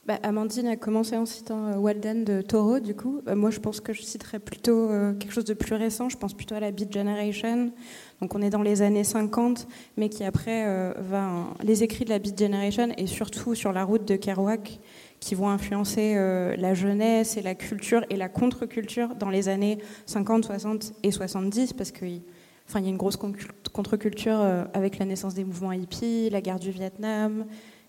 Bah, 0.07 0.19
Amandine 0.23 0.69
a 0.69 0.77
commencé 0.77 1.17
en 1.17 1.27
citant 1.27 1.67
euh, 1.67 1.77
Walden 1.77 2.25
de 2.25 2.41
Toro, 2.41 2.79
du 2.79 2.95
coup. 2.95 3.21
Euh, 3.27 3.35
moi, 3.35 3.51
je 3.51 3.59
pense 3.59 3.81
que 3.81 3.93
je 3.93 4.03
citerais 4.03 4.39
plutôt 4.39 4.89
quelque 5.19 5.33
chose 5.33 5.45
de 5.45 5.55
plus 5.55 5.75
récent. 5.75 6.09
Je 6.09 6.17
pense 6.17 6.33
plutôt 6.33 6.55
à 6.55 6.61
la 6.61 6.71
Beat 6.71 6.93
Generation, 6.93 7.73
donc 8.21 8.35
on 8.35 8.41
est 8.41 8.51
dans 8.51 8.63
les 8.63 8.83
années 8.83 9.05
50, 9.05 9.67
mais 9.97 10.09
qui 10.09 10.25
après 10.25 10.65
euh, 10.67 10.93
va 10.99 11.47
les 11.63 11.83
écrits 11.83 12.05
de 12.05 12.11
la 12.11 12.19
Beat 12.19 12.39
Generation 12.39 12.89
et 12.97 13.07
surtout 13.07 13.55
sur 13.55 13.73
la 13.73 13.85
route 13.85 14.07
de 14.07 14.17
Kerouac 14.17 14.81
qui 15.21 15.35
vont 15.35 15.49
influencer 15.49 16.15
euh, 16.17 16.57
la 16.57 16.75
jeunesse 16.75 17.37
et 17.37 17.43
la 17.43 17.55
culture 17.55 18.05
et 18.09 18.17
la 18.17 18.29
contre-culture 18.29 19.15
dans 19.17 19.29
les 19.29 19.49
années 19.49 19.79
50, 20.07 20.47
60 20.47 20.95
et 21.03 21.11
70 21.11 21.75
parce 21.75 21.91
qu'il 21.91 22.23
enfin, 22.69 22.81
y 22.81 22.87
a 22.87 22.89
une 22.89 22.97
grosse 22.97 23.17
contre-culture 23.17 24.41
euh, 24.41 24.65
avec 24.73 24.99
la 24.99 25.05
naissance 25.05 25.35
des 25.35 25.45
mouvements 25.45 25.73
hippies, 25.73 26.31
la 26.31 26.41
guerre 26.41 26.59
du 26.59 26.71
Vietnam, 26.71 27.45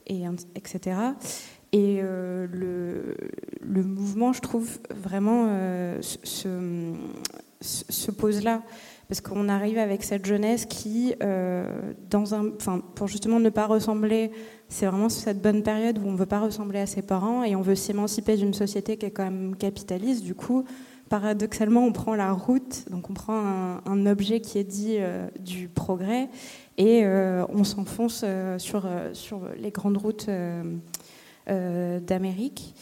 et, 0.07 0.23
etc. 0.55 0.97
Et 1.73 2.01
le, 2.01 3.83
mouvement, 3.83 4.31
je 4.31 4.39
trouve, 4.39 4.79
vraiment 4.89 5.49
se 6.01 8.11
pose 8.11 8.41
là 8.41 8.63
parce 9.07 9.21
qu'on 9.21 9.47
arrive 9.47 9.77
avec 9.77 10.03
cette 10.03 10.25
jeunesse 10.25 10.65
qui, 10.65 11.15
euh, 11.23 11.93
dans 12.09 12.35
un, 12.35 12.51
enfin, 12.55 12.81
pour 12.95 13.07
justement 13.07 13.39
ne 13.39 13.49
pas 13.49 13.65
ressembler, 13.65 14.31
c'est 14.67 14.85
vraiment 14.85 15.07
cette 15.07 15.41
bonne 15.41 15.63
période 15.63 15.97
où 15.97 16.07
on 16.07 16.11
ne 16.11 16.17
veut 16.17 16.25
pas 16.25 16.41
ressembler 16.41 16.79
à 16.79 16.85
ses 16.85 17.01
parents 17.01 17.43
et 17.43 17.55
on 17.55 17.61
veut 17.61 17.75
s'émanciper 17.75 18.35
d'une 18.35 18.53
société 18.53 18.97
qui 18.97 19.05
est 19.05 19.11
quand 19.11 19.23
même 19.23 19.55
capitaliste. 19.55 20.25
Du 20.25 20.35
coup, 20.35 20.65
paradoxalement, 21.09 21.85
on 21.85 21.93
prend 21.93 22.15
la 22.15 22.33
route, 22.33 22.83
donc 22.91 23.09
on 23.09 23.13
prend 23.13 23.79
un, 23.85 24.05
objet 24.05 24.41
qui 24.41 24.59
est 24.59 24.65
dit 24.65 24.97
euh, 24.99 25.27
du 25.39 25.69
progrès 25.69 26.27
et 26.77 27.05
euh, 27.05 27.45
on 27.49 27.63
s'enfonce 27.63 28.25
sur, 28.57 28.89
sur 29.13 29.41
les 29.57 29.71
grandes 29.71 29.97
routes 29.97 30.29
d'Amérique 31.47 32.75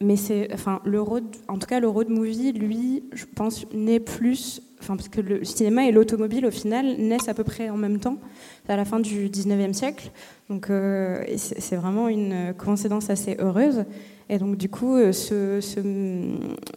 mais 0.00 0.16
c'est, 0.16 0.52
enfin, 0.52 0.80
le 0.84 1.00
road, 1.00 1.24
en 1.48 1.58
tout 1.58 1.66
cas, 1.66 1.80
le 1.80 1.88
road 1.88 2.08
movie, 2.08 2.52
lui, 2.52 3.04
je 3.12 3.24
pense, 3.26 3.66
naît 3.72 4.00
plus, 4.00 4.62
enfin, 4.80 4.96
parce 4.96 5.08
que 5.08 5.20
le 5.20 5.44
cinéma 5.44 5.86
et 5.86 5.92
l'automobile, 5.92 6.46
au 6.46 6.50
final, 6.50 6.96
naissent 6.98 7.28
à 7.28 7.34
peu 7.34 7.44
près 7.44 7.70
en 7.70 7.76
même 7.76 7.98
temps, 7.98 8.18
à 8.68 8.76
la 8.76 8.84
fin 8.84 9.00
du 9.00 9.28
19e 9.28 9.72
siècle. 9.72 10.10
Donc, 10.48 10.70
euh, 10.70 11.24
c'est 11.36 11.76
vraiment 11.76 12.08
une 12.08 12.54
coïncidence 12.56 13.10
assez 13.10 13.36
heureuse. 13.38 13.84
Et 14.30 14.38
donc, 14.38 14.56
du 14.56 14.68
coup, 14.68 14.96
euh, 14.96 15.12
ce, 15.12 15.60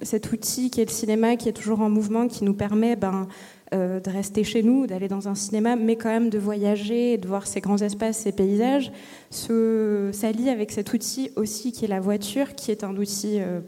cet 0.02 0.32
outil 0.32 0.72
qui 0.72 0.82
est 0.82 0.86
le 0.86 0.92
cinéma, 0.92 1.36
qui 1.36 1.50
est 1.50 1.54
toujours 1.54 1.82
en 1.82 1.90
mouvement, 1.90 2.28
qui 2.28 2.46
nous 2.46 2.54
permet, 2.54 2.96
ben, 2.96 3.28
euh, 3.74 4.02
de 4.02 4.10
rester 4.10 4.44
chez 4.44 4.64
nous, 4.64 4.86
d'aller 4.86 5.08
dans 5.08 5.30
un 5.30 5.36
cinéma, 5.36 5.78
mais 5.78 5.96
quand 5.96 6.10
même 6.10 6.30
de 6.30 6.38
voyager, 6.38 7.18
de 7.18 7.26
voir 7.26 7.48
ces 7.48 7.62
grands 7.62 7.78
espaces, 7.78 8.18
ces 8.18 8.34
paysages, 8.34 8.92
s'allie 9.30 10.50
avec 10.50 10.72
cet 10.72 10.92
outil 10.92 11.32
aussi 11.38 11.72
qui 11.72 11.86
est 11.86 11.88
la 11.88 12.02
voiture, 12.02 12.54
qui 12.56 12.72
est 12.72 12.84
un 12.84 12.98
outil 12.98 13.40
euh, 13.40 13.62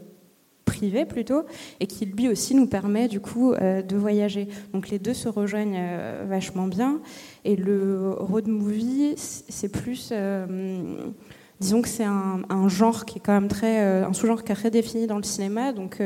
privé 0.84 1.04
plutôt, 1.04 1.42
et 1.80 1.86
qui 1.86 2.06
lui 2.06 2.28
aussi 2.28 2.54
nous 2.54 2.66
permet 2.66 3.08
du 3.08 3.20
coup 3.20 3.52
euh, 3.52 3.82
de 3.82 3.96
voyager. 3.96 4.48
Donc 4.72 4.88
les 4.88 4.98
deux 4.98 5.14
se 5.14 5.28
rejoignent 5.28 5.80
vachement 6.28 6.66
bien. 6.66 7.00
Et 7.44 7.56
le 7.56 8.14
road 8.18 8.48
movie, 8.48 9.14
c'est 9.16 9.68
plus 9.68 10.12
disons 11.60 11.82
que 11.82 11.88
c'est 11.88 12.04
un, 12.04 12.68
genre 12.68 13.04
qui 13.04 13.18
est 13.18 13.22
quand 13.24 13.32
même 13.32 13.48
très 13.48 13.78
un 14.02 14.12
sous-genre 14.12 14.42
qui 14.42 14.52
est 14.52 14.54
très 14.54 14.70
défini 14.70 15.06
dans 15.06 15.16
le 15.16 15.22
cinéma 15.22 15.72
donc 15.72 16.02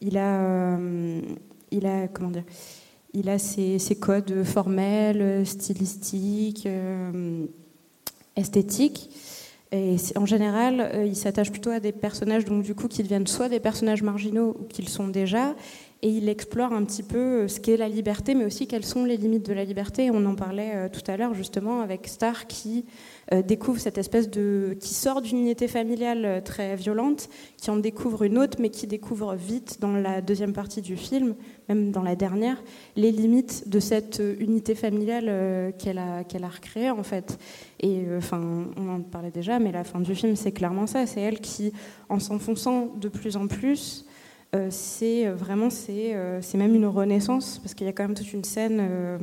il 0.00 0.16
a 0.16 0.78
il 1.70 1.86
a 1.86 2.08
comment 2.08 2.30
dire 2.30 2.44
il 3.14 3.28
a 3.28 3.38
ses, 3.38 3.96
codes 4.00 4.42
formels, 4.42 5.46
stylistiques, 5.46 6.66
euh, 6.66 7.46
esthétiques. 8.34 9.08
En 10.16 10.26
général, 10.26 10.80
euh, 10.80 11.04
il 11.04 11.16
s'attache 11.16 11.50
plutôt 11.50 11.70
à 11.70 11.80
des 11.80 11.92
personnages 11.92 12.44
donc, 12.44 12.62
du 12.62 12.74
coup, 12.74 12.88
qui 12.88 13.02
deviennent 13.02 13.26
soit 13.26 13.48
des 13.48 13.60
personnages 13.60 14.02
marginaux 14.02 14.56
ou 14.60 14.64
qu'ils 14.64 14.88
sont 14.88 15.08
déjà, 15.08 15.54
et 16.04 16.08
il 16.08 16.28
explore 16.28 16.72
un 16.72 16.84
petit 16.84 17.02
peu 17.02 17.18
euh, 17.18 17.48
ce 17.48 17.58
qu'est 17.58 17.76
la 17.76 17.88
liberté, 17.88 18.34
mais 18.34 18.44
aussi 18.44 18.68
quelles 18.68 18.84
sont 18.84 19.04
les 19.04 19.16
limites 19.16 19.44
de 19.46 19.52
la 19.52 19.64
liberté. 19.64 20.10
On 20.12 20.24
en 20.26 20.36
parlait 20.36 20.88
tout 20.90 21.02
à 21.10 21.16
l'heure 21.16 21.34
justement 21.34 21.80
avec 21.80 22.06
Star 22.06 22.46
qui 22.46 22.84
euh, 23.32 23.42
découvre 23.42 23.80
cette 23.80 23.96
espèce 23.96 24.28
de. 24.28 24.76
qui 24.80 24.92
sort 24.92 25.22
d'une 25.22 25.38
unité 25.38 25.66
familiale 25.66 26.24
euh, 26.24 26.40
très 26.42 26.76
violente, 26.76 27.30
qui 27.56 27.70
en 27.70 27.76
découvre 27.76 28.24
une 28.24 28.36
autre, 28.36 28.58
mais 28.60 28.68
qui 28.68 28.86
découvre 28.86 29.34
vite 29.34 29.78
dans 29.80 29.96
la 29.96 30.20
deuxième 30.20 30.52
partie 30.52 30.82
du 30.82 30.96
film, 30.96 31.34
même 31.70 31.90
dans 31.90 32.02
la 32.02 32.16
dernière, 32.16 32.62
les 32.96 33.10
limites 33.10 33.68
de 33.68 33.80
cette 33.80 34.20
euh, 34.20 34.36
unité 34.40 34.74
familiale 34.74 35.72
qu'elle 35.78 35.98
a, 35.98 36.24
qu'elle 36.24 36.44
a 36.44 36.48
recréée 36.48 36.90
en 36.90 37.02
fait. 37.02 37.38
Et 37.80 38.04
enfin, 38.16 38.66
on 38.76 38.88
en 38.88 39.00
parlait 39.00 39.30
déjà, 39.30 39.58
mais 39.58 39.72
la 39.72 39.84
fin 39.84 40.00
du 40.00 40.14
film, 40.14 40.36
c'est 40.36 40.52
clairement 40.52 40.86
ça. 40.86 41.06
C'est 41.06 41.20
elle 41.20 41.40
qui, 41.40 41.72
en 42.08 42.18
s'enfonçant 42.18 42.92
de 42.96 43.08
plus 43.08 43.36
en 43.36 43.46
plus, 43.46 44.06
c'est 44.70 45.26
vraiment 45.28 45.68
c'est, 45.68 46.14
c'est 46.40 46.58
même 46.58 46.74
une 46.74 46.86
renaissance 46.86 47.58
parce 47.58 47.74
qu'il 47.74 47.86
y 47.86 47.90
a 47.90 47.92
quand 47.92 48.04
même 48.04 48.14
toute 48.14 48.32
une 48.32 48.44
scène 48.44 49.18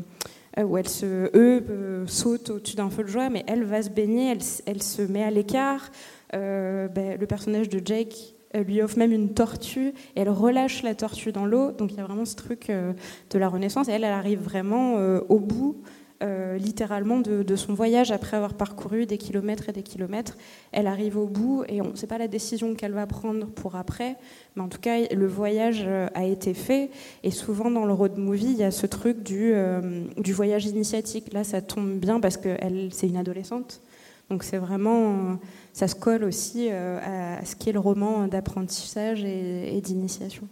euh, 0.59 0.63
où 0.63 0.77
elle 0.77 0.87
se, 0.87 1.05
eux 1.05 1.63
euh, 1.69 2.05
sautent 2.07 2.49
au-dessus 2.49 2.75
d'un 2.75 2.89
feu 2.89 3.03
de 3.03 3.07
joie, 3.07 3.29
mais 3.29 3.43
elle 3.47 3.63
va 3.63 3.81
se 3.81 3.89
baigner, 3.89 4.35
elle, 4.65 4.83
se 4.83 5.01
met 5.01 5.23
à 5.23 5.31
l'écart. 5.31 5.89
Euh, 6.33 6.89
ben, 6.89 7.17
le 7.17 7.25
personnage 7.25 7.69
de 7.69 7.81
Jake 7.83 8.35
lui 8.53 8.81
offre 8.81 8.97
même 8.97 9.13
une 9.13 9.33
tortue 9.33 9.93
et 10.15 10.21
elle 10.21 10.29
relâche 10.29 10.83
la 10.83 10.93
tortue 10.93 11.31
dans 11.31 11.45
l'eau. 11.45 11.71
Donc 11.71 11.93
il 11.93 11.97
y 11.97 12.01
a 12.01 12.03
vraiment 12.03 12.25
ce 12.25 12.35
truc 12.35 12.69
de 12.69 13.39
la 13.39 13.47
Renaissance. 13.47 13.87
Et 13.87 13.93
elle, 13.93 14.03
elle 14.03 14.11
arrive 14.11 14.41
vraiment 14.41 14.95
au 15.29 15.39
bout 15.39 15.81
euh, 16.21 16.57
littéralement 16.57 17.19
de, 17.19 17.55
son 17.55 17.73
voyage 17.73 18.11
après 18.11 18.37
avoir 18.37 18.53
parcouru 18.53 19.05
des 19.05 19.17
kilomètres 19.17 19.69
et 19.69 19.71
des 19.71 19.83
kilomètres. 19.83 20.37
Elle 20.71 20.87
arrive 20.87 21.17
au 21.17 21.25
bout 21.25 21.63
et 21.67 21.81
on 21.81 21.91
ne 21.91 21.95
sait 21.95 22.07
pas 22.07 22.17
la 22.17 22.27
décision 22.27 22.75
qu'elle 22.75 22.93
va 22.93 23.07
prendre 23.07 23.47
pour 23.47 23.75
après, 23.75 24.17
mais 24.55 24.61
en 24.61 24.67
tout 24.67 24.79
cas 24.79 24.99
le 25.11 25.27
voyage 25.27 25.83
euh, 25.85 26.07
a 26.13 26.25
été 26.25 26.53
fait 26.53 26.91
et 27.23 27.31
souvent 27.31 27.71
dans 27.71 27.85
le 27.85 27.93
road 27.93 28.17
movie 28.17 28.51
il 28.51 28.57
y 28.57 28.63
a 28.63 28.71
ce 28.71 28.85
truc 28.85 29.23
du, 29.23 29.51
euh, 29.53 30.03
voyage 30.27 30.65
initiatique. 30.65 31.33
Là 31.33 31.43
ça 31.43 31.61
tombe 31.61 31.97
bien 31.97 32.19
parce 32.19 32.37
que 32.37 32.55
c'est 32.91 33.07
une 33.07 33.17
adolescente. 33.17 33.81
Donc 34.29 34.43
c'est 34.43 34.57
vraiment, 34.57 35.39
ça 35.73 35.87
se 35.87 35.95
colle 35.95 36.23
aussi 36.23 36.69
à 36.69 37.43
ce 37.43 37.55
qu'est 37.55 37.73
le 37.73 37.79
roman 37.79 38.27
d'apprentissage 38.27 39.25
et, 39.25 39.81
d'initiation. 39.81 40.47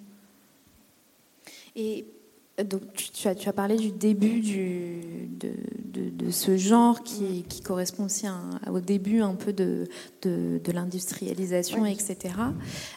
Donc, 2.64 2.82
tu, 2.94 3.28
as, 3.28 3.36
tu, 3.36 3.50
as, 3.50 3.54
parlé 3.54 3.76
du 3.76 3.92
début 3.92 4.40
du, 4.40 5.02
de, 5.30 5.50
de, 6.10 6.32
ce 6.32 6.58
genre 6.58 7.04
qui, 7.04 7.44
qui 7.48 7.62
correspond 7.62 8.06
aussi 8.06 8.26
au 8.72 8.80
début 8.80 9.22
un 9.22 9.36
peu 9.36 9.54
de, 9.54 9.88
de 10.22 10.72
l'industrialisation, 10.72 11.86
etc. 11.86 12.18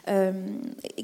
Euh, 0.08 0.32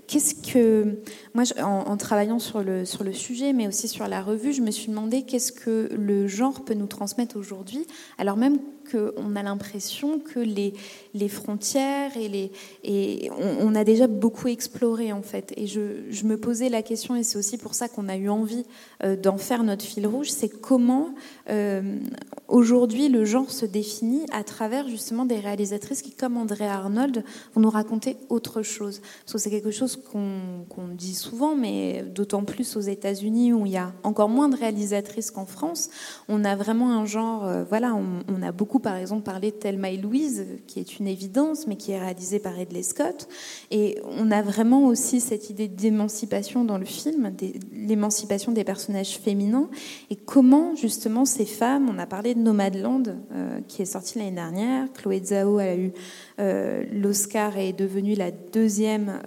qu'est-ce 0.07 0.35
que 0.35 0.99
moi, 1.35 1.44
en, 1.62 1.97
travaillant 1.97 2.38
sur 2.38 2.62
le, 2.62 2.85
sur 2.85 3.05
le 3.05 3.12
sujet, 3.12 3.53
mais 3.53 3.66
aussi 3.66 3.88
sur 3.88 4.07
la 4.09 4.23
revue, 4.23 4.53
je 4.53 4.62
me 4.62 4.71
suis 4.71 4.88
demandé 4.88 5.23
qu'est-ce 5.23 5.53
que 5.53 5.88
le 5.94 6.27
genre 6.27 6.64
peut 6.64 6.75
nous 6.75 6.87
transmettre 6.87 7.37
aujourd'hui, 7.37 7.87
alors 8.18 8.37
même 8.37 8.59
qu'on 8.90 9.37
a 9.37 9.42
l'impression 9.42 10.18
que 10.18 10.40
les, 10.40 10.73
les 11.12 11.29
frontières 11.29 12.16
et 12.16 12.29
les 12.29 12.53
et 12.85 13.31
on, 13.38 13.75
a 13.75 13.85
déjà 13.85 14.07
beaucoup 14.07 14.49
exploré 14.49 15.12
en 15.12 15.21
fait. 15.21 15.53
Et 15.59 15.66
je, 15.66 16.11
je 16.11 16.25
me 16.25 16.38
posais 16.38 16.71
la 16.71 16.83
question, 16.83 17.14
et 17.14 17.23
c'est 17.23 17.37
aussi 17.37 17.59
pour 17.59 17.75
ça 17.75 17.88
qu'on 17.88 18.09
a 18.09 18.16
eu 18.16 18.29
envie 18.29 18.47
euh, 19.04 19.16
d'en 19.16 19.38
faire 19.38 19.62
notre 19.62 19.84
fil 19.84 20.06
rouge, 20.06 20.30
c'est 20.30 20.48
comment 20.48 21.14
euh, 21.50 21.98
aujourd'hui 22.48 23.08
le 23.08 23.24
genre 23.24 23.50
se 23.50 23.66
définit 23.66 24.22
à 24.32 24.42
travers 24.42 24.88
justement 24.88 25.24
des 25.24 25.38
réalisatrices 25.38 26.02
qui, 26.02 26.12
comme 26.12 26.37
Andrea 26.37 26.72
Arnold, 26.72 27.24
vont 27.54 27.61
nous 27.61 27.70
raconter 27.70 28.16
autre 28.28 28.62
chose. 28.62 29.00
Parce 29.20 29.32
que 29.32 29.38
c'est 29.38 29.50
quelque 29.50 29.70
chose 29.70 29.96
qu'on 29.96 30.88
dit 30.94 31.14
souvent, 31.14 31.54
mais 31.54 32.04
d'autant 32.14 32.44
plus 32.44 32.76
aux 32.76 32.80
États-Unis 32.80 33.52
où 33.52 33.66
il 33.66 33.72
y 33.72 33.76
a 33.76 33.92
encore 34.02 34.28
moins 34.28 34.48
de 34.48 34.56
réalisatrices 34.56 35.30
qu'en 35.30 35.46
France. 35.46 35.90
On 36.28 36.44
a 36.44 36.56
vraiment 36.56 36.92
un 36.92 37.04
genre, 37.04 37.44
euh, 37.44 37.64
voilà, 37.64 37.94
on, 37.94 38.42
a 38.42 38.52
beaucoup 38.52 38.78
par 38.78 38.94
exemple 38.94 39.22
parlé 39.22 39.50
de 39.50 39.56
Thelma 39.56 39.90
et 39.90 39.96
Louise, 39.96 40.46
qui 40.66 40.78
est 40.78 40.98
une 40.98 41.08
évidence, 41.08 41.66
mais 41.66 41.76
qui 41.76 41.92
est 41.92 41.98
réalisée 41.98 42.38
par 42.38 42.54
Ridley 42.54 42.82
Scott. 42.82 43.28
Et 43.70 44.00
on 44.04 44.30
a 44.30 44.42
vraiment 44.42 44.87
aussi 44.87 45.20
cette 45.20 45.50
idée 45.50 45.68
d'émancipation 45.68 46.64
dans 46.64 46.78
le 46.78 46.84
film, 46.84 47.32
l'émancipation 47.72 48.27
des 48.28 48.64
personnages 48.64 49.18
féminins, 49.18 49.68
et 50.10 50.16
comment 50.16 50.74
justement 50.76 51.24
ces 51.24 51.46
femmes, 51.46 51.88
on 51.90 51.98
a 51.98 52.06
parlé 52.06 52.34
de 52.34 52.40
Nomadland, 52.40 53.16
euh, 53.32 53.60
qui 53.66 53.82
est 53.82 53.86
sorti 53.86 54.18
l'année 54.18 54.32
dernière, 54.32 54.92
Chloé 54.92 55.20
Zhao 55.24 55.58
a 55.58 55.74
eu 55.74 55.92
euh, 56.38 56.84
l'Oscar 56.92 57.56
et 57.56 57.70
est 57.70 57.72
devenue 57.72 58.14
la 58.14 58.30
deuxième 58.30 59.20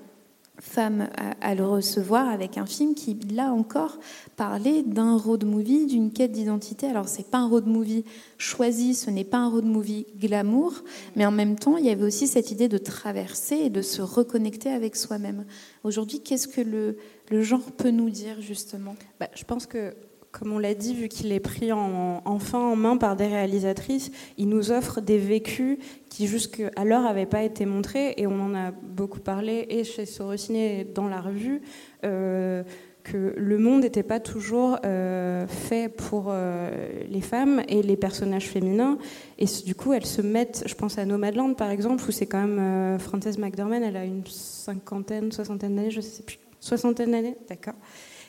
femme 0.61 1.09
à, 1.41 1.55
le 1.55 1.65
recevoir 1.65 2.29
avec 2.29 2.57
un 2.57 2.67
film 2.67 2.93
qui, 2.93 3.17
là 3.33 3.51
encore, 3.51 3.97
parlait 4.37 4.83
d'un 4.83 5.17
road 5.17 5.43
movie, 5.43 5.87
d'une 5.87 6.11
quête 6.11 6.31
d'identité. 6.31 6.85
Alors, 6.87 7.07
c'est 7.07 7.29
pas 7.29 7.39
un 7.39 7.47
road 7.47 7.65
movie 7.65 8.05
choisi, 8.37 8.93
ce 8.93 9.09
n'est 9.09 9.23
pas 9.23 9.37
un 9.37 9.49
road 9.49 9.65
movie 9.65 10.05
glamour, 10.19 10.73
mais 11.15 11.25
en 11.25 11.31
même 11.31 11.57
temps, 11.57 11.77
il 11.77 11.85
y 11.85 11.89
avait 11.89 12.03
aussi 12.03 12.27
cette 12.27 12.51
idée 12.51 12.67
de 12.67 12.77
traverser 12.77 13.55
et 13.55 13.69
de 13.69 13.81
se 13.81 14.03
reconnecter 14.03 14.69
avec 14.69 14.95
soi-même. 14.95 15.45
Aujourd'hui, 15.83 16.21
qu'est-ce 16.21 16.47
que 16.47 16.61
le, 16.61 17.41
genre 17.41 17.71
peut 17.77 17.91
nous 17.91 18.09
dire, 18.09 18.41
justement? 18.41 18.95
Bah, 19.19 19.29
Je 19.35 19.43
pense 19.43 19.65
que 19.65 19.93
comme 20.31 20.53
on 20.53 20.59
l'a 20.59 20.73
dit, 20.73 20.93
vu 20.95 21.09
qu'il 21.09 21.31
est 21.33 21.41
pris 21.41 21.73
en, 21.73 22.21
enfin 22.23 22.57
en 22.57 22.75
main 22.75 22.95
par 22.95 23.15
des 23.17 23.27
réalisatrices, 23.27 24.11
il 24.37 24.47
nous 24.47 24.71
offre 24.71 25.01
des 25.01 25.17
vécus 25.17 25.77
qui 26.09 26.25
jusqu'à 26.25 26.85
l'heure 26.85 27.01
n'avaient 27.01 27.25
pas 27.25 27.43
été 27.43 27.65
montrés, 27.65 28.13
et 28.17 28.27
on 28.27 28.39
en 28.39 28.55
a 28.55 28.71
beaucoup 28.71 29.19
parlé, 29.19 29.65
et 29.69 29.83
chez 29.83 30.05
Sorosine 30.05 30.85
dans 30.93 31.09
la 31.09 31.19
revue, 31.19 31.61
euh, 32.05 32.63
que 33.03 33.33
le 33.37 33.57
monde 33.57 33.81
n'était 33.81 34.03
pas 34.03 34.19
toujours 34.19 34.77
euh, 34.85 35.47
fait 35.47 35.89
pour 35.89 36.25
euh, 36.29 36.69
les 37.09 37.21
femmes 37.21 37.61
et 37.67 37.81
les 37.81 37.97
personnages 37.97 38.47
féminins, 38.47 38.97
et 39.37 39.45
du 39.65 39.75
coup 39.75 39.93
elles 39.93 40.05
se 40.05 40.21
mettent, 40.21 40.63
je 40.65 40.75
pense 40.75 40.97
à 40.97 41.05
Nomadland 41.05 41.55
par 41.55 41.69
exemple, 41.69 42.03
où 42.07 42.11
c'est 42.11 42.27
quand 42.27 42.45
même 42.45 42.99
Frances 42.99 43.37
McDormand, 43.37 43.81
elle 43.81 43.97
a 43.97 44.05
une 44.05 44.25
cinquantaine, 44.25 45.31
soixantaine 45.31 45.75
d'années, 45.75 45.91
je 45.91 45.97
ne 45.97 46.01
sais 46.01 46.23
plus, 46.23 46.39
soixantaine 46.59 47.11
d'années, 47.11 47.35
d'accord. 47.49 47.75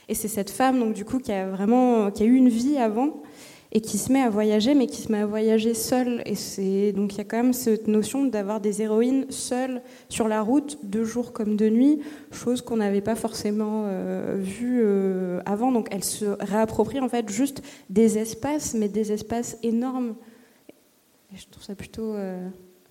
Et 0.09 0.15
c'est 0.15 0.29
cette 0.29 0.51
femme, 0.51 0.79
donc 0.79 0.95
du 0.95 1.05
coup, 1.05 1.19
qui 1.19 1.33
a 1.33 1.49
vraiment, 1.49 2.11
qui 2.11 2.23
a 2.23 2.27
eu 2.27 2.35
une 2.35 2.49
vie 2.49 2.77
avant 2.77 3.23
et 3.75 3.81
qui 3.81 3.97
se 3.97 4.13
met 4.13 4.21
à 4.21 4.29
voyager, 4.29 4.75
mais 4.75 4.87
qui 4.87 5.01
se 5.01 5.11
met 5.11 5.19
à 5.19 5.27
voyager 5.27 5.73
seule. 5.73 6.23
Et 6.27 6.35
c'est 6.35 6.93
donc 6.93 7.15
il 7.15 7.19
y 7.19 7.21
a 7.23 7.25
quand 7.25 7.39
même 7.39 7.55
cette 7.55 7.89
notion 7.89 8.25
d'avoir 8.25 8.61
des 8.61 8.83
héroïnes 8.83 9.27
seules 9.31 9.81
sur 10.11 10.29
la 10.29 10.43
route, 10.43 10.79
de 10.83 11.03
jour 11.03 11.33
comme 11.33 11.57
de 11.57 11.71
nuit, 11.71 12.01
chose 12.31 12.61
qu'on 12.61 12.77
n'avait 12.77 13.01
pas 13.01 13.15
forcément 13.15 13.85
euh, 13.87 14.37
vue 14.39 14.83
euh, 14.85 15.41
avant. 15.47 15.73
Donc 15.73 15.89
elle 15.91 16.05
se 16.05 16.27
réapproprie 16.41 17.01
en 17.01 17.09
fait 17.09 17.29
juste 17.31 17.63
des 17.89 18.19
espaces, 18.19 18.75
mais 18.75 18.89
des 18.89 19.11
espaces 19.11 19.57
énormes. 19.63 20.15
Je 21.35 21.47
trouve 21.51 21.65
ça 21.65 21.75
plutôt 21.75 22.13
euh, 22.13 22.47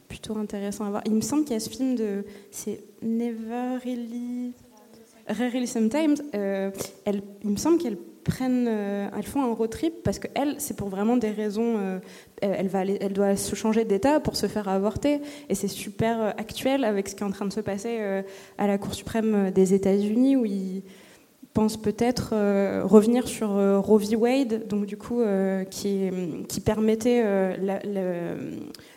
plutôt 0.07 0.35
intéressant 0.35 0.85
à 0.85 0.89
voir. 0.89 1.03
Il 1.05 1.13
me 1.13 1.21
semble 1.21 1.43
qu'il 1.43 1.53
y 1.53 1.57
a 1.57 1.59
ce 1.59 1.69
film 1.69 1.95
de 1.95 2.25
c'est 2.49 2.83
Never 3.03 3.77
Really 3.83 4.53
Sometimes, 5.67 6.15
euh, 6.35 6.71
il 7.43 7.49
me 7.49 7.55
semble 7.55 7.77
qu'elles 7.77 7.97
euh, 8.41 9.10
elles 9.15 9.23
font 9.23 9.43
un 9.43 9.53
road 9.53 9.69
trip 9.69 10.03
parce 10.03 10.19
que 10.19 10.27
elle, 10.36 10.55
c'est 10.60 10.75
pour 10.75 10.89
vraiment 10.89 11.17
des 11.17 11.31
raisons. 11.31 11.77
Euh, 11.77 11.99
elle 12.41 12.67
va, 12.67 12.84
elle 12.84 13.13
doit 13.13 13.36
se 13.36 13.55
changer 13.55 13.86
d'état 13.86 14.19
pour 14.19 14.36
se 14.36 14.47
faire 14.47 14.67
avorter, 14.67 15.21
et 15.49 15.55
c'est 15.55 15.67
super 15.67 16.34
actuel 16.38 16.84
avec 16.84 17.07
ce 17.07 17.15
qui 17.15 17.23
est 17.23 17.25
en 17.25 17.31
train 17.31 17.45
de 17.45 17.53
se 17.53 17.60
passer 17.60 17.99
à 18.57 18.65
la 18.65 18.79
Cour 18.79 18.95
suprême 18.95 19.51
des 19.51 19.75
États-Unis 19.75 20.36
où 20.36 20.45
ils 20.45 20.81
pensent 21.53 21.79
peut-être 21.79 22.34
revenir 22.84 23.27
sur 23.27 23.49
Roe 23.84 23.99
v. 23.99 24.15
Wade, 24.15 24.67
donc 24.67 24.88
du 24.88 24.97
coup 24.97 25.21
qui, 25.69 26.10
permettait 26.65 27.23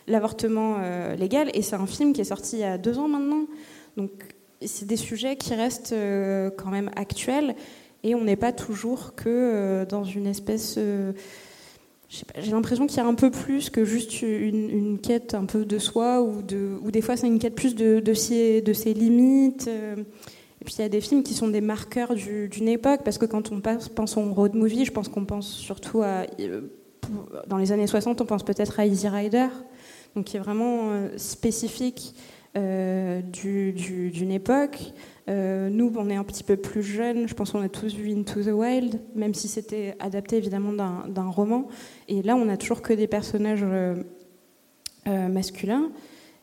l'avortement 0.07 0.77
légal, 1.15 1.51
et 1.53 1.61
c'est 1.61 1.75
un 1.75 1.85
film 1.85 2.13
qui 2.13 2.21
est 2.21 2.25
sorti 2.25 2.55
il 2.55 2.61
y 2.61 2.63
a 2.63 2.79
deux 2.79 2.97
ans 2.97 3.07
maintenant. 3.07 3.45
Donc 3.95 4.09
c'est 4.61 4.85
des 4.85 4.97
sujets 4.97 5.35
qui 5.35 5.53
restent 5.53 5.93
euh, 5.93 6.49
quand 6.55 6.69
même 6.69 6.89
actuels 6.95 7.55
et 8.05 8.13
on 8.13 8.23
n'est 8.23 8.35
pas 8.35 8.53
toujours 8.53 9.15
que 9.15 9.27
euh, 9.27 9.85
dans 9.85 10.03
une 10.03 10.27
espèce. 10.27 10.75
Euh, 10.77 11.11
j'ai 12.07 12.51
l'impression 12.51 12.85
qu'il 12.85 12.97
y 12.97 12.99
a 13.01 13.05
un 13.05 13.15
peu 13.15 13.31
plus 13.31 13.71
que 13.71 13.83
juste 13.83 14.21
une, 14.21 14.99
quête 15.01 15.33
un 15.33 15.45
peu 15.45 15.65
de 15.65 15.79
soi 15.79 16.21
ou, 16.21 16.43
de, 16.43 16.77
ou 16.83 16.91
des 16.91 17.01
fois 17.01 17.17
c'est 17.17 17.25
une 17.25 17.39
quête 17.39 17.55
plus 17.55 17.73
de, 17.75 17.99
de, 17.99 18.13
ses, 18.13 18.61
de 18.61 18.73
ses 18.73 18.93
limites. 18.93 19.67
Et 19.67 20.65
puis 20.65 20.75
il 20.77 20.81
y 20.81 20.85
a 20.85 20.89
des 20.89 21.01
films 21.01 21.23
qui 21.23 21.33
sont 21.33 21.47
des 21.47 21.61
marqueurs 21.61 22.13
d'une 22.13 22.69
époque 22.69 23.01
parce 23.03 23.17
que 23.17 23.25
quand 23.25 23.51
on 23.51 23.59
pense, 23.59 23.89
pense 23.89 24.17
au 24.17 24.21
road 24.31 24.53
movie, 24.53 24.85
je 24.85 24.91
pense 24.91 25.09
qu'on 25.09 25.25
pense 25.25 25.51
surtout 25.51 26.03
à. 26.03 26.25
Dans 27.47 27.57
les 27.57 27.71
années 27.71 27.87
60, 27.87 28.21
on 28.21 28.25
pense 28.25 28.43
peut-être 28.43 28.79
à 28.79 28.85
Easy 28.85 29.07
Rider, 29.07 29.47
donc 30.15 30.25
qui 30.25 30.37
est 30.37 30.39
vraiment 30.39 30.91
spécifique 31.17 32.15
euh, 32.57 33.21
d'une 33.21 34.31
époque. 34.31 34.93
Euh, 35.29 35.69
nous, 35.69 35.91
on 35.97 36.09
est 36.09 36.15
un 36.15 36.23
petit 36.23 36.43
peu 36.43 36.55
plus 36.55 36.83
jeunes, 36.83 37.27
je 37.27 37.33
pense 37.33 37.51
qu'on 37.51 37.61
a 37.61 37.67
tous 37.67 37.93
vu 37.93 38.11
Into 38.11 38.43
the 38.43 38.53
Wild, 38.53 39.01
même 39.13 39.33
si 39.33 39.49
c'était 39.49 39.95
adapté 39.99 40.37
évidemment 40.37 40.71
d'un 40.71 41.29
roman. 41.29 41.67
Et 42.07 42.21
là, 42.21 42.35
on 42.35 42.45
n'a 42.45 42.55
toujours 42.55 42.81
que 42.81 42.93
des 42.93 43.07
personnages 43.07 43.63
euh, 43.63 43.95
masculins. 45.05 45.91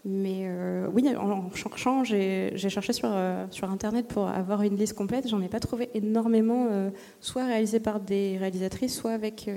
Mais 0.05 0.51
oui, 0.93 1.09
en 1.17 1.53
cherchant, 1.53 2.03
j'ai 2.03 2.53
cherché 2.57 2.93
sur, 2.93 3.09
sur 3.51 3.71
Internet 3.71 4.09
pour 4.09 4.27
avoir 4.27 4.63
une 4.63 4.77
liste 4.77 4.95
complète. 4.95 5.29
J'en 5.29 5.41
ai 5.41 5.49
pas 5.49 5.61
trouvé 5.61 5.91
énormément, 5.95 6.91
soit 7.21 7.45
réalisés 7.45 7.79
par 7.79 8.01
des 8.01 8.37
réalisatrices, 8.37 8.97
soit 8.97 9.13
avec 9.13 9.49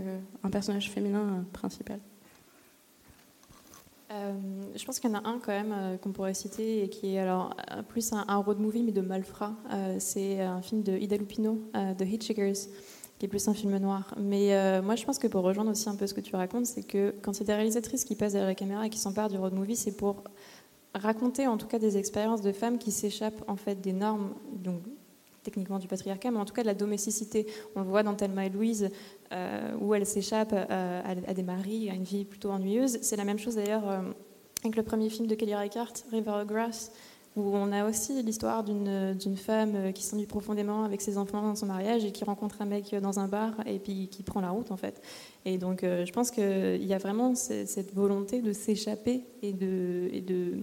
un 0.44 0.50
personnage 0.52 0.92
féminin 0.92 1.46
principal. 1.52 2.00
Euh, 4.16 4.34
je 4.76 4.86
pense 4.86 5.00
qu'il 5.00 5.10
y 5.10 5.14
en 5.14 5.18
a 5.18 5.28
un 5.28 5.40
quand 5.40 5.52
même 5.52 5.74
euh, 5.76 5.98
qu'on 5.98 6.12
pourrait 6.12 6.34
citer 6.34 6.84
et 6.84 6.90
qui 6.90 7.16
est 7.16 7.20
alors 7.20 7.56
euh, 7.72 7.82
plus 7.84 8.14
un, 8.14 8.38
road 8.38 8.60
movie 8.60 8.84
mais 8.84 8.92
de 8.92 9.02
malfrat. 9.02 9.54
c'est 10.00 10.42
un 10.42 10.62
film 10.62 10.84
de 10.84 10.98
Ida 10.98 11.18
Lupino, 11.18 11.60
The 11.74 12.02
Hitchhikers, 12.02 12.70
qui 13.20 13.26
est 13.26 13.30
plus 13.30 13.48
un 13.48 13.54
film 13.54 13.78
noir. 13.78 14.16
Mais 14.18 14.82
moi 14.82 14.96
je 14.96 15.06
pense 15.06 15.20
que 15.20 15.28
pour 15.28 15.44
rejoindre 15.44 15.72
aussi 15.72 15.90
un 15.90 15.96
peu 15.96 16.08
ce 16.08 16.14
que 16.14 16.22
tu 16.22 16.36
racontes, 16.36 16.66
c'est 16.66 16.84
que 16.84 17.14
quand 17.22 17.40
a 17.42 17.44
des 17.44 17.54
réalisatrices 17.54 18.06
qui 18.06 18.16
passent 18.16 18.34
derrière 18.34 18.48
la 18.48 18.56
caméra 18.56 18.86
et 18.86 18.90
qui 18.90 19.00
s'emparent 19.00 19.30
du 19.30 19.38
road 19.38 19.54
movie, 19.54 19.76
c'est 19.76 19.96
pour 19.96 20.24
raconter 20.94 21.48
en 21.48 21.58
tout 21.58 21.68
cas 21.68 21.80
des 21.80 21.98
expériences 21.98 22.42
de 22.42 22.52
femmes 22.52 22.78
qui 22.78 22.92
s'échappent 22.92 23.44
en 23.48 23.56
fait 23.56 23.82
des 23.82 23.94
normes, 23.94 24.34
techniquement 25.46 25.80
du 25.80 25.88
patriarcat, 25.88 26.32
mais 26.32 26.40
en 26.40 26.46
tout 26.46 26.54
cas 26.54 26.64
de 26.64 26.68
la 26.68 26.74
domesticité. 26.74 27.48
On 27.76 27.82
le 27.82 27.86
voit 27.86 28.04
dans 28.04 28.16
Thelma 28.16 28.46
et 28.46 28.50
Louise, 28.50 28.90
euh, 29.32 29.72
où 29.80 29.94
elle 29.94 30.06
s'échappe 30.06 30.54
euh, 30.54 31.02
à, 31.04 31.34
des 31.34 31.44
maris, 31.44 31.90
à 31.90 31.94
une 31.94 32.04
vie 32.04 32.26
plutôt 32.26 32.50
ennuyeuse. 32.50 32.98
C'est 33.02 33.16
la 33.16 33.24
même 33.24 33.40
chose 33.40 33.56
d'ailleurs 33.56 33.88
euh, 33.88 34.02
avec 34.64 34.76
le 34.76 34.84
premier 34.84 35.10
film 35.10 35.28
de 35.28 35.36
Kelly 35.36 35.56
Reichardt, 35.56 35.94
River 36.12 36.44
Grass, 36.46 36.92
où 37.36 37.56
on 37.56 37.72
a 37.72 37.88
aussi 37.88 38.24
l'histoire 38.24 38.64
d'une 38.64 39.38
femme 39.38 39.92
qui 39.94 40.04
s'ennuie 40.04 40.26
profondément 40.26 40.84
avec 40.84 41.02
ses 41.02 41.18
enfants 41.18 41.42
dans 41.42 41.56
son 41.56 41.66
mariage 41.66 42.06
et 42.06 42.12
qui 42.12 42.24
rencontre 42.24 42.62
un 42.62 42.66
mec 42.66 42.96
dans 42.96 43.20
un 43.20 43.28
bar 43.28 43.54
et 43.66 43.78
puis 43.78 44.08
qui 44.08 44.24
prend 44.24 44.40
la 44.40 44.52
route 44.52 44.72
en 44.72 44.78
fait. 44.78 45.02
Et 45.44 45.58
donc 45.58 45.82
je 45.82 46.12
pense 46.14 46.32
qu'il 46.32 46.86
y 46.86 46.94
a 46.94 46.98
vraiment 46.98 47.36
cette 47.36 47.94
volonté 47.94 48.42
de 48.42 48.54
s'échapper 48.54 49.26
et 49.42 49.52
de, 49.52 50.08
et 50.14 50.22
de 50.22 50.60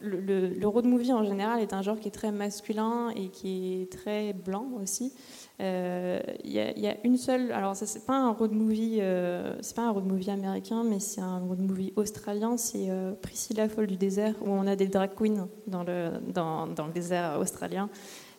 le, 0.00 0.66
road 0.66 0.84
movie 0.84 1.12
en 1.12 1.24
général 1.24 1.60
est 1.60 1.72
un 1.72 1.82
genre 1.82 1.98
qui 1.98 2.08
est 2.08 2.12
très 2.12 2.32
masculin 2.32 3.10
et 3.10 3.28
qui 3.28 3.82
est 3.82 3.92
très 3.92 4.32
blanc 4.32 4.66
aussi. 4.82 5.12
Euh, 5.60 6.20
il 6.44 6.52
y, 6.52 6.86
a 6.86 6.96
une 7.04 7.16
seule, 7.16 7.50
alors 7.52 7.74
ça 7.74 7.86
c'est 7.86 8.04
pas 8.04 8.16
un 8.16 8.32
road 8.32 8.52
movie, 8.52 8.98
euh, 9.00 9.56
c'est 9.62 9.74
pas 9.74 9.86
un 9.86 9.90
road 9.90 10.04
movie 10.04 10.30
américain, 10.30 10.84
mais 10.84 11.00
c'est 11.00 11.22
un 11.22 11.38
road 11.38 11.60
movie 11.60 11.92
australien. 11.96 12.56
C'est 12.56 12.90
euh, 12.90 13.12
Priscilla 13.12 13.68
folle 13.68 13.86
du 13.86 13.96
désert 13.96 14.34
où 14.42 14.50
on 14.50 14.66
a 14.66 14.76
des 14.76 14.88
drag 14.88 15.14
queens 15.14 15.48
dans 15.66 15.82
le 15.82 16.10
dans, 16.32 16.66
le 16.66 16.92
désert 16.92 17.38
australien. 17.40 17.88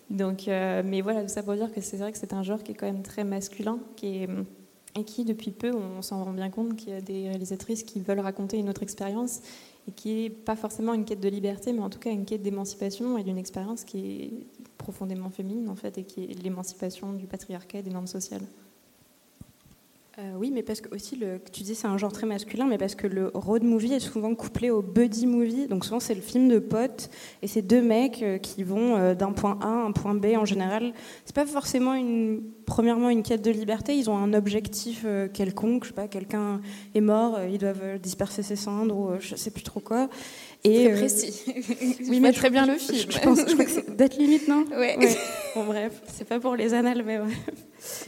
Donc, 0.09 0.45
mais 0.47 1.01
voilà, 1.01 1.23
tout 1.23 1.27
ça 1.27 1.43
pour 1.43 1.55
dire 1.55 1.73
que 1.73 1.81
c'est 1.81 1.97
vrai 1.97 2.13
que 2.13 2.17
c'est 2.17 2.31
un 2.31 2.41
genre 2.41 2.63
qui 2.63 2.71
est 2.71 2.75
quand 2.75 2.85
même 2.85 3.03
très 3.03 3.25
masculin, 3.25 3.79
qui 3.97 4.23
est 4.23 4.29
et 4.97 5.03
qui, 5.03 5.25
depuis 5.25 5.51
peu, 5.51 5.71
on 5.75 6.01
s'en 6.01 6.23
rend 6.23 6.33
bien 6.33 6.49
compte 6.49 6.75
qu'il 6.75 6.89
y 6.89 6.95
a 6.95 7.01
des 7.01 7.29
réalisatrices 7.29 7.83
qui 7.83 7.99
veulent 7.99 8.19
raconter 8.19 8.57
une 8.57 8.67
autre 8.67 8.81
expérience 8.81 9.41
et 9.87 9.91
qui 9.91 10.23
n'est 10.23 10.29
pas 10.29 10.55
forcément 10.55 10.93
une 10.93 11.05
quête 11.05 11.21
de 11.21 11.29
liberté, 11.29 11.73
mais 11.73 11.81
en 11.81 11.89
tout 11.89 11.99
cas 11.99 12.11
une 12.11 12.25
quête 12.25 12.41
d'émancipation 12.41 13.17
et 13.17 13.23
d'une 13.23 13.37
expérience 13.37 13.83
qui 13.83 14.21
est 14.21 14.31
profondément 14.77 15.29
féminine 15.29 15.69
en 15.69 15.75
fait, 15.75 15.97
et 15.97 16.03
qui 16.03 16.23
est 16.23 16.43
l'émancipation 16.43 17.13
du 17.13 17.27
patriarcat 17.27 17.79
et 17.79 17.83
des 17.83 17.91
normes 17.91 18.07
sociales. 18.07 18.45
Euh, 20.19 20.33
oui, 20.35 20.49
mais 20.51 20.63
parce 20.63 20.81
que 20.81 20.93
aussi, 20.95 21.15
le, 21.15 21.39
tu 21.51 21.61
dis 21.61 21.75
c'est 21.75 21.85
un 21.85 21.97
genre 21.99 22.11
très 22.11 22.25
masculin, 22.25 22.65
mais 22.65 22.79
parce 22.79 22.95
que 22.95 23.05
le 23.05 23.29
road 23.35 23.63
movie 23.63 23.93
est 23.93 23.99
souvent 23.99 24.33
couplé 24.33 24.71
au 24.71 24.81
buddy 24.81 25.27
movie. 25.27 25.67
Donc 25.67 25.85
souvent 25.85 25.99
c'est 25.99 26.15
le 26.15 26.21
film 26.21 26.47
de 26.49 26.57
potes 26.57 27.11
et 27.43 27.47
c'est 27.47 27.61
deux 27.61 27.83
mecs 27.83 28.23
euh, 28.23 28.39
qui 28.39 28.63
vont 28.63 28.95
euh, 28.95 29.13
d'un 29.13 29.31
point 29.31 29.59
A 29.61 29.67
à 29.67 29.85
un 29.85 29.91
point 29.91 30.15
B. 30.15 30.35
En 30.35 30.45
général, 30.45 30.93
c'est 31.23 31.35
pas 31.35 31.45
forcément 31.45 31.93
une, 31.93 32.41
premièrement 32.65 33.09
une 33.09 33.21
quête 33.21 33.43
de 33.43 33.51
liberté. 33.51 33.95
Ils 33.95 34.09
ont 34.09 34.17
un 34.17 34.33
objectif 34.33 35.05
quelconque. 35.33 35.83
Je 35.83 35.89
sais 35.89 35.93
pas, 35.93 36.07
quelqu'un 36.07 36.61
est 36.95 37.01
mort, 37.01 37.39
ils 37.43 37.59
doivent 37.59 37.99
disperser 38.01 38.41
ses 38.41 38.55
cendres 38.55 38.97
ou 38.97 39.09
je 39.19 39.35
sais 39.35 39.51
plus 39.51 39.63
trop 39.63 39.81
quoi. 39.81 40.09
Et 40.63 40.85
très 40.85 40.93
précis. 40.93 41.43
oui, 42.09 42.19
mais 42.21 42.31
très 42.31 42.49
bien 42.49 42.65
le 42.65 42.75
film. 42.75 43.09
Je, 43.09 43.19
pense, 43.19 43.39
je 43.39 43.53
crois 43.53 43.65
que 43.65 43.71
c'est 43.71 43.95
date 43.95 44.17
limite, 44.17 44.47
non 44.47 44.65
ouais. 44.77 44.97
Bon 45.55 45.65
bref, 45.65 46.01
c'est 46.07 46.27
pas 46.27 46.39
pour 46.39 46.55
les 46.55 46.73
annales, 46.73 47.03
mais 47.05 47.19
ouais. 47.19 47.33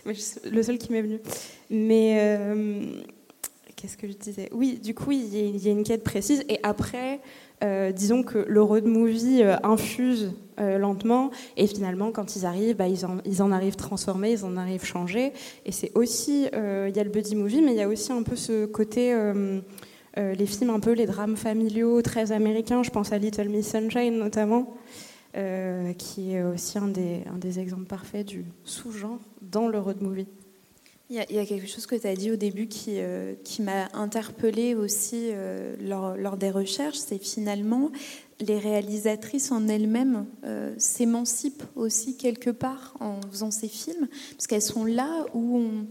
mais 0.05 0.13
le 0.51 0.63
seul 0.63 0.77
qui 0.77 0.91
m'est 0.91 1.01
venu. 1.01 1.19
Mais 1.69 2.17
euh, 2.19 2.81
qu'est-ce 3.75 3.97
que 3.97 4.07
je 4.07 4.13
disais? 4.13 4.49
Oui, 4.51 4.79
du 4.81 4.93
coup, 4.93 5.11
il 5.11 5.57
y, 5.57 5.67
a 5.67 5.71
une 5.71 5.83
quête 5.83 6.03
précise. 6.03 6.43
Et 6.49 6.59
après, 6.63 7.19
euh, 7.63 7.91
disons 7.91 8.23
que 8.23 8.39
le 8.39 8.61
road 8.61 8.85
movie 8.85 9.43
euh, 9.43 9.55
infuse 9.63 10.33
lentement. 10.57 11.31
Et 11.55 11.67
finalement, 11.67 12.11
quand 12.11 12.35
ils 12.35 12.45
arrivent, 12.45 12.75
bah, 12.75 12.89
ils, 12.89 13.05
en, 13.05 13.19
ils, 13.23 13.41
en, 13.41 13.53
arrivent 13.53 13.77
transformés, 13.77 14.33
ils 14.33 14.43
en 14.43 14.57
arrivent 14.57 14.83
changés. 14.83 15.31
Et 15.65 15.71
c'est 15.71 15.89
aussi, 15.95 16.47
il 16.51 16.95
y 16.95 16.99
a 16.99 17.03
le 17.03 17.09
buddy 17.09 17.37
movie, 17.37 17.61
mais 17.61 17.71
il 17.71 17.77
y 17.77 17.81
a 17.81 17.87
aussi 17.87 18.11
un 18.11 18.23
peu 18.23 18.35
ce 18.35 18.65
côté. 18.65 19.15
Les 20.17 20.45
films 20.45 20.71
un 20.71 20.79
peu 20.79 20.91
les 20.91 21.05
drames 21.05 21.37
familiaux 21.37 22.01
très 22.01 22.31
américains, 22.31 22.83
je 22.83 22.89
pense 22.89 23.11
à 23.11 23.17
Little 23.17 23.49
Miss 23.49 23.69
Sunshine 23.69 24.17
notamment, 24.17 24.75
qui 25.33 26.33
est 26.33 26.43
aussi 26.43 26.77
un 26.77 26.87
des, 26.87 27.23
un 27.33 27.37
des 27.37 27.59
exemples 27.59 27.85
parfaits 27.85 28.25
du 28.25 28.45
sous-genre 28.63 29.19
dans 29.41 29.67
le 29.67 29.79
road 29.79 30.01
movie. 30.01 30.27
Il 31.11 31.15
y, 31.15 31.39
a, 31.39 31.45
quelque 31.47 31.65
chose 31.65 31.87
que 31.87 31.95
tu 31.95 32.05
as 32.05 32.15
dit 32.15 32.29
au 32.29 32.35
début 32.35 32.67
qui, 32.67 32.97
euh, 32.99 33.33
qui 33.43 33.63
m'a 33.63 33.89
interpellée 33.93 34.75
aussi 34.75 35.29
euh, 35.31 35.75
lors, 35.81 36.15
lors, 36.15 36.37
des 36.37 36.51
recherches, 36.51 36.99
c'est 36.99 37.17
finalement 37.17 37.89
les 38.39 38.59
réalisatrices 38.59 39.51
en 39.51 39.67
elles-mêmes 39.67 40.27
euh, 40.43 40.71
s'émancipent 40.77 41.63
aussi 41.75 42.15
quelque 42.15 42.51
part 42.51 42.93
en 42.99 43.19
faisant 43.31 43.49
ces 43.49 43.67
films, 43.67 44.07
parce 44.35 44.45
qu'elles 44.45 44.61
sont 44.61 44.85
là 44.85 45.25
où 45.33 45.57
on, 45.57 45.87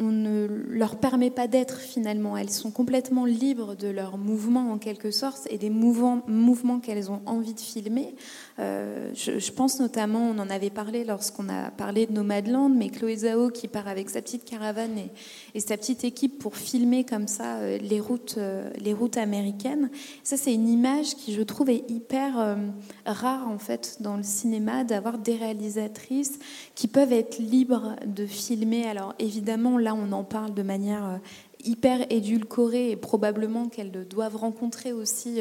on 0.00 0.12
ne 0.12 0.46
leur 0.46 0.96
permet 0.96 1.30
pas 1.30 1.48
d'être 1.48 1.78
finalement. 1.78 2.36
Elles 2.36 2.50
sont 2.50 2.70
complètement 2.70 3.24
libres 3.24 3.74
de 3.74 3.88
leurs 3.88 4.16
mouvements 4.16 4.70
en 4.70 4.78
quelque 4.78 5.10
sorte 5.10 5.48
et 5.50 5.58
des 5.58 5.70
mouvements, 5.70 6.78
qu'elles 6.78 7.10
ont 7.10 7.20
envie 7.26 7.54
de 7.54 7.60
filmer. 7.60 8.14
Euh, 8.60 9.10
je, 9.14 9.50
pense 9.50 9.80
notamment, 9.80 10.20
on 10.20 10.38
en 10.38 10.50
avait 10.50 10.70
parlé 10.70 11.04
lorsqu'on 11.04 11.48
a 11.48 11.72
parlé 11.72 12.06
de 12.06 12.12
Nomadland, 12.12 12.68
mais 12.68 12.90
Chloé 12.90 13.16
Zhao 13.16 13.50
qui 13.50 13.66
part 13.66 13.88
avec 13.88 14.08
sa 14.08 14.22
petite 14.22 14.44
caravane 14.44 14.98
et, 14.98 15.10
et 15.56 15.60
sa 15.60 15.76
petite 15.76 16.04
équipe 16.04 16.38
pour 16.38 16.56
filmer 16.56 17.02
comme 17.02 17.26
ça 17.26 17.56
euh, 17.56 17.78
les 17.78 17.98
routes, 17.98 18.36
euh, 18.38 18.70
les 18.78 18.92
routes 18.92 19.16
américaines. 19.16 19.90
Ça, 20.22 20.36
c'est 20.36 20.54
une 20.54 20.68
image 20.68 21.16
qui, 21.16 21.34
je 21.34 21.42
trouve, 21.42 21.70
est 21.70 21.90
hyper 21.90 22.56
rare 23.04 23.48
en 23.48 23.58
fait 23.58 23.96
dans 24.00 24.16
le 24.16 24.22
cinéma 24.22 24.84
d'avoir 24.84 25.18
des 25.18 25.34
réalisatrices 25.34 26.38
qui 26.76 26.86
peuvent 26.86 27.12
être 27.12 27.38
libres 27.38 27.96
de 28.06 28.26
filmer. 28.26 28.86
Alors 28.86 29.14
évidemment, 29.18 29.76
on 29.94 30.12
en 30.12 30.24
parle 30.24 30.54
de 30.54 30.62
manière 30.62 31.20
hyper 31.64 32.06
édulcorée 32.10 32.90
et 32.90 32.96
probablement 32.96 33.68
qu'elles 33.68 34.06
doivent 34.08 34.36
rencontrer 34.36 34.92
aussi 34.92 35.40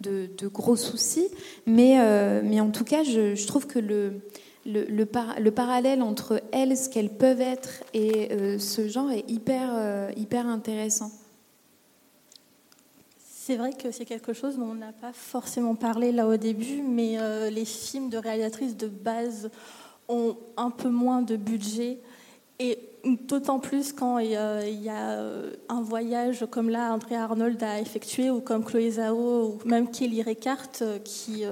de, 0.00 0.28
gros 0.48 0.76
soucis. 0.76 1.28
Mais, 1.66 1.96
mais 2.42 2.60
en 2.60 2.70
tout 2.70 2.84
cas, 2.84 3.02
je, 3.04 3.46
trouve 3.46 3.66
que 3.66 3.78
le, 3.78 4.20
le, 4.66 4.84
le, 4.84 5.50
parallèle 5.50 6.02
entre 6.02 6.42
elles, 6.52 6.76
ce 6.76 6.88
qu'elles 6.88 7.10
peuvent 7.10 7.40
être, 7.40 7.84
et 7.92 8.32
euh, 8.32 8.58
ce 8.58 8.88
genre 8.88 9.10
est 9.10 9.28
hyper, 9.28 9.70
euh, 9.74 10.10
intéressant. 10.32 11.10
C'est 13.18 13.56
vrai 13.56 13.72
que 13.74 13.90
c'est 13.90 14.06
quelque 14.06 14.32
chose 14.32 14.56
dont 14.56 14.70
on 14.70 14.74
n'a 14.74 14.92
pas 14.92 15.12
forcément 15.12 15.74
parlé 15.74 16.12
là 16.12 16.26
au 16.26 16.36
début, 16.36 16.80
mais 16.82 17.18
euh, 17.18 17.50
les 17.50 17.66
films 17.66 18.08
de 18.08 18.16
réalisatrices 18.16 18.76
de 18.76 18.88
base 18.88 19.50
ont 20.08 20.36
un 20.56 20.70
peu 20.70 20.88
moins 20.88 21.20
de 21.20 21.36
budget. 21.36 21.98
Et 22.58 22.78
d'autant 23.04 23.58
plus 23.58 23.92
quand 23.92 24.18
il 24.18 24.30
y, 24.30 24.36
a, 24.36 25.18
un 25.68 25.82
voyage 25.82 26.46
comme 26.50 26.70
là 26.70 26.92
André 26.92 27.16
Arnold 27.16 27.62
a 27.62 27.80
effectué, 27.80 28.30
ou 28.30 28.40
comme 28.40 28.64
Chloé 28.64 28.92
Zhao, 28.92 29.58
ou 29.64 29.68
même 29.68 29.90
Kelly 29.90 30.22
Reichardt, 30.22 30.82
qui 31.04 31.44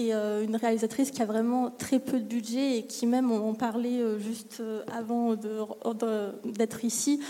et 0.00 0.14
euh, 0.14 0.42
une 0.42 0.56
réalisatrice 0.56 1.10
qui 1.10 1.20
a 1.20 1.26
vraiment 1.26 1.70
très 1.70 1.98
peu 1.98 2.18
de 2.18 2.24
budget 2.24 2.78
et 2.78 2.82
qui 2.84 3.06
même, 3.06 3.30
on 3.30 3.50
en 3.50 3.54
parlait 3.54 4.00
euh, 4.00 4.18
juste 4.18 4.58
euh, 4.60 4.82
avant 4.96 5.34
d'être 6.44 6.84
ici, 6.84 7.20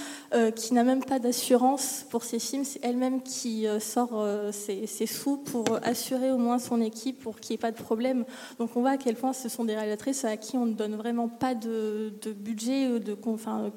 qui 0.54 0.74
n'a 0.74 0.84
même 0.84 1.02
pas 1.04 1.18
d'assurance 1.18 2.06
pour 2.10 2.24
ses 2.24 2.38
films. 2.38 2.64
C'est 2.64 2.80
elle-même 2.82 3.22
qui 3.22 3.66
sort 3.80 4.24
ses, 4.52 4.86
sous 5.06 5.36
pour 5.38 5.64
assurer 5.82 6.30
au 6.30 6.38
moins 6.38 6.58
son 6.58 6.80
équipe 6.80 7.20
pour 7.20 7.40
qu'il 7.40 7.54
n'y 7.54 7.54
ait 7.56 7.58
pas 7.58 7.72
de 7.72 7.82
problème. 7.82 8.24
Donc 8.58 8.70
on 8.76 8.80
voit 8.80 8.90
à 8.90 8.96
quel 8.96 9.16
point 9.16 9.32
ce 9.32 9.48
sont 9.48 9.64
des 9.64 9.74
réalisatrices 9.74 10.24
à 10.24 10.36
qui 10.36 10.56
on 10.56 10.66
ne 10.66 10.72
donne 10.72 10.94
vraiment 10.94 11.28
pas 11.28 11.54
de, 11.54 12.12
de 12.22 12.32
budget, 12.32 13.00
de, 13.00 13.16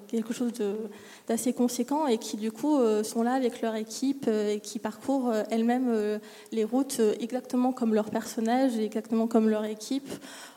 quelque 0.08 0.34
chose 0.34 0.51
d'assez 1.27 1.53
conséquents 1.53 2.08
et 2.08 2.17
qui 2.17 2.38
du 2.38 2.51
coup 2.51 2.77
sont 3.03 3.23
là 3.23 3.34
avec 3.34 3.62
leur 3.62 3.75
équipe 3.75 4.27
et 4.27 4.60
qui 4.62 4.79
parcourent 4.79 5.34
elles-mêmes 5.49 6.19
les 6.51 6.63
routes 6.63 7.01
exactement 7.19 7.71
comme 7.71 7.93
leurs 7.93 8.12
personnages 8.12 8.77
et 8.77 8.83
exactement 8.84 9.28
comme 9.28 9.50
leur 9.50 9.65
équipe. 9.65 10.10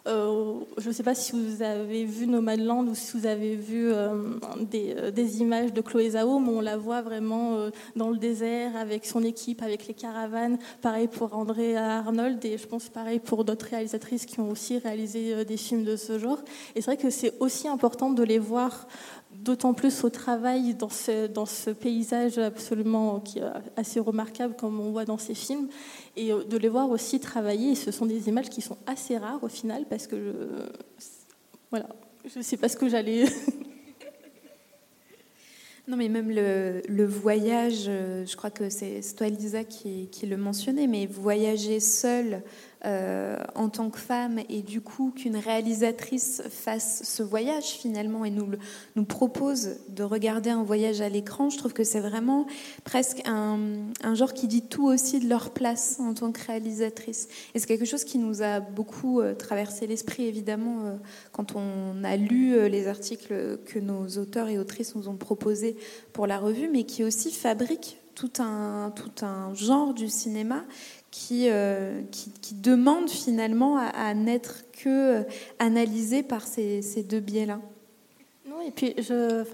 je 0.07 0.87
ne 0.87 0.93
sais 0.93 1.03
pas 1.03 1.15
si 1.15 1.33
vous 1.33 1.63
avez 1.63 2.05
vu 2.05 2.27
Nomadland 2.27 2.89
ou 2.89 2.95
si 2.95 3.17
vous 3.17 3.27
avez 3.27 3.57
vu 3.57 3.91
des, 4.61 5.11
des, 5.13 5.41
images 5.41 5.73
de 5.73 5.81
Chloé 5.81 6.11
Zhao, 6.11 6.39
mais 6.39 6.51
on 6.51 6.61
la 6.61 6.77
voit 6.77 7.03
vraiment 7.03 7.69
dans 7.97 8.11
le 8.11 8.17
désert 8.17 8.77
avec 8.77 9.05
son 9.05 9.23
équipe, 9.23 9.63
avec 9.63 9.87
les 9.87 9.95
caravanes. 9.95 10.59
Pareil 10.81 11.09
pour 11.09 11.35
André 11.37 11.77
Arnold 11.77 12.45
et 12.45 12.59
je 12.59 12.67
pense 12.67 12.89
pareil 12.89 13.19
pour 13.19 13.45
d'autres 13.45 13.67
réalisatrices 13.67 14.27
qui 14.27 14.39
ont 14.41 14.51
aussi 14.51 14.79
réalisé 14.79 15.45
des 15.45 15.57
films 15.57 15.85
de 15.85 15.97
ce 15.97 16.19
genre. 16.19 16.39
Et 16.75 16.83
c'est 16.83 16.93
vrai 16.93 16.97
que 16.97 17.11
c'est 17.11 17.35
aussi 17.41 17.69
important 17.69 18.11
de 18.11 18.23
les 18.23 18.39
voir 18.39 18.87
d'autant 19.43 19.75
plus 19.75 20.05
au 20.05 20.11
travail 20.11 20.75
dans 20.75 20.89
ce, 20.89 21.27
dans 21.27 21.47
ce 21.47 21.71
paysage 21.71 22.39
absolument 22.39 23.21
qui 23.21 23.39
est 23.39 23.45
assez 23.77 24.01
remarquable 24.01 24.55
comme 24.57 24.81
on 24.81 24.91
voit 24.91 25.05
dans 25.05 25.19
ces 25.19 25.35
films 25.35 25.69
et 26.17 26.33
euh, 26.33 26.45
de 26.45 26.57
les 26.57 26.69
voir 26.69 26.91
aussi 26.91 27.21
travailler. 27.21 27.75
ce 27.75 27.91
sont 27.91 28.07
des 28.07 28.29
images 28.29 28.49
qui 28.49 28.61
sont 28.61 28.79
assez 28.87 29.17
rares 29.19 29.43
au 29.43 29.49
final 29.49 29.85
parce 29.89 30.07
que 30.07 30.17
je, 30.17 30.33
voilà, 31.71 31.89
je 32.25 32.39
ne 32.39 32.43
sais 32.43 32.57
pas 32.57 32.69
ce 32.69 32.77
que 32.77 32.89
j'allais. 32.89 33.25
Non, 35.89 35.97
mais 35.97 36.09
même 36.09 36.31
le, 36.31 37.05
voyage, 37.07 37.85
euh, 37.87 38.27
je 38.27 38.37
crois 38.37 38.51
que 38.51 38.71
c'est 38.71 39.03
toi, 39.17 39.29
Elisa, 39.29 39.63
qui, 39.63 40.09
qui, 40.11 40.27
le 40.27 40.37
mentionnait, 40.37 40.89
mais 40.89 41.07
voyager 41.07 41.79
seul 41.79 42.43
euh, 42.87 43.37
en 43.57 43.69
tant 43.69 43.91
que 43.91 43.99
femme 43.99 44.39
et 44.49 44.63
du 44.63 44.81
coup 44.81 45.11
qu'une 45.11 45.37
réalisatrice 45.37 46.43
fasse 46.51 47.03
ce 47.03 47.23
voyage 47.25 47.65
finalement 47.65 48.25
et 48.25 48.31
nous, 48.31 48.49
nous 48.95 49.05
propose 49.05 49.71
de 49.89 50.05
regarder 50.05 50.51
un 50.51 50.63
voyage 50.63 51.01
à 51.01 51.09
l'écran, 51.09 51.51
je 51.51 51.59
trouve 51.59 51.73
que 51.73 51.83
c'est 51.83 51.99
vraiment 51.99 52.47
presque 52.85 53.23
un, 53.27 53.67
genre 54.15 54.33
qui 54.35 54.47
dit 54.47 54.63
tout 54.63 54.87
aussi 54.87 55.19
de 55.19 55.29
leur 55.29 55.51
place 55.51 55.99
en 55.99 56.15
tant 56.15 56.31
que 56.31 56.47
réalisatrice. 56.47 57.27
Et 57.55 57.59
c'est 57.59 57.67
quelque 57.67 57.87
chose 57.87 58.05
qui 58.05 58.19
nous 58.19 58.43
a 58.43 58.61
beaucoup 58.61 59.21
euh, 59.21 59.35
traversé 59.35 59.89
l'esprit 59.89 60.27
évidemment 60.27 60.85
euh, 60.85 60.97
quand 61.33 61.57
on 61.57 62.05
a 62.05 62.17
lu 62.17 62.69
les 62.69 62.87
articles 62.87 63.59
que 63.67 63.81
nos 63.81 64.07
auteurs 64.19 64.49
et 64.49 64.59
autrices 64.59 64.95
nous 64.95 65.09
ont 65.09 65.17
proposés 65.17 65.77
pour 66.13 66.29
la 66.29 66.39
revue, 66.39 66.69
mais 66.69 66.85
qui 66.85 67.03
aussi 67.03 67.33
fabrique 67.33 67.99
tout 68.17 68.33
un, 68.39 68.93
tout 68.97 69.25
un 69.25 69.55
genre 69.55 69.93
du 69.93 70.09
cinéma 70.09 70.65
euh, 71.33 72.03
qui, 72.11 72.31
qui, 72.31 72.55
demande 72.55 73.09
finalement 73.09 73.79
à, 73.79 74.15
n'être 74.15 74.65
que 74.73 75.21
euh, 75.21 75.23
analysé 75.59 76.23
par 76.23 76.47
ces, 76.47 76.83
ces 76.83 77.03
deux 77.03 77.21
biais-là. 77.21 77.61
Non, 78.49 78.61
et 78.61 78.71
puis 78.71 78.95
je, 78.99 79.45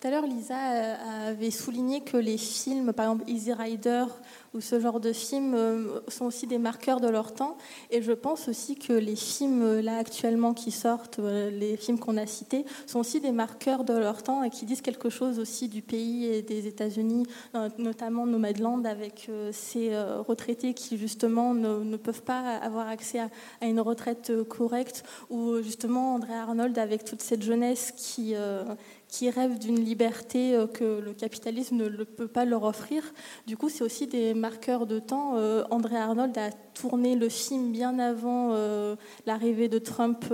tout 0.00 0.06
à 0.06 0.10
l'heure, 0.12 0.26
Lisa 0.26 0.54
euh, 0.54 1.28
avait 1.28 1.50
souligné 1.50 2.00
que 2.00 2.16
les 2.16 2.38
films, 2.38 2.94
par 2.94 3.04
exemple 3.04 3.30
Easy 3.30 3.52
Rider 3.52 4.06
ou 4.54 4.60
ce 4.62 4.80
genre 4.80 4.98
de 4.98 5.12
films, 5.12 5.54
euh, 5.54 6.00
sont 6.08 6.24
aussi 6.24 6.46
des 6.46 6.56
marqueurs 6.56 7.00
de 7.00 7.08
leur 7.08 7.34
temps. 7.34 7.58
Et 7.90 8.00
je 8.00 8.12
pense 8.12 8.48
aussi 8.48 8.76
que 8.76 8.94
les 8.94 9.14
films 9.14 9.62
euh, 9.62 9.82
là 9.82 9.98
actuellement 9.98 10.54
qui 10.54 10.70
sortent, 10.70 11.18
les 11.18 11.76
films 11.76 11.98
qu'on 11.98 12.16
a 12.16 12.26
cités, 12.26 12.64
sont 12.86 13.00
aussi 13.00 13.20
des 13.20 13.30
marqueurs 13.30 13.84
de 13.84 13.92
leur 13.92 14.22
temps 14.22 14.42
et 14.42 14.48
qui 14.48 14.64
disent 14.64 14.80
quelque 14.80 15.10
chose 15.10 15.38
aussi 15.38 15.68
du 15.68 15.82
pays 15.82 16.24
et 16.24 16.40
des 16.40 16.66
États-Unis, 16.66 17.26
notamment 17.76 18.24
Nomadland, 18.24 18.86
avec 18.86 19.30
ces 19.52 19.96
retraités 20.26 20.72
qui 20.74 20.96
justement 20.96 21.52
ne, 21.54 21.96
peuvent 21.96 22.22
pas 22.22 22.56
avoir 22.56 22.88
accès 22.88 23.18
à, 23.18 23.28
à, 23.60 23.66
une 23.66 23.80
retraite 23.80 24.32
correcte, 24.48 25.04
ou 25.28 25.60
justement 25.62 26.14
André 26.14 26.34
Arnold 26.34 26.78
avec 26.78 27.04
toute 27.04 27.20
cette 27.20 27.42
jeunesse 27.42 27.92
qui 27.96 28.34
qui 29.10 29.30
rêvent 29.30 29.58
d'une 29.58 29.80
liberté 29.80 30.56
que 30.74 31.00
le 31.00 31.12
capitalisme 31.12 31.76
ne 31.76 32.04
peut 32.04 32.28
pas 32.28 32.44
leur 32.44 32.64
offrir. 32.64 33.02
Du 33.46 33.56
coup, 33.56 33.68
c'est 33.68 33.82
aussi 33.82 34.06
des 34.06 34.34
marqueurs 34.34 34.86
de 34.86 34.98
temps. 34.98 35.34
André 35.70 35.96
Arnold 35.96 36.36
a 36.38 36.50
tourné 36.74 37.16
le 37.16 37.28
film 37.28 37.72
bien 37.72 37.98
avant 37.98 38.54
l'arrivée 39.26 39.68
de 39.68 39.78
Trump 39.78 40.24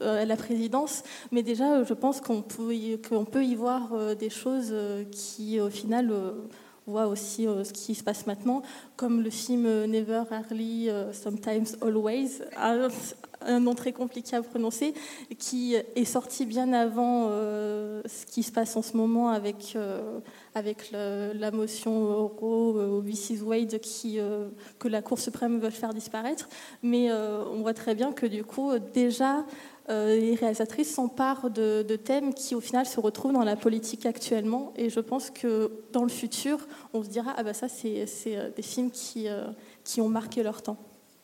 à 0.00 0.24
la 0.24 0.36
présidence, 0.36 1.02
mais 1.32 1.42
déjà, 1.42 1.82
je 1.82 1.94
pense 1.94 2.20
qu'on 2.20 2.42
peut, 2.42 2.74
y 2.74 3.54
voir 3.54 4.16
des 4.16 4.30
choses 4.30 4.74
qui, 5.10 5.60
au 5.60 5.70
final, 5.70 6.12
voit 6.86 7.06
aussi 7.06 7.46
euh, 7.46 7.64
ce 7.64 7.72
qui 7.72 7.94
se 7.94 8.04
passe 8.04 8.26
maintenant, 8.26 8.62
comme 8.96 9.22
le 9.22 9.30
film 9.30 9.66
euh, 9.66 9.86
Never, 9.86 10.24
euh, 10.30 11.12
Sometimes, 11.12 11.76
Always, 11.80 12.42
un, 13.44 13.60
nom 13.60 13.74
très 13.74 13.92
compliqué 13.92 14.36
à 14.36 14.42
prononcer, 14.42 14.94
qui 15.38 15.74
est 15.74 16.04
sorti 16.04 16.46
bien 16.46 16.72
avant 16.72 17.28
ce 17.28 18.26
qui 18.26 18.42
se 18.42 18.52
passe 18.52 18.76
en 18.76 18.82
ce 18.82 18.96
moment 18.96 19.30
avec, 19.30 19.76
avec 20.54 20.90
la 20.92 21.50
motion 21.50 22.28
Roe 22.28 23.00
v. 23.00 23.40
Wade 23.42 23.80
que 24.78 24.88
la 24.88 25.02
Cour 25.02 25.18
suprême 25.18 25.58
veut 25.58 25.70
faire 25.70 25.94
disparaître. 25.94 26.48
Mais 26.82 27.10
on 27.12 27.60
voit 27.60 27.74
très 27.74 27.94
bien 27.94 28.12
que 28.12 28.26
du 28.26 28.44
coup, 28.44 28.72
déjà, 28.92 29.44
euh, 29.90 30.18
les 30.18 30.34
réalisatrices 30.34 30.94
s'emparent 30.94 31.50
de, 31.50 31.82
thèmes 31.96 32.32
qui, 32.32 32.54
au 32.54 32.60
final, 32.60 32.86
se 32.86 33.00
retrouvent 33.00 33.32
dans 33.32 33.44
la 33.44 33.56
politique 33.56 34.06
actuellement. 34.06 34.72
Et 34.76 34.88
je 34.88 35.00
pense 35.00 35.30
que 35.30 35.70
dans 35.92 36.02
le 36.02 36.08
futur, 36.08 36.66
on 36.92 37.02
se 37.02 37.08
dira 37.08 37.34
ah 37.36 37.42
bah 37.42 37.54
ça, 37.54 37.68
c'est 37.68 38.06
euh, 38.26 38.50
des 38.50 38.62
films 38.62 38.90
qui, 38.90 39.28
euh, 39.28 39.44
qui 39.84 40.00
ont 40.00 40.08
marqué 40.08 40.42
leur 40.42 40.62
temps. 40.62 40.78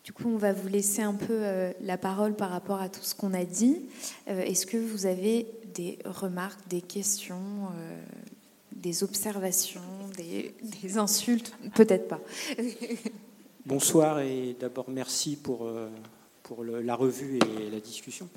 Du 0.04 0.12
coup, 0.12 0.24
on 0.28 0.36
va 0.36 0.52
vous 0.52 0.68
laisser 0.68 1.02
un 1.02 1.14
peu 1.14 1.42
la 1.82 1.98
parole 1.98 2.34
par 2.34 2.50
rapport 2.50 2.80
à 2.80 2.88
tout 2.88 3.02
ce 3.02 3.14
qu'on 3.14 3.34
a 3.34 3.44
dit. 3.44 3.82
Est-ce 4.26 4.64
que 4.66 4.78
vous 4.78 5.04
avez 5.04 5.46
des 5.74 5.98
remarques, 6.04 6.66
des 6.68 6.80
questions, 6.80 7.68
des 8.72 9.04
observations, 9.04 9.82
des, 10.16 10.96
insultes? 10.96 11.52
Peut-être 11.74 12.08
pas. 12.08 12.20
Bonsoir 13.66 14.20
et 14.20 14.56
d'abord 14.58 14.88
merci 14.88 15.36
pour 15.36 15.70
pour 16.50 16.64
la 16.64 16.96
revue 16.96 17.38
et 17.60 17.70
la 17.70 17.78
discussion. 17.78 18.28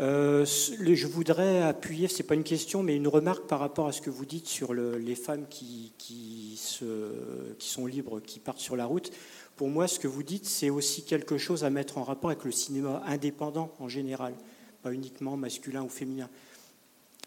Euh, 0.00 0.44
je 0.44 1.06
voudrais 1.06 1.62
appuyer, 1.62 2.08
c'est 2.08 2.24
pas 2.24 2.34
une 2.34 2.42
question, 2.42 2.82
mais 2.82 2.96
une 2.96 3.06
remarque 3.06 3.46
par 3.46 3.60
rapport 3.60 3.86
à 3.86 3.92
ce 3.92 4.00
que 4.00 4.10
vous 4.10 4.26
dites 4.26 4.48
sur 4.48 4.74
les 4.74 5.14
femmes 5.14 5.46
qui, 5.48 5.92
qui, 5.96 6.56
se, 6.56 7.54
qui, 7.58 7.68
sont 7.68 7.86
libres, 7.86 8.18
qui 8.18 8.40
partent 8.40 8.58
sur 8.58 8.74
la 8.74 8.84
route. 8.84 9.12
Pour 9.56 9.68
moi, 9.68 9.88
ce 9.88 9.98
que 9.98 10.06
vous 10.06 10.22
dites, 10.22 10.44
c'est 10.44 10.70
aussi 10.70 11.02
quelque 11.02 11.38
chose 11.38 11.64
à 11.64 11.70
mettre 11.70 11.98
en 11.98 12.04
rapport 12.04 12.30
avec 12.30 12.44
le 12.44 12.52
cinéma 12.52 13.02
indépendant 13.06 13.72
en 13.78 13.88
général, 13.88 14.34
pas 14.82 14.92
uniquement 14.92 15.36
masculin 15.36 15.82
ou 15.82 15.88
féminin. 15.88 16.28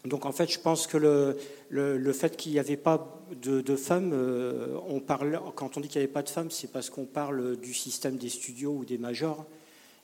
Donc 0.04 0.24
en 0.24 0.32
fait, 0.32 0.50
je 0.50 0.58
pense 0.58 0.86
que 0.86 0.96
le, 0.96 2.12
fait 2.12 2.36
qu'il 2.36 2.52
n'y 2.52 2.58
avait 2.58 2.76
pas 2.76 3.20
de, 3.42 3.76
femmes, 3.76 4.12
euh, 4.14 4.78
on 4.88 5.00
parle, 5.00 5.40
quand 5.56 5.76
on 5.76 5.80
dit 5.80 5.88
qu'il 5.88 6.00
n'y 6.00 6.04
avait 6.04 6.12
pas 6.12 6.22
de 6.22 6.28
femmes, 6.28 6.50
c'est 6.50 6.70
parce 6.70 6.88
qu'on 6.88 7.04
parle 7.04 7.56
du 7.58 7.74
système 7.74 8.16
des 8.16 8.30
studios 8.30 8.72
ou 8.72 8.84
des 8.84 8.96
majors. 8.96 9.44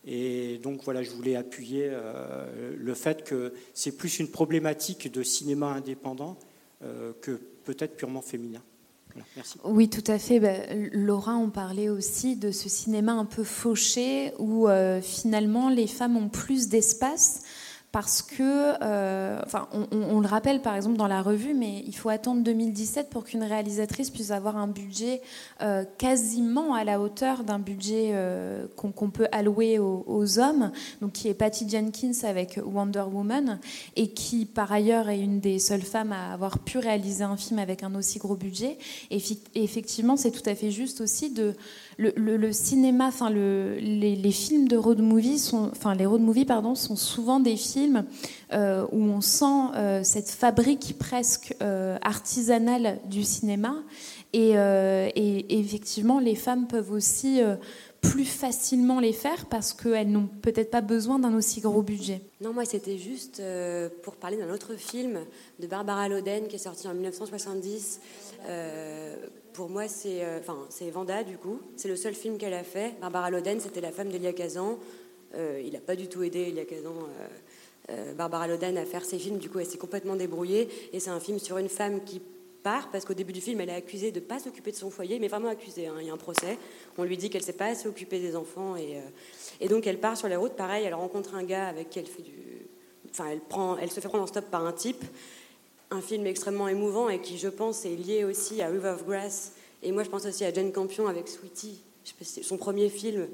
Et 0.04 0.58
donc 0.62 0.82
voilà, 0.84 1.02
je 1.02 1.10
voulais 1.10 1.34
appuyer 1.34 1.88
euh, 1.90 2.74
le 2.76 2.94
fait 2.94 3.24
que 3.24 3.54
c'est 3.72 3.96
plus 3.96 4.20
une 4.20 4.28
problématique 4.28 5.10
de 5.10 5.22
cinéma 5.22 5.68
indépendant 5.68 6.38
euh, 6.84 7.12
que 7.22 7.40
peut-être 7.64 7.96
purement 7.96 8.22
féminin. 8.22 8.62
Oui, 9.64 9.88
tout 9.88 10.04
à 10.06 10.18
fait. 10.18 10.40
Ben, 10.40 10.90
Laura, 10.92 11.36
on 11.36 11.50
parlait 11.50 11.88
aussi 11.88 12.36
de 12.36 12.50
ce 12.50 12.68
cinéma 12.68 13.12
un 13.12 13.24
peu 13.24 13.44
fauché 13.44 14.32
où 14.38 14.68
euh, 14.68 15.00
finalement 15.00 15.68
les 15.68 15.86
femmes 15.86 16.16
ont 16.16 16.28
plus 16.28 16.68
d'espace 16.68 17.42
parce 17.92 18.20
que, 18.20 18.74
euh, 18.82 19.40
enfin, 19.44 19.68
on, 19.72 20.20
le 20.20 20.26
rappelle 20.26 20.60
par 20.60 20.76
exemple 20.76 20.96
dans 20.98 21.06
la 21.06 21.22
revue, 21.22 21.54
mais 21.54 21.82
il 21.86 21.96
faut 21.96 22.10
attendre 22.10 22.42
2017 22.42 23.08
pour 23.08 23.24
qu'une 23.24 23.42
réalisatrice 23.42 24.10
puisse 24.10 24.30
avoir 24.30 24.56
un 24.58 24.66
budget 24.66 25.22
euh, 25.62 25.84
quasiment 25.96 26.74
à 26.74 26.84
la 26.84 27.00
hauteur 27.00 27.42
d'un 27.42 27.58
budget 27.58 28.10
euh, 28.12 28.66
qu'on 28.76 29.10
peut 29.10 29.28
allouer 29.32 29.78
aux, 29.78 30.38
hommes, 30.38 30.72
donc 31.00 31.12
qui 31.12 31.28
est 31.28 31.34
Patty 31.34 31.68
Jenkins 31.68 32.24
avec 32.24 32.60
Wonder 32.62 33.04
Woman, 33.10 33.60
et 33.94 34.08
qui 34.08 34.44
par 34.44 34.70
ailleurs 34.72 35.08
est 35.08 35.20
une 35.20 35.40
des 35.40 35.58
seules 35.58 35.80
femmes 35.80 36.12
à 36.12 36.32
avoir 36.32 36.58
pu 36.58 36.78
réaliser 36.78 37.24
un 37.24 37.36
film 37.38 37.58
avec 37.58 37.82
un 37.82 37.94
aussi 37.94 38.18
gros 38.18 38.36
budget. 38.36 38.76
Et, 39.10 39.22
effectivement, 39.54 40.16
c'est 40.16 40.32
tout 40.32 40.48
à 40.48 40.54
fait 40.54 40.70
juste 40.70 41.00
aussi 41.00 41.30
de 41.30 41.54
le, 41.98 42.52
cinéma, 42.52 43.06
enfin 43.06 43.30
le, 43.30 43.76
les, 43.78 44.30
films 44.30 44.68
de 44.68 44.76
road 44.76 45.00
movie 45.00 45.38
sont, 45.38 45.70
enfin 45.72 45.94
les 45.94 46.04
road 46.04 46.20
movies 46.20 46.44
pardon, 46.44 46.74
sont 46.74 46.96
souvent 46.96 47.40
des 47.40 47.56
films 47.56 48.04
euh, 48.52 48.86
où 48.92 49.02
on 49.02 49.20
sent 49.20 49.74
euh, 49.74 50.00
cette 50.04 50.28
fabrique 50.28 50.96
presque 50.98 51.54
euh, 51.62 51.96
artisanale 52.02 52.98
du 53.08 53.22
cinéma, 53.22 53.76
et, 54.34 54.52
effectivement 55.48 56.20
les 56.20 56.34
femmes 56.34 56.66
peuvent 56.66 56.92
aussi 56.92 57.40
plus 58.10 58.24
facilement 58.24 59.00
les 59.00 59.12
faire 59.12 59.46
parce 59.46 59.72
qu'elles 59.72 60.10
n'ont 60.10 60.28
peut-être 60.42 60.70
pas 60.70 60.80
besoin 60.80 61.18
d'un 61.18 61.34
aussi 61.36 61.60
gros 61.60 61.82
budget. 61.82 62.20
Non, 62.40 62.52
moi 62.52 62.64
c'était 62.64 62.98
juste 62.98 63.42
pour 64.02 64.16
parler 64.16 64.36
d'un 64.36 64.52
autre 64.52 64.74
film 64.76 65.20
de 65.58 65.66
Barbara 65.66 66.08
Loden 66.08 66.48
qui 66.48 66.56
est 66.56 66.58
sorti 66.60 66.88
en 66.88 66.94
1970 66.94 68.00
pour 69.56 69.70
moi, 69.70 69.88
c'est 69.88 70.22
euh, 70.22 70.38
enfin 70.38 70.68
Vanda, 70.92 71.24
du 71.24 71.38
coup. 71.38 71.58
C'est 71.76 71.88
le 71.88 71.96
seul 71.96 72.14
film 72.14 72.36
qu'elle 72.36 72.52
a 72.52 72.62
fait. 72.62 72.94
Barbara 73.00 73.30
Loden, 73.30 73.58
c'était 73.58 73.80
la 73.80 73.90
femme 73.90 74.10
d'Elia 74.10 74.34
Kazan. 74.34 74.78
Euh, 75.34 75.62
il 75.64 75.72
n'a 75.72 75.80
pas 75.80 75.96
du 75.96 76.08
tout 76.08 76.22
aidé 76.22 76.40
Elia 76.40 76.66
Kazan, 76.66 76.94
euh, 77.90 78.12
Barbara 78.12 78.46
Loden, 78.46 78.76
à 78.76 78.84
faire 78.84 79.04
ses 79.04 79.18
films. 79.18 79.38
Du 79.38 79.48
coup, 79.48 79.58
elle 79.58 79.66
s'est 79.66 79.78
complètement 79.78 80.14
débrouillée. 80.14 80.68
Et 80.92 81.00
c'est 81.00 81.10
un 81.10 81.20
film 81.20 81.38
sur 81.38 81.56
une 81.56 81.70
femme 81.70 82.04
qui 82.04 82.20
parce 82.92 83.04
qu'au 83.04 83.14
début 83.14 83.32
du 83.32 83.40
film, 83.40 83.60
elle 83.60 83.70
est 83.70 83.74
accusée 83.74 84.12
de 84.12 84.20
ne 84.20 84.24
pas 84.24 84.38
s'occuper 84.38 84.70
de 84.70 84.76
son 84.76 84.90
foyer, 84.90 85.18
mais 85.18 85.28
vraiment 85.28 85.48
accusée. 85.48 85.86
Hein. 85.86 85.96
Il 86.00 86.06
y 86.06 86.10
a 86.10 86.12
un 86.12 86.18
procès. 86.18 86.58
On 86.98 87.04
lui 87.04 87.16
dit 87.16 87.30
qu'elle 87.30 87.42
ne 87.42 87.46
s'est 87.46 87.52
pas 87.52 87.66
assez 87.66 87.88
occupée 87.88 88.20
des 88.20 88.36
enfants. 88.36 88.76
Et, 88.76 89.00
et 89.60 89.68
donc, 89.68 89.86
elle 89.86 89.98
part 89.98 90.16
sur 90.16 90.28
les 90.28 90.36
routes. 90.36 90.54
Pareil, 90.54 90.84
elle 90.84 90.94
rencontre 90.94 91.34
un 91.34 91.44
gars 91.44 91.68
avec 91.68 91.90
qui 91.90 91.98
elle 91.98 92.06
fait 92.06 92.22
du. 92.22 92.32
Enfin, 93.10 93.26
elle, 93.30 93.40
prend, 93.40 93.76
elle 93.78 93.90
se 93.90 94.00
fait 94.00 94.08
prendre 94.08 94.24
en 94.24 94.26
stop 94.26 94.46
par 94.50 94.66
un 94.66 94.72
type 94.72 95.04
un 95.90 96.00
film 96.00 96.26
extrêmement 96.26 96.68
émouvant 96.68 97.08
et 97.08 97.20
qui, 97.20 97.38
je 97.38 97.48
pense, 97.48 97.84
est 97.84 97.96
lié 97.96 98.24
aussi 98.24 98.60
à 98.60 98.68
River 98.68 98.90
of 98.90 99.06
Grass. 99.06 99.52
Et 99.82 99.92
moi, 99.92 100.02
je 100.02 100.10
pense 100.10 100.26
aussi 100.26 100.44
à 100.44 100.52
Jane 100.52 100.72
Campion 100.72 101.06
avec 101.06 101.28
Sweetie, 101.28 101.82
son 102.42 102.56
premier 102.56 102.88
film, 102.88 103.28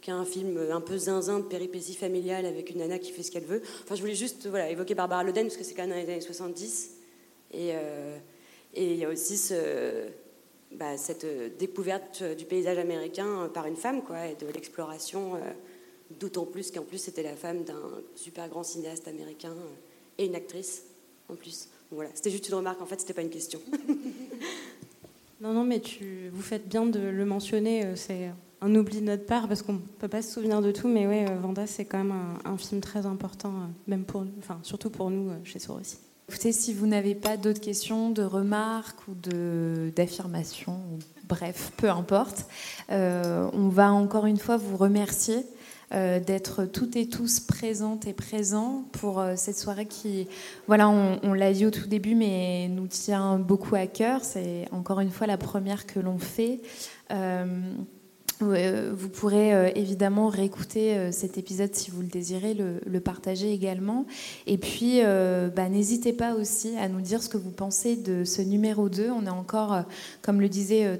qui 0.00 0.10
est 0.10 0.14
un 0.14 0.24
film 0.24 0.58
un 0.70 0.80
peu 0.80 0.96
zinzin 0.96 1.40
de 1.40 1.44
péripétie 1.44 1.94
familiale 1.94 2.46
avec 2.46 2.70
une 2.70 2.78
nana 2.78 2.98
qui 2.98 3.10
fait 3.10 3.22
ce 3.22 3.30
qu'elle 3.30 3.44
veut. 3.44 3.62
Enfin, 3.82 3.96
je 3.96 4.00
voulais 4.00 4.14
juste 4.14 4.46
voilà, 4.46 4.70
évoquer 4.70 4.94
Barbara 4.94 5.24
Loden, 5.24 5.46
parce 5.46 5.56
que 5.56 5.64
c'est 5.64 5.74
quand 5.74 5.82
même 5.82 5.90
dans 5.90 5.96
les 5.96 6.12
années 6.12 6.20
70. 6.20 6.92
Et, 7.52 7.70
euh, 7.72 8.18
et 8.76 8.92
il 8.92 8.98
y 8.98 9.04
a 9.04 9.08
aussi 9.08 9.52
bah, 10.72 10.96
cette 10.96 11.26
découverte 11.58 12.22
du 12.36 12.44
paysage 12.44 12.78
américain 12.78 13.50
par 13.52 13.66
une 13.66 13.76
femme, 13.76 14.02
quoi, 14.02 14.26
et 14.26 14.34
de 14.34 14.46
l'exploration, 14.52 15.36
euh, 15.36 15.38
d'autant 16.20 16.44
plus 16.44 16.70
qu'en 16.70 16.82
plus, 16.82 16.98
c'était 16.98 17.22
la 17.22 17.34
femme 17.34 17.64
d'un 17.64 17.80
super 18.14 18.48
grand 18.48 18.62
cinéaste 18.62 19.08
américain 19.08 19.52
euh, 19.52 20.18
et 20.18 20.26
une 20.26 20.34
actrice, 20.34 20.84
en 21.28 21.34
plus. 21.34 21.68
Voilà, 21.90 22.10
c'était 22.14 22.30
juste 22.30 22.48
une 22.48 22.54
remarque, 22.54 22.82
en 22.82 22.86
fait, 22.86 23.00
c'était 23.00 23.14
pas 23.14 23.22
une 23.22 23.30
question. 23.30 23.60
non, 25.40 25.52
non, 25.52 25.64
mais 25.64 25.80
tu, 25.80 26.28
vous 26.32 26.42
faites 26.42 26.68
bien 26.68 26.86
de 26.86 27.00
le 27.00 27.24
mentionner, 27.24 27.84
euh, 27.84 27.96
c'est 27.96 28.30
un 28.60 28.74
oubli 28.74 29.00
de 29.00 29.06
notre 29.06 29.26
part, 29.26 29.48
parce 29.48 29.62
qu'on 29.62 29.74
ne 29.74 29.78
peut 29.78 30.08
pas 30.08 30.22
se 30.22 30.32
souvenir 30.32 30.62
de 30.62 30.72
tout, 30.72 30.88
mais 30.88 31.06
ouais, 31.06 31.30
euh, 31.30 31.38
Vanda, 31.38 31.66
c'est 31.66 31.84
quand 31.84 31.98
même 31.98 32.14
un, 32.44 32.56
film 32.56 32.80
très 32.80 33.06
important, 33.06 33.50
euh, 33.50 33.66
même 33.86 34.04
pour, 34.04 34.24
enfin, 34.38 34.58
surtout 34.62 34.90
pour 34.90 35.10
nous 35.10 35.30
chez 35.44 35.58
Sorossi. 35.58 35.98
Écoutez, 36.28 36.52
si 36.52 36.74
vous 36.74 36.86
n'avez 36.86 37.14
pas 37.14 37.36
d'autres 37.36 37.60
questions, 37.60 38.10
de 38.10 38.22
remarques 38.22 39.06
ou 39.08 39.14
d'affirmations, 39.94 40.80
bref, 41.28 41.72
peu 41.76 41.88
importe, 41.88 42.46
on 42.88 43.68
va 43.68 43.92
encore 43.92 44.26
une 44.26 44.38
fois 44.38 44.56
vous 44.56 44.76
remercier 44.76 45.44
euh, 45.94 46.18
d'être 46.18 46.64
toutes 46.64 46.96
et 46.96 47.08
tous 47.08 47.38
présentes 47.38 48.08
et 48.08 48.12
présents 48.12 48.82
pour 48.90 49.20
euh, 49.20 49.34
cette 49.36 49.56
soirée 49.56 49.86
qui, 49.86 50.26
voilà, 50.66 50.88
on, 50.88 51.32
l'a 51.32 51.52
dit 51.52 51.64
au 51.64 51.70
tout 51.70 51.86
début, 51.86 52.16
mais 52.16 52.66
nous 52.66 52.88
tient 52.88 53.38
beaucoup 53.38 53.76
à 53.76 53.86
cœur. 53.86 54.24
C'est 54.24 54.66
encore 54.72 54.98
une 54.98 55.12
fois 55.12 55.28
la 55.28 55.36
première 55.38 55.86
que 55.86 56.00
l'on 56.00 56.18
fait. 56.18 56.60
Euh, 58.42 58.92
vous 58.94 59.08
pourrez 59.08 59.54
euh, 59.54 59.70
évidemment 59.74 60.28
réécouter 60.28 60.94
euh, 60.94 61.12
cet 61.12 61.38
épisode 61.38 61.74
si 61.74 61.90
vous 61.90 62.02
le 62.02 62.06
désirez, 62.06 62.54
le, 62.54 63.00
partager 63.00 63.52
également. 63.52 64.04
Et 64.46 64.58
puis, 64.58 65.00
bah, 65.54 65.68
n'hésitez 65.68 66.12
pas 66.12 66.34
aussi 66.34 66.76
à 66.76 66.88
nous 66.88 67.00
dire 67.00 67.22
ce 67.22 67.28
que 67.28 67.36
vous 67.36 67.50
pensez 67.50 67.94
de 67.94 68.24
ce 68.24 68.42
numéro 68.42 68.88
2. 68.88 69.10
On 69.10 69.26
est 69.26 69.30
encore, 69.30 69.84
comme 70.22 70.40
le 70.40 70.48
disait 70.48 70.98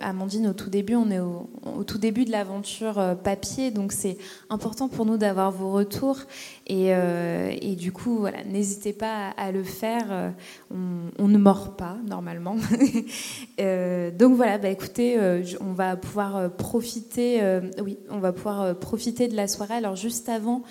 Amandine 0.00 0.48
au 0.48 0.52
tout 0.52 0.70
début, 0.70 0.94
on 0.94 1.10
est 1.10 1.20
au, 1.20 1.48
tout 1.86 1.98
début 1.98 2.24
de 2.24 2.30
l'aventure 2.30 3.16
papier, 3.22 3.70
donc 3.70 3.92
c'est 3.92 4.18
important 4.50 4.88
pour 4.88 5.06
nous 5.06 5.16
d'avoir 5.16 5.50
vos 5.50 5.72
retours 5.72 6.18
Et, 6.66 6.94
euh, 6.94 7.52
du 7.74 7.92
coup, 7.92 8.18
voilà, 8.18 8.42
n'hésitez 8.44 8.92
pas 8.92 9.30
à, 9.36 9.52
le 9.52 9.62
faire. 9.62 10.06
Euh, 10.10 10.30
on, 11.18 11.28
ne 11.28 11.38
mord 11.38 11.76
pas 11.76 11.96
normalement. 12.06 12.56
euh, 13.60 14.10
donc 14.10 14.36
voilà, 14.36 14.58
bah, 14.58 14.68
écoutez, 14.68 15.18
euh, 15.18 15.42
on 15.60 15.72
va 15.72 15.96
pouvoir 15.96 16.50
profiter. 16.52 17.42
oui, 17.82 17.98
on 18.10 18.18
va 18.18 18.32
pouvoir 18.32 18.78
profiter 18.78 19.28
de 19.28 19.36
la 19.36 19.48
soirée. 19.48 19.74
Alors 19.74 19.96
juste 19.96 20.28
avant, 20.28 20.62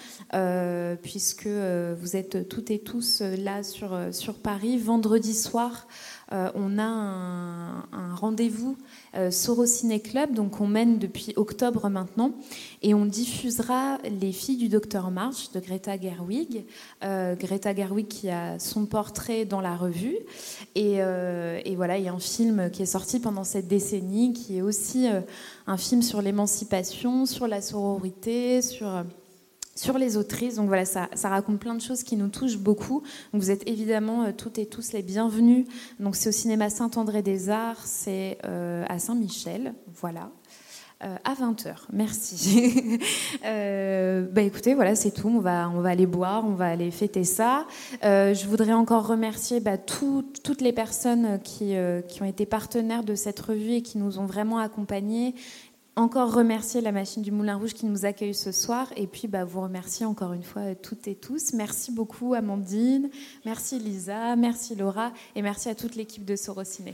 puisque 1.02 1.48
vous 1.48 2.16
êtes 2.16 2.48
toutes 2.48 2.72
et 2.72 2.80
tous 2.80 3.22
là 3.22 3.64
sur 3.64 3.98
sur 4.12 4.36
Paris, 4.36 4.78
vendredi 4.78 5.34
soir. 5.34 5.88
Euh, 6.32 6.49
on 6.55 6.80
a 6.80 6.84
un, 6.84 8.15
rendez-vous 8.15 8.78
euh, 9.15 9.32
Sorociné 9.32 9.99
Club, 9.99 10.34
donc 10.34 10.61
on 10.61 10.67
mène 10.67 10.97
depuis 10.97 11.34
octobre 11.36 11.89
maintenant, 11.89 12.32
et 12.82 12.93
on 12.93 13.05
diffusera 13.05 13.97
Les 14.19 14.32
filles 14.32 14.57
du 14.57 14.69
docteur 14.69 15.11
March 15.11 15.51
de 15.51 15.59
Greta 15.59 15.99
Gerwig. 15.99 16.65
Euh, 17.03 17.36
Greta 17.36 17.76
Gerwig 17.76 18.07
qui 18.07 18.30
a 18.30 18.59
son 18.59 18.86
portrait 18.86 19.45
dans 19.45 19.61
la 19.61 19.76
revue. 19.76 20.17
Et, 20.76 20.95
et, 20.95 21.76
voilà, 21.76 21.97
il 21.97 22.05
y 22.05 22.07
a 22.07 22.13
un 22.13 22.19
film 22.19 22.69
qui 22.71 22.84
est 22.84 22.88
sorti 22.88 23.19
pendant 23.19 23.43
cette 23.43 23.67
décennie, 23.67 24.34
qui 24.34 24.57
est 24.57 24.61
aussi 24.61 25.07
un 25.67 25.78
film 25.78 26.01
sur 26.01 26.21
l'émancipation, 26.21 27.26
sur 27.26 27.47
la 27.47 27.61
sororité, 27.61 28.61
sur 28.61 29.03
sur 29.76 29.97
les 29.97 30.17
autrices. 30.17 30.55
Donc 30.55 30.67
voilà, 30.67 30.86
ça, 30.86 31.07
raconte 31.24 31.59
plein 31.59 31.76
de 31.76 31.82
choses 31.82 32.03
qui 32.03 32.15
nous 32.15 32.30
touchent 32.30 32.57
beaucoup. 32.57 33.03
Donc 33.32 33.41
vous 33.41 33.51
êtes 33.51 33.67
évidemment 33.67 34.24
euh, 34.24 34.32
toutes 34.36 34.59
et 34.59 34.65
tous 34.65 34.93
les 34.93 35.01
bienvenus. 35.01 35.65
Donc 35.99 36.15
c'est 36.15 36.30
au 36.30 36.34
cinéma 36.34 36.69
Saint-André-des-Arts, 36.69 37.86
c'est 37.86 38.38
euh, 38.45 38.86
à 38.88 38.99
Saint-Michel, 38.99 39.74
voilà. 39.99 40.30
Euh, 41.03 41.17
à 41.26 41.34
20h, 41.34 41.76
merci. 41.91 42.97
bah 43.43 44.41
écoutez, 44.41 44.74
voilà, 44.74 44.95
c'est 44.95 45.11
tout. 45.11 45.28
On 45.28 45.39
va, 45.39 45.69
on 45.69 45.82
va 45.82 45.89
aller 45.89 46.05
boire, 46.05 46.45
on 46.45 46.53
va 46.53 46.67
aller 46.67 46.91
fêter 46.91 47.26
ça. 47.26 47.65
je 48.01 48.47
voudrais 48.47 48.71
encore 48.71 49.05
remercier 49.05 49.59
bah, 49.59 49.78
toutes 49.78 50.61
les 50.61 50.71
personnes 50.71 51.41
qui, 51.43 51.76
qui 52.07 52.21
ont 52.21 52.26
été 52.26 52.45
partenaires 52.45 53.03
de 53.03 53.15
cette 53.15 53.41
revue 53.41 53.74
et 53.74 53.82
qui 53.82 53.97
nous 53.97 54.17
ont 54.17 54.26
vraiment 54.26 54.59
accompagnés 54.59 55.36
encore 55.96 56.34
remercier 56.34 56.82
la 56.82 56.91
machine 56.91 57.22
du 57.22 57.32
Moulin 57.32 57.56
Rouge 57.56 57.74
qui 57.74 57.86
nous 57.86 58.06
accueille 58.06 58.34
ce 58.34 58.52
soir 58.52 58.88
et 58.96 59.08
puis 59.08 59.28
bah, 59.28 59.46
vous 59.46 59.62
remercier 59.62 60.06
encore 60.06 60.34
une 60.34 60.44
fois 60.44 60.76
toutes 60.76 61.08
et 61.08 61.16
tous. 61.16 61.54
Merci 61.54 61.91
beaucoup 61.91 62.34
Amandine, 62.34 63.10
merci 63.46 63.80
Lisa, 63.80 64.36
merci 64.36 64.76
Laura 64.76 65.12
et 65.36 65.41
merci 65.41 65.70
à 65.70 65.76
toute 65.76 65.96
l'équipe 65.96 66.26
de 66.26 66.36
Sorociné. 66.36 66.94